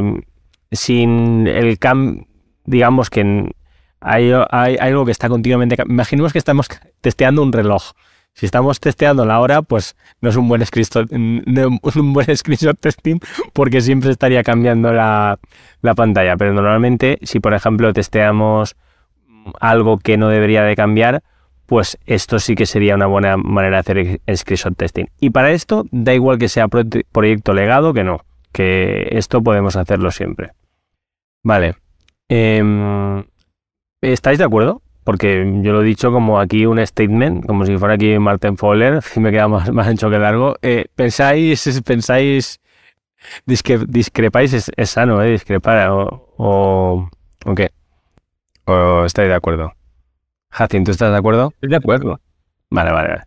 sin 0.71 1.47
el 1.47 1.79
cam, 1.79 2.27
digamos 2.63 3.09
que 3.09 3.51
hay, 3.99 4.31
hay, 4.31 4.77
hay 4.79 4.89
algo 4.91 5.07
que 5.07 5.11
está 5.11 5.27
continuamente. 5.27 5.75
Imaginemos 5.89 6.33
que 6.33 6.39
estamos 6.39 6.67
testeando 7.01 7.41
un 7.41 7.51
reloj. 7.51 7.93
Si 8.33 8.45
estamos 8.45 8.79
testeando 8.79 9.25
la 9.25 9.39
hora, 9.39 9.61
pues 9.61 9.95
no 10.21 10.29
es 10.29 10.35
un 10.35 10.47
buen 10.47 10.65
screenshot, 10.65 11.09
no 11.11 11.79
es 11.83 11.95
un 11.95 12.13
buen 12.13 12.35
screenshot 12.37 12.79
testing 12.79 13.19
porque 13.53 13.81
siempre 13.81 14.09
estaría 14.11 14.43
cambiando 14.43 14.91
la, 14.93 15.37
la 15.81 15.93
pantalla. 15.93 16.37
Pero 16.37 16.53
normalmente, 16.53 17.19
si 17.23 17.39
por 17.39 17.53
ejemplo 17.53 17.93
testeamos 17.93 18.75
algo 19.59 19.97
que 19.99 20.17
no 20.17 20.29
debería 20.29 20.63
de 20.63 20.75
cambiar, 20.75 21.23
pues 21.65 21.97
esto 22.05 22.39
sí 22.39 22.55
que 22.55 22.65
sería 22.65 22.95
una 22.95 23.05
buena 23.05 23.37
manera 23.37 23.81
de 23.81 24.19
hacer 24.19 24.37
screenshot 24.37 24.75
testing. 24.77 25.05
Y 25.19 25.29
para 25.31 25.51
esto, 25.51 25.85
da 25.91 26.13
igual 26.13 26.37
que 26.37 26.49
sea 26.49 26.67
pro- 26.67 26.83
proyecto 27.11 27.53
legado 27.53 27.93
que 27.93 28.03
no, 28.03 28.21
que 28.51 29.07
esto 29.11 29.41
podemos 29.41 29.75
hacerlo 29.75 30.11
siempre. 30.11 30.51
Vale. 31.43 31.75
Em, 32.29 33.23
¿Estáis 34.01 34.37
de 34.37 34.43
acuerdo? 34.45 34.81
Porque 35.03 35.59
yo 35.63 35.73
lo 35.73 35.81
he 35.81 35.85
dicho 35.85 36.11
como 36.11 36.39
aquí 36.39 36.65
un 36.65 36.85
statement, 36.85 37.45
como 37.47 37.65
si 37.65 37.77
fuera 37.77 37.95
aquí 37.95 38.17
Martin 38.19 38.57
Fowler, 38.57 39.01
y 39.15 39.19
me 39.21 39.31
queda 39.31 39.47
más, 39.47 39.71
más 39.71 39.87
ancho 39.87 40.09
que 40.09 40.19
largo. 40.19 40.55
Eh, 40.61 40.85
¿Pensáis, 40.95 41.81
pensáis, 41.85 42.59
disque- 43.45 43.85
discrepáis? 43.87 44.53
Es, 44.53 44.71
es 44.75 44.89
sano, 44.91 45.21
¿eh? 45.23 45.31
Discrepar, 45.31 45.89
o, 45.89 46.33
o, 46.37 47.09
¿o 47.45 47.55
qué? 47.55 47.71
¿O 48.65 49.05
estáis 49.05 49.29
de 49.29 49.35
acuerdo? 49.35 49.73
Hacin, 50.51 50.83
¿tú 50.83 50.91
estás 50.91 51.11
de 51.11 51.17
acuerdo? 51.17 51.49
Estoy 51.55 51.69
de 51.69 51.75
acuerdo. 51.77 52.19
Vale, 52.69 52.91
vale, 52.91 53.09
vale. 53.09 53.23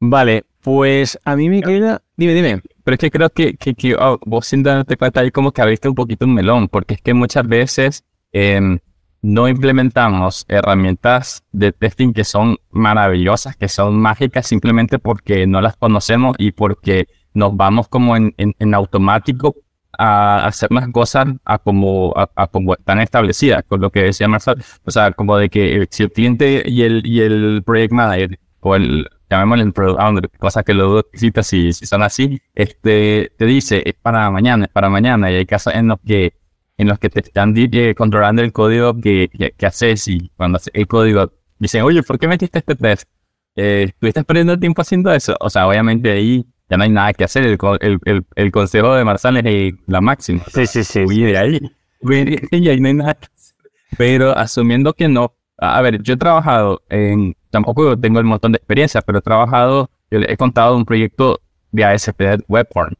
Vale, 0.00 0.44
pues 0.62 1.18
a 1.24 1.36
mí 1.36 1.48
me 1.48 1.62
queda... 1.62 2.02
Dime, 2.16 2.34
dime. 2.34 2.62
Pero 2.84 2.94
es 2.94 3.00
que 3.00 3.10
creo 3.10 3.30
que, 3.30 3.56
que, 3.56 3.74
que, 3.74 3.94
oh, 3.96 4.18
vos 4.26 4.46
sin 4.46 4.62
darte 4.62 4.96
cuenta 4.96 5.20
ahí 5.20 5.30
como 5.30 5.52
que 5.52 5.62
abriste 5.62 5.88
un 5.88 5.94
poquito 5.94 6.26
un 6.26 6.34
melón, 6.34 6.68
porque 6.68 6.94
es 6.94 7.02
que 7.02 7.14
muchas 7.14 7.46
veces 7.48 8.04
em, 8.32 8.78
no 9.26 9.48
implementamos 9.48 10.44
herramientas 10.46 11.42
de 11.50 11.72
testing 11.72 12.12
que 12.12 12.22
son 12.22 12.58
maravillosas, 12.70 13.56
que 13.56 13.66
son 13.66 13.98
mágicas 13.98 14.46
simplemente 14.46 15.00
porque 15.00 15.48
no 15.48 15.60
las 15.60 15.74
conocemos 15.76 16.36
y 16.38 16.52
porque 16.52 17.08
nos 17.34 17.56
vamos 17.56 17.88
como 17.88 18.16
en, 18.16 18.32
en, 18.38 18.72
automático 18.72 19.56
a 19.98 20.46
hacer 20.46 20.70
las 20.70 20.88
cosas 20.90 21.26
a 21.44 21.58
como, 21.58 22.14
como 22.52 22.74
están 22.74 23.00
establecidas, 23.00 23.64
con 23.66 23.80
lo 23.80 23.90
que 23.90 24.04
decía 24.04 24.28
Marcel. 24.28 24.62
O 24.84 24.92
sea, 24.92 25.10
como 25.10 25.36
de 25.36 25.48
que 25.48 25.74
el- 25.74 25.88
si 25.90 26.04
el 26.04 26.12
cliente 26.12 26.62
y 26.64 26.82
el, 26.82 27.04
y 27.04 27.20
el 27.20 27.64
project 27.66 27.92
manager 27.92 28.38
o 28.60 28.76
el, 28.76 29.08
llamémosle 29.28 29.64
el 29.64 29.72
product 29.72 30.00
owner, 30.00 30.30
cosas 30.38 30.62
que 30.62 30.72
lo 30.72 30.88
dudo 30.88 31.06
si, 31.14 31.72
si 31.72 31.84
son 31.86 32.04
así, 32.04 32.40
este, 32.54 33.32
te 33.36 33.44
dice, 33.44 33.82
es 33.84 33.94
para 33.94 34.30
mañana, 34.30 34.66
es 34.66 34.70
para 34.70 34.88
mañana, 34.88 35.32
y 35.32 35.34
hay 35.34 35.46
casos 35.46 35.74
en 35.74 35.88
los 35.88 35.98
que, 36.06 36.34
en 36.78 36.88
los 36.88 36.98
que 36.98 37.08
te 37.08 37.20
están 37.20 37.54
eh, 37.56 37.94
controlando 37.94 38.42
el 38.42 38.52
código 38.52 38.94
que, 39.00 39.28
que, 39.28 39.52
que 39.52 39.66
haces, 39.66 40.08
y 40.08 40.30
cuando 40.36 40.56
haces 40.56 40.70
el 40.74 40.86
código, 40.86 41.32
dicen, 41.58 41.82
oye, 41.82 42.02
¿por 42.02 42.18
qué 42.18 42.28
metiste 42.28 42.58
este 42.58 42.74
test? 42.74 43.08
Eh, 43.56 43.86
¿Estuviste 43.88 44.24
perdiendo 44.24 44.58
tiempo 44.58 44.82
haciendo 44.82 45.12
eso? 45.12 45.36
O 45.40 45.48
sea, 45.48 45.66
obviamente 45.66 46.10
ahí 46.10 46.44
ya 46.68 46.76
no 46.76 46.84
hay 46.84 46.90
nada 46.90 47.12
que 47.12 47.24
hacer, 47.24 47.44
el, 47.44 47.58
el, 47.80 47.98
el, 48.04 48.26
el 48.34 48.52
consejo 48.52 48.94
de 48.94 49.04
Marzal 49.04 49.36
es 49.38 49.44
eh, 49.46 49.72
la 49.86 50.00
máxima. 50.00 50.42
Sí, 50.52 50.66
sí, 50.66 50.84
sí. 50.84 51.00
Huye 51.00 51.26
de 51.26 51.38
ahí. 51.38 51.60
De 52.00 52.70
ahí, 52.70 52.80
no 52.80 52.88
hay 52.88 52.94
nada 52.94 53.14
que 53.14 53.26
hacer. 53.26 53.56
Pero 53.96 54.36
asumiendo 54.36 54.92
que 54.92 55.08
no. 55.08 55.34
A 55.58 55.80
ver, 55.80 56.02
yo 56.02 56.14
he 56.14 56.16
trabajado 56.16 56.82
en. 56.90 57.36
Tampoco 57.50 57.98
tengo 57.98 58.18
el 58.18 58.26
montón 58.26 58.52
de 58.52 58.56
experiencia, 58.56 59.00
pero 59.00 59.18
he 59.18 59.22
trabajado. 59.22 59.90
Yo 60.10 60.18
le 60.18 60.30
he 60.30 60.36
contado 60.36 60.76
un 60.76 60.84
proyecto 60.84 61.40
de 61.72 61.84
ASP 61.84 62.20
Webform. 62.48 62.94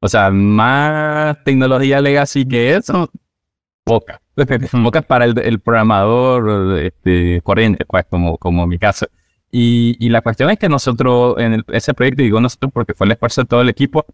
O 0.00 0.08
sea, 0.08 0.30
más 0.30 1.42
tecnología 1.44 2.00
legacy 2.00 2.46
que 2.46 2.76
eso, 2.76 3.10
poca. 3.84 4.20
Poca 4.82 5.02
para 5.06 5.24
el, 5.24 5.38
el 5.38 5.60
programador 5.60 6.78
este, 6.80 7.40
corriente, 7.42 7.84
pues, 7.86 8.04
como, 8.08 8.38
como 8.38 8.66
mi 8.66 8.78
caso. 8.78 9.06
Y, 9.50 9.96
y 9.98 10.10
la 10.10 10.20
cuestión 10.22 10.50
es 10.50 10.58
que 10.58 10.68
nosotros, 10.68 11.36
en 11.38 11.54
el- 11.54 11.64
ese 11.68 11.94
proyecto, 11.94 12.22
digo 12.22 12.40
nosotros 12.40 12.70
porque 12.72 12.94
fue 12.94 13.06
el 13.06 13.12
esfuerzo 13.12 13.42
de 13.42 13.46
todo 13.48 13.60
el 13.62 13.68
equipo, 13.70 14.04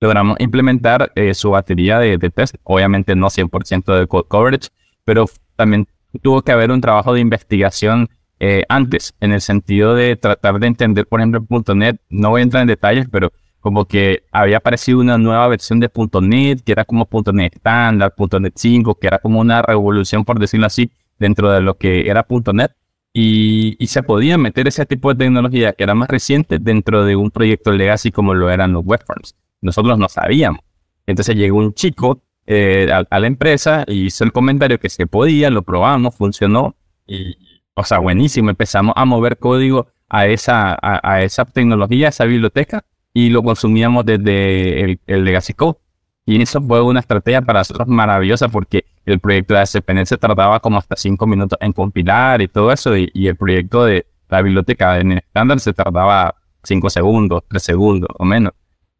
logramos 0.00 0.36
implementar 0.40 1.12
eh, 1.14 1.34
su 1.34 1.50
batería 1.50 1.98
de, 1.98 2.18
de 2.18 2.30
test. 2.30 2.56
Obviamente 2.64 3.14
no 3.14 3.28
100% 3.30 3.94
de 3.98 4.06
code 4.06 4.26
coverage, 4.28 4.68
pero 5.04 5.26
también 5.56 5.86
tuvo 6.22 6.42
que 6.42 6.52
haber 6.52 6.70
un 6.70 6.80
trabajo 6.80 7.14
de 7.14 7.20
investigación 7.20 8.08
eh, 8.40 8.64
antes, 8.68 9.14
en 9.20 9.32
el 9.32 9.40
sentido 9.40 9.94
de 9.94 10.16
tratar 10.16 10.58
de 10.58 10.66
entender, 10.66 11.06
por 11.06 11.20
ejemplo, 11.20 11.44
.NET, 11.74 12.00
no 12.10 12.30
voy 12.30 12.40
a 12.40 12.44
entrar 12.44 12.62
en 12.62 12.68
detalles, 12.68 13.06
pero 13.10 13.32
como 13.64 13.86
que 13.86 14.24
había 14.30 14.58
aparecido 14.58 14.98
una 14.98 15.16
nueva 15.16 15.48
versión 15.48 15.80
de 15.80 15.90
.NET, 16.20 16.60
que 16.62 16.72
era 16.72 16.84
como 16.84 17.08
.NET 17.32 17.54
estándar, 17.54 18.12
.NET 18.38 18.52
5, 18.54 18.96
que 18.96 19.06
era 19.06 19.20
como 19.20 19.40
una 19.40 19.62
revolución, 19.62 20.26
por 20.26 20.38
decirlo 20.38 20.66
así, 20.66 20.90
dentro 21.18 21.50
de 21.50 21.62
lo 21.62 21.78
que 21.78 22.10
era 22.10 22.26
.NET. 22.28 22.72
Y, 23.14 23.74
y 23.78 23.86
se 23.86 24.02
podía 24.02 24.36
meter 24.36 24.68
ese 24.68 24.84
tipo 24.84 25.08
de 25.08 25.24
tecnología 25.24 25.72
que 25.72 25.82
era 25.82 25.94
más 25.94 26.10
reciente 26.10 26.58
dentro 26.58 27.06
de 27.06 27.16
un 27.16 27.30
proyecto 27.30 27.72
legacy 27.72 28.12
como 28.12 28.34
lo 28.34 28.50
eran 28.50 28.74
los 28.74 28.84
webforms. 28.84 29.34
Nosotros 29.62 29.98
no 29.98 30.10
sabíamos. 30.10 30.60
Entonces 31.06 31.34
llegó 31.34 31.56
un 31.56 31.72
chico 31.72 32.20
eh, 32.44 32.90
a, 32.92 33.06
a 33.08 33.18
la 33.18 33.26
empresa 33.26 33.84
y 33.86 34.04
hizo 34.04 34.24
el 34.24 34.32
comentario 34.32 34.78
que 34.78 34.90
se 34.90 35.06
podía, 35.06 35.48
lo 35.48 35.62
probamos, 35.62 36.14
funcionó. 36.14 36.76
Y, 37.06 37.38
o 37.72 37.82
sea, 37.82 37.98
buenísimo. 37.98 38.50
Empezamos 38.50 38.92
a 38.94 39.06
mover 39.06 39.38
código 39.38 39.86
a 40.10 40.26
esa, 40.26 40.74
a, 40.74 41.00
a 41.02 41.22
esa 41.22 41.46
tecnología, 41.46 42.08
a 42.08 42.10
esa 42.10 42.26
biblioteca, 42.26 42.84
y 43.14 43.30
lo 43.30 43.42
consumíamos 43.42 44.04
desde 44.04 44.84
el, 44.84 45.00
el 45.06 45.24
Legacy 45.24 45.54
Code. 45.54 45.78
Y 46.26 46.42
eso 46.42 46.60
fue 46.60 46.82
una 46.82 47.00
estrategia 47.00 47.40
para 47.42 47.60
nosotros 47.60 47.86
maravillosa 47.86 48.48
porque 48.48 48.84
el 49.06 49.20
proyecto 49.20 49.54
de 49.54 49.60
ASP.NET 49.60 50.06
se 50.06 50.16
tardaba 50.16 50.58
como 50.60 50.78
hasta 50.78 50.96
cinco 50.96 51.26
minutos 51.26 51.58
en 51.60 51.72
compilar 51.72 52.42
y 52.42 52.48
todo 52.48 52.72
eso, 52.72 52.96
y, 52.96 53.10
y 53.14 53.28
el 53.28 53.36
proyecto 53.36 53.84
de 53.84 54.06
la 54.28 54.42
biblioteca 54.42 54.98
en 54.98 55.12
estándar 55.12 55.60
se 55.60 55.72
tardaba 55.72 56.34
cinco 56.62 56.90
segundos, 56.90 57.44
tres 57.48 57.62
segundos 57.62 58.08
o 58.18 58.24
menos. 58.24 58.52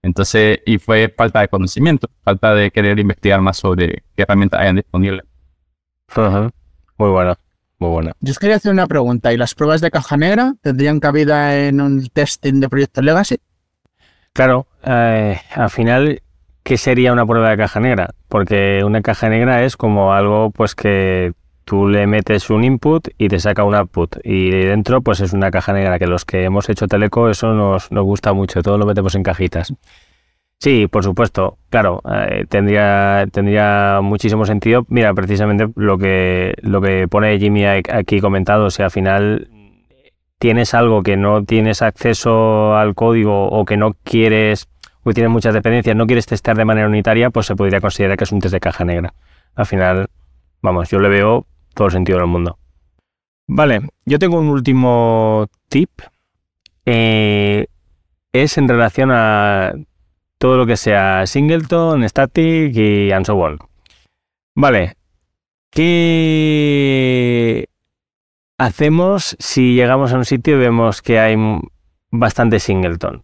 Entonces, 0.03 0.61
y 0.67 0.79
fue 0.79 1.12
falta 1.17 1.41
de 1.41 1.49
conocimiento, 1.49 2.11
falta 2.23 2.55
de 2.55 2.71
querer 2.71 2.99
investigar 2.99 3.41
más 3.41 3.57
sobre 3.57 4.05
qué 4.15 4.23
herramientas 4.23 4.61
hayan 4.61 4.77
disponibles. 4.77 5.23
Ajá. 6.09 6.51
Muy 6.99 7.11
buena, 7.11 7.39
muy 7.79 7.91
buena. 7.91 8.12
Yo 8.21 8.33
os 8.33 8.39
quería 8.39 8.57
hacer 8.57 8.71
una 8.71 8.87
pregunta. 8.87 9.33
¿Y 9.33 9.39
las 9.39 9.55
pruebas 9.55 9.81
de 9.81 9.91
caja 9.91 10.19
negra 10.19 10.55
tendrían 10.61 11.01
cabida 11.01 11.59
en 11.59 11.81
un 11.81 12.07
testing 12.09 12.61
de 12.61 12.69
proyectos 12.69 13.03
legacy? 13.03 13.39
Claro, 14.35 14.66
eh, 14.85 15.39
al 15.55 15.70
final, 15.70 16.20
¿qué 16.64 16.76
sería 16.76 17.12
una 17.12 17.24
prueba 17.24 17.51
de 17.51 17.57
caja 17.57 17.78
negra? 17.78 18.11
Porque 18.28 18.82
una 18.85 19.01
caja 19.01 19.28
negra 19.28 19.62
es 19.62 19.76
como 19.76 20.12
algo 20.12 20.51
pues 20.51 20.74
que 20.74 21.35
tú 21.64 21.87
le 21.87 22.09
metes 22.09 22.51
un 22.51 22.64
input 22.64 23.09
y 23.16 23.28
te 23.28 23.39
saca 23.39 23.62
un 23.62 23.76
output. 23.76 24.16
Y 24.24 24.51
dentro 24.51 25.03
pues 25.03 25.20
es 25.20 25.35
una 25.35 25.53
caja 25.53 25.72
negra, 25.72 26.01
que 26.01 26.09
los 26.09 26.24
que 26.24 26.43
hemos 26.43 26.68
hecho 26.68 26.89
teleco 26.89 27.30
eso 27.30 27.55
nos, 27.55 27.93
nos 27.93 28.05
gusta 28.05 28.32
mucho, 28.32 28.61
todo 28.61 28.76
lo 28.76 28.87
metemos 28.87 29.14
en 29.14 29.22
cajitas. 29.22 29.72
Sí, 30.59 30.89
por 30.89 31.05
supuesto, 31.05 31.59
claro, 31.70 32.03
eh, 32.12 32.47
tendría, 32.49 33.26
tendría 33.30 34.01
muchísimo 34.03 34.47
sentido. 34.47 34.85
Mira, 34.89 35.14
precisamente 35.14 35.68
lo 35.76 35.97
que, 35.97 36.55
lo 36.62 36.80
que 36.80 37.07
pone 37.07 37.39
Jimmy 37.39 37.66
aquí 37.66 38.20
comentado, 38.20 38.68
si 38.70 38.82
al 38.82 38.91
final 38.91 39.49
tienes 40.39 40.74
algo 40.74 41.03
que 41.03 41.16
no 41.16 41.45
tienes 41.45 41.82
acceso 41.82 42.76
al 42.76 42.95
código 42.95 43.49
o 43.49 43.64
que 43.64 43.76
no 43.76 43.95
quieres, 44.03 44.68
o 45.03 45.12
tienes 45.12 45.30
muchas 45.30 45.55
dependencias, 45.55 45.97
no 45.97 46.07
quieres 46.07 46.26
testear 46.26 46.57
de 46.57 46.64
manera 46.64 46.89
unitaria, 46.89 47.30
pues 47.30 47.47
se 47.47 47.57
podría 47.57 47.80
considerar 47.80 48.16
que 48.16 48.24
es 48.24 48.32
un 48.32 48.41
test 48.41 48.53
de 48.53 48.61
caja 48.61 48.85
negra. 48.85 49.14
Al 49.55 49.66
final, 49.66 50.09
vamos, 50.62 50.91
yo 50.91 50.99
le 50.99 51.09
veo 51.09 51.47
todo 51.74 51.87
el 51.87 51.93
sentido 51.93 52.18
del 52.18 52.26
mundo. 52.26 52.59
Vale, 53.47 53.80
yo 54.07 54.18
tengo 54.18 54.39
un 54.39 54.49
último 54.49 55.47
tip. 55.68 55.91
Eh, 56.87 57.66
es 58.32 58.59
en 58.59 58.68
relación 58.68 59.11
a 59.12 59.72
todo 60.39 60.57
lo 60.57 60.66
que 60.66 60.76
sea 60.76 61.26
singleton, 61.26 62.09
static 62.09 62.74
y 62.76 63.12
and 63.12 63.26
so 63.26 63.37
on. 63.37 63.59
Vale, 64.55 64.97
¿qué 65.70 67.68
hacemos 68.59 69.37
si 69.39 69.75
llegamos 69.75 70.13
a 70.13 70.17
un 70.17 70.25
sitio 70.25 70.57
y 70.57 70.59
vemos 70.59 71.03
que 71.03 71.19
hay 71.19 71.37
bastante 72.11 72.61
singleton? 72.61 73.23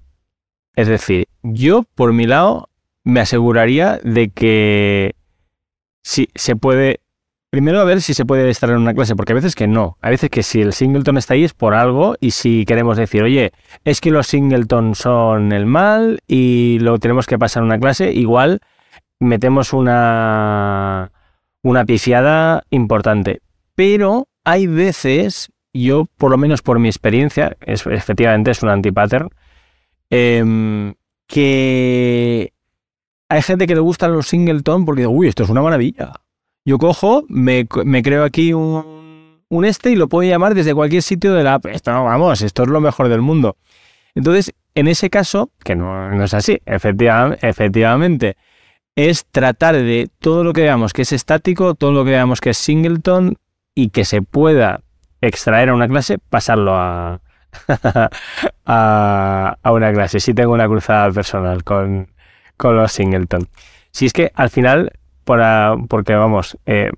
Es 0.75 0.89
decir, 0.89 1.29
yo 1.43 1.85
por 1.95 2.13
mi 2.13 2.27
lado 2.27 2.69
me 3.05 3.21
aseguraría 3.21 3.99
de 4.03 4.31
que 4.31 5.15
si 6.03 6.29
se 6.35 6.57
puede 6.57 7.01
Primero 7.51 7.81
a 7.81 7.85
ver 7.85 8.01
si 8.01 8.15
se 8.15 8.25
puede 8.25 8.49
estar 8.49 8.71
en 8.71 8.77
una 8.77 8.95
clase, 8.95 9.17
porque 9.17 9.33
a 9.33 9.35
veces 9.35 9.57
que 9.57 9.67
no. 9.67 9.99
A 10.03 10.11
veces 10.11 10.31
que 10.31 10.45
si 10.45 10.61
el 10.61 10.73
singleton 10.73 11.17
está 11.17 11.35
ahí 11.35 11.43
es 11.43 11.53
por 11.53 11.75
algo 11.75 12.15
y 12.21 12.31
si 12.31 12.65
queremos 12.65 12.97
decir, 12.97 13.25
oye, 13.25 13.51
es 13.85 14.01
que 14.01 14.13
los 14.13 14.29
singleton 14.29 14.95
son 14.95 15.51
el 15.51 15.67
mal 15.67 16.21
y 16.29 16.79
lo 16.81 17.01
tenemos 17.01 17.27
que 17.27 17.41
pasar 17.41 17.63
en 17.63 17.67
una 17.67 17.81
clase, 17.81 18.13
igual 18.13 18.61
metemos 19.19 19.73
una, 19.73 21.11
una 21.65 21.85
pifiada 21.85 22.63
importante. 22.71 23.41
Pero 23.75 24.29
hay 24.45 24.67
veces, 24.67 25.51
yo 25.73 26.07
por 26.17 26.31
lo 26.31 26.39
menos 26.39 26.63
por 26.63 26.79
mi 26.79 26.89
experiencia, 26.89 27.57
es, 27.61 27.87
efectivamente 27.87 28.51
es 28.51 28.63
un 28.63 28.71
antipattern, 28.71 29.31
em, 30.11 30.95
que 31.27 32.53
hay 33.29 33.43
gente 33.43 33.67
que 33.67 33.75
le 33.75 33.81
gustan 33.81 34.13
los 34.13 34.27
singleton 34.27 34.85
porque 34.85 35.03
digo, 35.03 35.13
uy, 35.13 35.29
esto 35.29 35.45
es 35.45 35.51
una 35.51 35.63
maravilla. 35.63 36.13
Yo 36.65 36.79
cojo, 36.79 37.25
me, 37.29 37.67
creo 37.67 38.25
aquí 38.25 38.53
un, 38.53 39.41
este 39.65 39.93
y 39.93 39.97
lo 39.97 40.09
puedo 40.09 40.29
llamar 40.29 40.55
desde 40.55 40.75
cualquier 40.75 41.03
sitio 41.03 41.33
de 41.35 41.45
la 41.45 41.55
app. 41.55 41.67
Esto 41.67 41.93
no, 41.93 42.05
vamos, 42.05 42.43
esto 42.43 42.65
es 42.65 42.69
lo 42.69 42.81
mejor 42.81 43.09
del 43.09 43.21
mundo. 43.21 43.57
Entonces, 44.15 44.53
en 44.75 44.89
ese 44.89 45.11
caso, 45.11 45.51
que 45.65 45.77
no, 45.77 46.11
no 46.11 46.25
es 46.25 46.35
así, 46.35 46.61
efectivamente, 46.67 48.37
es 48.97 49.25
tratar 49.31 49.77
de 49.77 50.09
todo 50.19 50.43
lo 50.45 50.53
que 50.53 50.63
veamos 50.63 50.93
que 50.93 51.03
es 51.03 51.13
estático, 51.13 51.75
todo 51.75 51.93
lo 51.93 52.05
que 52.05 52.11
veamos 52.11 52.41
que 52.41 52.51
es 52.51 52.59
singleton 52.59 53.37
y 53.75 53.91
que 53.91 54.05
se 54.05 54.23
pueda 54.23 54.83
extraer 55.21 55.69
a 55.69 55.75
una 55.75 55.89
clase, 55.89 56.19
pasarlo 56.19 56.75
a, 56.77 57.21
a, 58.67 59.57
a, 59.63 59.73
una 59.73 59.93
clase. 59.93 60.21
Si 60.21 60.35
tengo 60.35 60.53
una 60.53 60.67
cruzada 60.67 61.11
personal 61.13 61.65
con, 61.65 62.09
con 62.57 62.77
los 62.77 62.93
singleton. 62.93 63.49
Si 63.93 64.07
es 64.07 64.13
que 64.13 64.33
al 64.35 64.51
final, 64.51 64.93
para, 65.25 65.75
porque 65.89 66.15
vamos, 66.15 66.59
eh, 66.67 66.91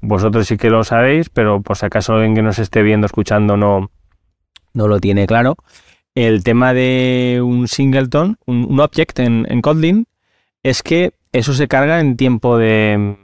vosotros 0.00 0.46
sí 0.46 0.56
que 0.56 0.70
lo 0.70 0.84
sabéis, 0.84 1.28
pero 1.28 1.60
por 1.60 1.76
si 1.76 1.86
acaso 1.86 2.14
alguien 2.14 2.34
que 2.34 2.42
nos 2.42 2.58
esté 2.58 2.82
viendo, 2.82 3.06
escuchando, 3.06 3.56
no, 3.56 3.90
no 4.72 4.88
lo 4.88 5.00
tiene 5.00 5.26
claro, 5.26 5.56
el 6.14 6.42
tema 6.42 6.72
de 6.74 7.40
un 7.44 7.68
singleton, 7.68 8.38
un, 8.46 8.66
un 8.68 8.80
object 8.80 9.18
en, 9.20 9.46
en, 9.48 9.60
Kotlin, 9.60 10.06
es 10.62 10.82
que 10.82 11.12
eso 11.32 11.52
se 11.52 11.68
carga 11.68 12.00
en 12.00 12.16
tiempo 12.16 12.58
de, 12.58 13.16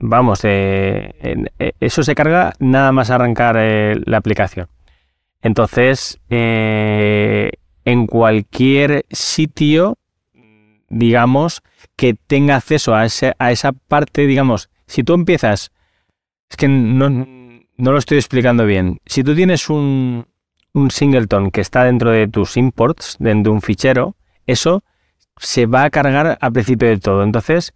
vamos, 0.00 0.42
de, 0.42 1.14
en, 1.20 1.50
eso 1.80 2.02
se 2.02 2.14
carga 2.14 2.52
nada 2.58 2.92
más 2.92 3.10
arrancar 3.10 3.56
eh, 3.58 3.96
la 4.04 4.18
aplicación. 4.18 4.68
Entonces, 5.42 6.18
eh, 6.30 7.52
en 7.84 8.06
cualquier 8.06 9.06
sitio 9.10 9.98
digamos, 10.88 11.62
que 11.96 12.14
tenga 12.14 12.56
acceso 12.56 12.94
a, 12.94 13.04
ese, 13.04 13.34
a 13.38 13.52
esa 13.52 13.72
parte, 13.72 14.26
digamos, 14.26 14.70
si 14.86 15.02
tú 15.04 15.14
empiezas, 15.14 15.70
es 16.50 16.56
que 16.56 16.68
no, 16.68 17.08
no 17.10 17.92
lo 17.92 17.98
estoy 17.98 18.18
explicando 18.18 18.64
bien, 18.64 19.00
si 19.06 19.22
tú 19.22 19.34
tienes 19.34 19.68
un, 19.68 20.26
un 20.72 20.90
singleton 20.90 21.50
que 21.50 21.60
está 21.60 21.84
dentro 21.84 22.10
de 22.10 22.28
tus 22.28 22.56
imports, 22.56 23.16
dentro 23.18 23.52
de 23.52 23.56
un 23.56 23.62
fichero, 23.62 24.16
eso 24.46 24.82
se 25.36 25.66
va 25.66 25.84
a 25.84 25.90
cargar 25.90 26.38
al 26.40 26.52
principio 26.52 26.88
de 26.88 26.98
todo. 26.98 27.22
Entonces, 27.22 27.74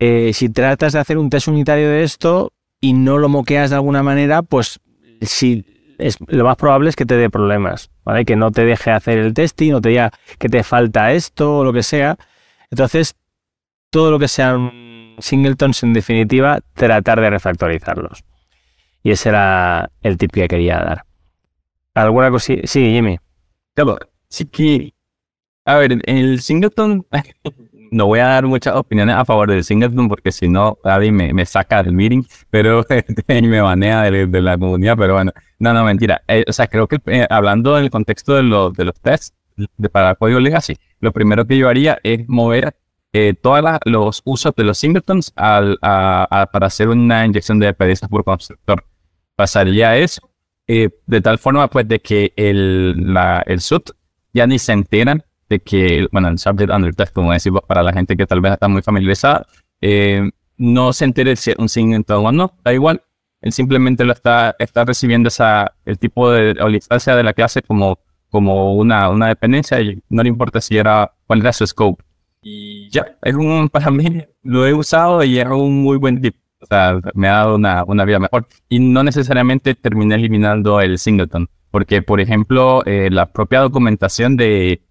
eh, 0.00 0.32
si 0.32 0.48
tratas 0.48 0.94
de 0.94 0.98
hacer 0.98 1.18
un 1.18 1.28
test 1.28 1.46
unitario 1.46 1.88
de 1.90 2.02
esto 2.02 2.52
y 2.80 2.94
no 2.94 3.18
lo 3.18 3.28
moqueas 3.28 3.68
de 3.68 3.76
alguna 3.76 4.02
manera, 4.02 4.42
pues 4.42 4.80
si 5.20 5.64
lo 6.28 6.44
más 6.44 6.56
probable 6.56 6.88
es 6.88 6.96
que 6.96 7.04
te 7.04 7.16
dé 7.16 7.28
problemas, 7.28 7.90
¿vale? 8.02 8.24
Que 8.24 8.34
no 8.34 8.50
te 8.50 8.64
deje 8.64 8.90
hacer 8.90 9.18
el 9.18 9.34
testing, 9.34 9.72
no 9.72 9.82
te 9.82 9.90
diga 9.90 10.10
que 10.38 10.48
te 10.48 10.62
falta 10.62 11.12
esto 11.12 11.58
o 11.58 11.64
lo 11.64 11.74
que 11.74 11.82
sea. 11.82 12.16
Entonces, 12.70 13.14
todo 13.90 14.10
lo 14.10 14.18
que 14.18 14.28
sean 14.28 15.16
singletons, 15.18 15.82
en 15.82 15.92
definitiva, 15.92 16.60
tratar 16.72 17.20
de 17.20 17.28
refactorizarlos. 17.28 18.24
Y 19.02 19.10
ese 19.10 19.28
era 19.28 19.90
el 20.00 20.16
tip 20.16 20.30
que 20.32 20.48
quería 20.48 20.78
dar. 20.78 21.04
¿Alguna 21.92 22.30
cosita? 22.30 22.66
Sí, 22.66 22.92
Jimmy. 22.92 23.18
Claro, 23.74 23.98
sí 24.28 24.46
que... 24.46 24.94
A 25.66 25.76
ver, 25.76 25.98
el 26.04 26.40
singleton... 26.40 27.06
no 27.90 28.06
voy 28.06 28.20
a 28.20 28.26
dar 28.26 28.46
muchas 28.46 28.74
opiniones 28.76 29.16
a 29.16 29.24
favor 29.24 29.50
del 29.50 29.64
singleton 29.64 30.08
porque 30.08 30.32
si 30.32 30.48
no, 30.48 30.78
Adi 30.84 31.10
me, 31.10 31.44
saca 31.46 31.82
del 31.82 31.92
meeting, 31.92 32.22
pero 32.50 32.84
y 33.28 33.42
me 33.42 33.60
banea 33.60 34.02
de, 34.10 34.26
de, 34.26 34.40
la 34.40 34.56
comunidad, 34.56 34.96
pero 34.96 35.14
bueno, 35.14 35.32
no, 35.58 35.74
no, 35.74 35.84
mentira. 35.84 36.22
Eh, 36.28 36.44
o 36.46 36.52
sea, 36.52 36.66
creo 36.66 36.86
que 36.86 36.98
eh, 37.06 37.26
hablando 37.28 37.76
en 37.78 37.84
el 37.84 37.90
contexto 37.90 38.34
de, 38.34 38.42
lo, 38.42 38.70
de 38.70 38.84
los 38.84 38.94
tests 39.00 39.34
de, 39.76 39.88
para 39.88 40.14
código 40.14 40.40
legacy, 40.40 40.76
lo 41.00 41.12
primero 41.12 41.46
que 41.46 41.58
yo 41.58 41.68
haría 41.68 41.98
es 42.02 42.28
mover 42.28 42.74
eh, 43.12 43.34
todos 43.34 43.62
los 43.84 44.22
usos 44.24 44.54
de 44.54 44.64
los 44.64 44.78
singletons 44.78 45.32
al, 45.34 45.78
para 45.80 46.66
hacer 46.66 46.88
una 46.88 47.26
inyección 47.26 47.58
de 47.58 47.74
PDS 47.74 48.08
por 48.08 48.24
constructor. 48.24 48.84
Pasaría 49.34 49.96
eso 49.96 50.30
eh, 50.72 50.90
de 51.06 51.20
tal 51.20 51.38
forma 51.38 51.66
pues 51.68 51.88
de 51.88 51.98
que 51.98 52.32
el, 52.36 53.12
la, 53.12 53.42
el 53.44 53.60
SUT 53.60 53.90
ya 54.32 54.46
ni 54.46 54.60
se 54.60 54.70
enteran 54.70 55.24
de 55.50 55.60
que, 55.60 56.08
bueno, 56.10 56.28
el 56.28 56.38
subject 56.38 56.72
under 56.72 56.94
test, 56.94 57.12
como 57.12 57.32
decimos 57.32 57.60
para 57.66 57.82
la 57.82 57.92
gente 57.92 58.16
que 58.16 58.26
tal 58.26 58.40
vez 58.40 58.52
está 58.52 58.68
muy 58.68 58.80
familiarizada, 58.80 59.46
eh, 59.82 60.30
no 60.56 60.94
se 60.94 61.04
entere 61.04 61.36
si 61.36 61.50
es 61.50 61.58
un 61.58 61.68
singleton 61.68 62.24
o 62.24 62.32
no, 62.32 62.54
da 62.64 62.72
igual. 62.72 63.02
Él 63.42 63.52
simplemente 63.52 64.04
lo 64.04 64.12
está, 64.12 64.56
está 64.58 64.84
recibiendo 64.84 65.28
esa, 65.28 65.74
el 65.84 65.98
tipo 65.98 66.30
de 66.30 66.52
o 66.62 66.68
la 66.68 66.76
instancia 66.76 67.14
de 67.16 67.22
la 67.22 67.34
clase 67.34 67.60
como 67.62 67.98
como 68.30 68.74
una, 68.74 69.10
una 69.10 69.28
dependencia 69.28 69.80
y 69.80 70.00
no 70.08 70.22
le 70.22 70.28
importa 70.28 70.60
si 70.60 70.78
era 70.78 71.12
cuál 71.26 71.40
era 71.40 71.52
su 71.52 71.66
scope. 71.66 72.02
Y 72.42 72.88
ya, 72.90 73.18
es 73.22 73.34
un, 73.34 73.68
para 73.72 73.90
mí 73.90 74.24
lo 74.42 74.66
he 74.66 74.72
usado 74.72 75.22
y 75.24 75.38
es 75.38 75.46
un 75.46 75.82
muy 75.82 75.98
buen 75.98 76.20
tip. 76.20 76.36
O 76.62 76.66
sea, 76.66 77.00
me 77.14 77.28
ha 77.28 77.32
dado 77.32 77.56
una, 77.56 77.84
una 77.84 78.04
vida 78.04 78.18
mejor. 78.18 78.46
Y 78.68 78.78
no 78.78 79.02
necesariamente 79.02 79.74
terminé 79.74 80.14
eliminando 80.14 80.80
el 80.80 80.98
singleton. 80.98 81.48
Porque, 81.70 82.02
por 82.02 82.20
ejemplo, 82.20 82.84
eh, 82.84 83.08
la 83.10 83.32
propia 83.32 83.60
documentación 83.60 84.36
de, 84.36 84.82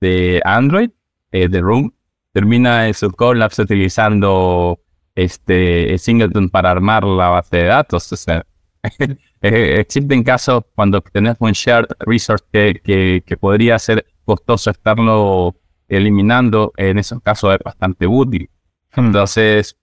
de 0.00 0.40
Android, 0.44 0.90
eh, 1.32 1.48
de 1.48 1.60
Room, 1.60 1.92
termina 2.32 2.86
en 2.86 2.94
su 2.94 3.10
Colapse 3.10 3.62
utilizando 3.62 4.80
este 5.14 5.98
singleton 5.98 6.50
para 6.50 6.70
armar 6.70 7.04
la 7.04 7.28
base 7.28 7.56
de 7.56 7.64
datos. 7.64 8.12
O 8.12 8.16
sea, 8.16 8.44
Eh, 9.40 9.78
existen 9.78 10.24
casos 10.24 10.64
cuando 10.74 11.00
tenés 11.00 11.36
un 11.38 11.52
shared 11.52 11.86
resource 12.00 12.44
que, 12.52 13.22
que, 13.24 13.36
podría 13.36 13.78
ser 13.78 14.04
costoso 14.24 14.70
estarlo 14.70 15.54
eliminando, 15.86 16.72
en 16.76 16.98
esos 16.98 17.22
casos 17.22 17.54
es 17.54 17.60
bastante 17.64 18.08
útil. 18.08 18.50
Hmm. 18.96 19.06
Entonces, 19.06 19.76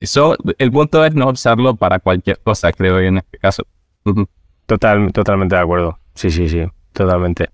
eso, 0.00 0.36
el 0.58 0.72
punto 0.72 1.04
es 1.04 1.14
no 1.14 1.28
usarlo 1.28 1.76
para 1.76 2.00
cualquier 2.00 2.40
cosa, 2.40 2.72
creo 2.72 3.00
yo 3.00 3.06
en 3.06 3.18
este 3.18 3.38
caso. 3.38 3.62
Total, 4.66 5.12
totalmente 5.12 5.54
de 5.54 5.62
acuerdo. 5.62 5.98
Sí, 6.14 6.32
sí, 6.32 6.48
sí, 6.48 6.64
totalmente. 6.92 7.50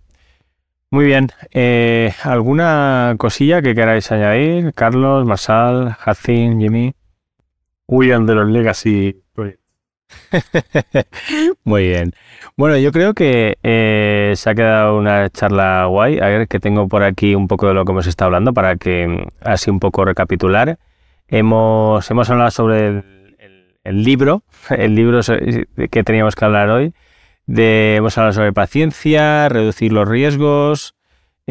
Muy 0.92 1.04
bien. 1.04 1.28
Eh, 1.52 2.12
¿Alguna 2.24 3.14
cosilla 3.16 3.62
que 3.62 3.76
queráis 3.76 4.10
añadir? 4.10 4.72
Carlos, 4.74 5.24
Marsal, 5.24 5.96
Hacin, 6.04 6.60
Jimmy. 6.60 6.94
Huyan 7.86 8.26
de 8.26 8.34
los 8.34 8.48
legacy 8.48 9.22
Muy 11.64 11.88
bien. 11.88 12.12
Bueno, 12.56 12.76
yo 12.76 12.90
creo 12.90 13.14
que 13.14 13.58
eh, 13.62 14.32
se 14.34 14.50
ha 14.50 14.54
quedado 14.56 14.98
una 14.98 15.30
charla 15.30 15.86
guay. 15.86 16.18
A 16.18 16.26
ver, 16.26 16.48
que 16.48 16.58
tengo 16.58 16.88
por 16.88 17.04
aquí 17.04 17.36
un 17.36 17.46
poco 17.46 17.68
de 17.68 17.74
lo 17.74 17.84
que 17.84 17.92
hemos 17.92 18.08
estado 18.08 18.26
hablando 18.26 18.52
para 18.52 18.74
que 18.76 19.06
mm, 19.06 19.28
así 19.42 19.70
un 19.70 19.78
poco 19.78 20.04
recapitular. 20.04 20.78
Hemos, 21.28 22.10
hemos 22.10 22.28
hablado 22.30 22.50
sobre 22.50 22.88
el, 22.88 23.36
el, 23.38 23.76
el 23.84 24.02
libro, 24.02 24.42
el 24.70 24.96
libro 24.96 25.20
que 25.90 26.02
teníamos 26.02 26.34
que 26.34 26.44
hablar 26.44 26.68
hoy. 26.70 26.92
De, 27.46 27.96
hemos 27.96 28.16
hablado 28.16 28.34
sobre 28.34 28.52
paciencia, 28.52 29.48
reducir 29.48 29.92
los 29.92 30.08
riesgos, 30.08 30.94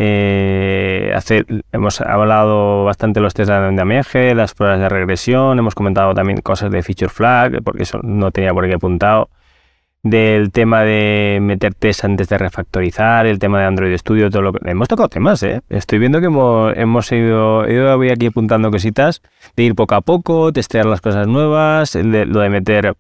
eh, 0.02 1.12
hacer, 1.14 1.46
hemos 1.74 2.00
hablado 2.00 2.86
bastante 2.86 3.20
de 3.20 3.24
los 3.26 3.34
test 3.34 3.50
de 3.50 3.56
andamiaje, 3.56 4.34
las 4.34 4.54
pruebas 4.54 4.80
de 4.80 4.88
regresión, 4.88 5.60
hemos 5.60 5.76
comentado 5.76 6.14
también 6.14 6.40
cosas 6.40 6.72
de 6.72 6.82
feature 6.84 7.10
flag, 7.10 7.62
porque 7.64 7.84
eso 7.84 8.00
no 8.02 8.32
tenía 8.32 8.54
por 8.54 8.66
qué 8.66 8.76
apuntado. 8.76 9.30
Del 10.02 10.54
tema 10.54 10.84
de 10.84 11.40
meter 11.42 11.74
test 11.74 12.06
antes 12.06 12.30
de 12.30 12.38
refactorizar, 12.38 13.26
el 13.26 13.38
tema 13.40 13.60
de 13.60 13.66
Android 13.66 13.98
Studio, 13.98 14.30
todo 14.30 14.42
lo 14.42 14.54
que. 14.54 14.72
Hemos 14.72 14.88
tocado 14.88 15.10
temas, 15.10 15.44
¿eh? 15.44 15.60
Estoy 15.68 16.00
viendo 16.00 16.22
que 16.22 16.28
hemos, 16.28 17.12
ido. 17.12 17.68
Yo 17.68 17.98
voy 17.98 18.10
aquí 18.10 18.28
apuntando 18.28 18.72
cositas 18.72 19.22
de 19.58 19.64
ir 19.64 19.76
poco 19.76 19.96
a 19.96 20.02
poco, 20.02 20.54
testear 20.54 20.86
las 20.86 21.02
cosas 21.02 21.28
nuevas, 21.28 21.96
lo 21.96 22.40
de 22.40 22.50
meter 22.50 22.96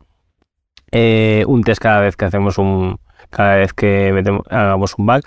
eh, 0.91 1.43
un 1.47 1.63
test 1.63 1.81
cada 1.81 2.01
vez 2.01 2.15
que 2.15 2.25
hacemos 2.25 2.57
un, 2.57 2.99
cada 3.29 3.57
vez 3.57 3.73
que 3.73 4.11
metemos, 4.13 4.43
hagamos 4.49 4.95
un 4.97 5.05
bug. 5.05 5.21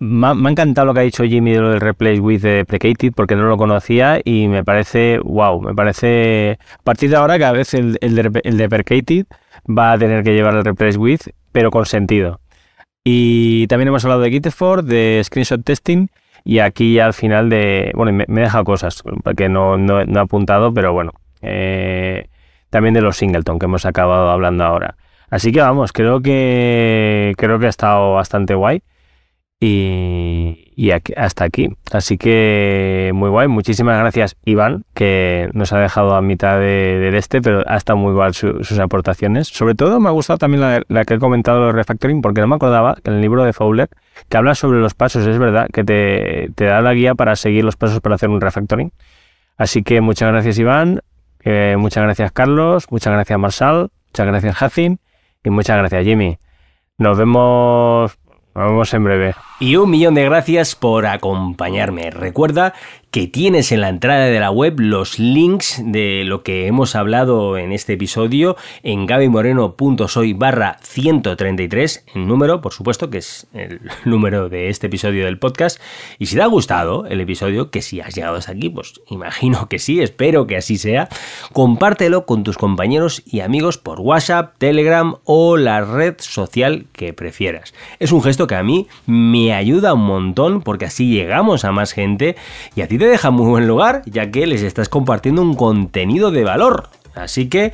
Me 0.00 0.26
ha, 0.26 0.50
encantado 0.50 0.86
lo 0.86 0.94
que 0.94 1.00
ha 1.00 1.04
dicho 1.04 1.24
Jimmy 1.24 1.52
de 1.52 1.60
lo 1.60 1.70
del 1.70 1.80
replace 1.80 2.20
with 2.20 2.42
deprecated 2.42 3.12
porque 3.14 3.36
no 3.36 3.44
lo 3.44 3.56
conocía 3.56 4.20
y 4.24 4.48
me 4.48 4.64
parece, 4.64 5.18
wow, 5.22 5.60
me 5.60 5.74
parece, 5.74 6.58
a 6.78 6.82
partir 6.82 7.10
de 7.10 7.16
ahora 7.16 7.38
cada 7.38 7.52
vez 7.52 7.74
el, 7.74 7.98
el, 8.00 8.40
el 8.42 8.56
deprecated 8.56 9.26
va 9.68 9.92
a 9.92 9.98
tener 9.98 10.24
que 10.24 10.34
llevar 10.34 10.54
el 10.54 10.64
replace 10.64 10.98
with, 10.98 11.20
pero 11.52 11.70
con 11.70 11.86
sentido. 11.86 12.40
Y 13.04 13.66
también 13.66 13.88
hemos 13.88 14.04
hablado 14.04 14.22
de 14.22 14.30
Gitford, 14.30 14.84
de 14.84 15.20
screenshot 15.24 15.64
testing 15.64 16.08
y 16.44 16.58
aquí 16.60 16.94
ya 16.94 17.06
al 17.06 17.14
final 17.14 17.50
de, 17.50 17.92
bueno, 17.94 18.12
me, 18.12 18.24
me 18.28 18.40
he 18.40 18.44
dejado 18.44 18.64
cosas 18.64 19.02
que 19.36 19.48
no, 19.48 19.76
no, 19.76 20.04
no 20.04 20.20
he 20.20 20.22
apuntado, 20.22 20.72
pero 20.72 20.92
bueno, 20.92 21.12
eh, 21.40 22.28
también 22.72 22.94
de 22.94 23.02
los 23.02 23.16
singleton 23.18 23.58
que 23.60 23.66
hemos 23.66 23.84
acabado 23.86 24.30
hablando 24.30 24.64
ahora. 24.64 24.96
Así 25.30 25.52
que 25.52 25.60
vamos, 25.60 25.92
creo 25.92 26.20
que 26.20 27.34
creo 27.36 27.58
que 27.58 27.66
ha 27.66 27.68
estado 27.68 28.14
bastante 28.14 28.54
guay. 28.54 28.82
Y, 29.60 30.72
y 30.74 30.90
aquí- 30.90 31.12
hasta 31.16 31.44
aquí. 31.44 31.68
Así 31.92 32.18
que 32.18 33.12
muy 33.14 33.30
guay. 33.30 33.46
Muchísimas 33.46 33.96
gracias, 34.00 34.36
Iván, 34.44 34.84
que 34.92 35.48
nos 35.52 35.72
ha 35.72 35.78
dejado 35.78 36.16
a 36.16 36.20
mitad 36.22 36.58
de, 36.58 36.98
de 36.98 37.16
este, 37.16 37.40
pero 37.40 37.62
ha 37.68 37.76
estado 37.76 37.96
muy 37.96 38.12
guay 38.12 38.32
su- 38.32 38.64
sus 38.64 38.78
aportaciones. 38.80 39.46
Sobre 39.46 39.76
todo 39.76 40.00
me 40.00 40.08
ha 40.08 40.12
gustado 40.12 40.38
también 40.38 40.62
la, 40.62 40.82
la 40.88 41.04
que 41.04 41.14
he 41.14 41.18
comentado 41.20 41.66
de 41.66 41.72
refactoring, 41.72 42.22
porque 42.22 42.40
no 42.40 42.48
me 42.48 42.56
acordaba 42.56 42.96
que 42.96 43.10
en 43.10 43.16
el 43.16 43.22
libro 43.22 43.44
de 43.44 43.52
Fowler, 43.52 43.88
que 44.28 44.36
habla 44.36 44.56
sobre 44.56 44.80
los 44.80 44.94
pasos, 44.94 45.26
es 45.28 45.38
verdad, 45.38 45.68
que 45.72 45.84
te, 45.84 46.50
te 46.56 46.64
da 46.64 46.80
la 46.80 46.92
guía 46.94 47.14
para 47.14 47.36
seguir 47.36 47.62
los 47.64 47.76
pasos 47.76 48.00
para 48.00 48.16
hacer 48.16 48.30
un 48.30 48.40
refactoring. 48.40 48.90
Así 49.56 49.84
que 49.84 50.00
muchas 50.00 50.32
gracias, 50.32 50.58
Iván. 50.58 51.02
Eh, 51.44 51.76
muchas 51.78 52.02
gracias, 52.04 52.32
Carlos. 52.32 52.86
Muchas 52.90 53.12
gracias, 53.12 53.38
Marsal. 53.38 53.90
Muchas 54.08 54.26
gracias, 54.26 54.62
Hacin. 54.62 55.00
Y 55.44 55.50
muchas 55.50 55.78
gracias, 55.78 56.04
Jimmy. 56.04 56.38
Nos 56.98 57.18
vemos, 57.18 58.18
nos 58.54 58.64
vemos 58.64 58.94
en 58.94 59.04
breve. 59.04 59.34
Y 59.62 59.76
un 59.76 59.90
millón 59.90 60.14
de 60.14 60.24
gracias 60.24 60.74
por 60.74 61.06
acompañarme. 61.06 62.10
Recuerda 62.10 62.74
que 63.12 63.26
tienes 63.28 63.72
en 63.72 63.82
la 63.82 63.90
entrada 63.90 64.24
de 64.24 64.40
la 64.40 64.50
web 64.50 64.80
los 64.80 65.18
links 65.18 65.82
de 65.84 66.24
lo 66.24 66.42
que 66.42 66.66
hemos 66.66 66.96
hablado 66.96 67.58
en 67.58 67.70
este 67.70 67.92
episodio 67.92 68.56
en 68.82 69.04
gabymoreno.soy 69.04 70.32
barra 70.32 70.78
133, 70.80 72.06
el 72.14 72.26
número, 72.26 72.62
por 72.62 72.72
supuesto, 72.72 73.10
que 73.10 73.18
es 73.18 73.46
el 73.52 73.82
número 74.06 74.48
de 74.48 74.70
este 74.70 74.86
episodio 74.86 75.26
del 75.26 75.38
podcast. 75.38 75.78
Y 76.18 76.24
si 76.24 76.36
te 76.36 76.42
ha 76.42 76.46
gustado 76.46 77.04
el 77.06 77.20
episodio, 77.20 77.70
que 77.70 77.82
si 77.82 78.00
has 78.00 78.14
llegado 78.14 78.36
hasta 78.36 78.52
aquí, 78.52 78.70
pues 78.70 78.94
imagino 79.10 79.68
que 79.68 79.78
sí, 79.78 80.00
espero 80.00 80.46
que 80.46 80.56
así 80.56 80.78
sea, 80.78 81.10
compártelo 81.52 82.24
con 82.24 82.44
tus 82.44 82.56
compañeros 82.56 83.22
y 83.26 83.40
amigos 83.40 83.76
por 83.76 84.00
WhatsApp, 84.00 84.54
Telegram 84.56 85.16
o 85.24 85.58
la 85.58 85.82
red 85.82 86.14
social 86.18 86.86
que 86.92 87.12
prefieras. 87.12 87.74
Es 87.98 88.10
un 88.10 88.22
gesto 88.22 88.46
que 88.46 88.54
a 88.54 88.62
mí 88.62 88.88
me 89.04 89.51
ayuda 89.54 89.94
un 89.94 90.04
montón 90.04 90.62
porque 90.62 90.86
así 90.86 91.10
llegamos 91.10 91.64
a 91.64 91.72
más 91.72 91.92
gente 91.92 92.36
y 92.74 92.82
a 92.82 92.88
ti 92.88 92.98
te 92.98 93.06
deja 93.06 93.30
muy 93.30 93.46
buen 93.46 93.66
lugar 93.66 94.02
ya 94.06 94.30
que 94.30 94.46
les 94.46 94.62
estás 94.62 94.88
compartiendo 94.88 95.42
un 95.42 95.54
contenido 95.54 96.30
de 96.30 96.44
valor. 96.44 96.88
Así 97.14 97.48
que, 97.48 97.72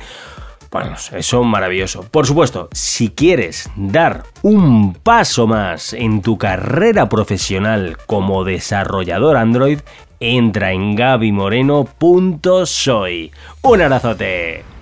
bueno, 0.71 0.93
eso 0.93 1.41
es 1.41 1.47
maravilloso. 1.47 2.05
Por 2.11 2.25
supuesto, 2.25 2.69
si 2.71 3.09
quieres 3.09 3.69
dar 3.75 4.23
un 4.41 4.93
paso 4.93 5.47
más 5.47 5.93
en 5.93 6.21
tu 6.21 6.37
carrera 6.37 7.09
profesional 7.09 7.97
como 8.05 8.43
desarrollador 8.43 9.37
Android, 9.37 9.79
entra 10.19 10.73
en 10.73 10.95
gabymoreno.soy. 10.95 13.31
Un 13.61 13.81
abrazote. 13.81 14.78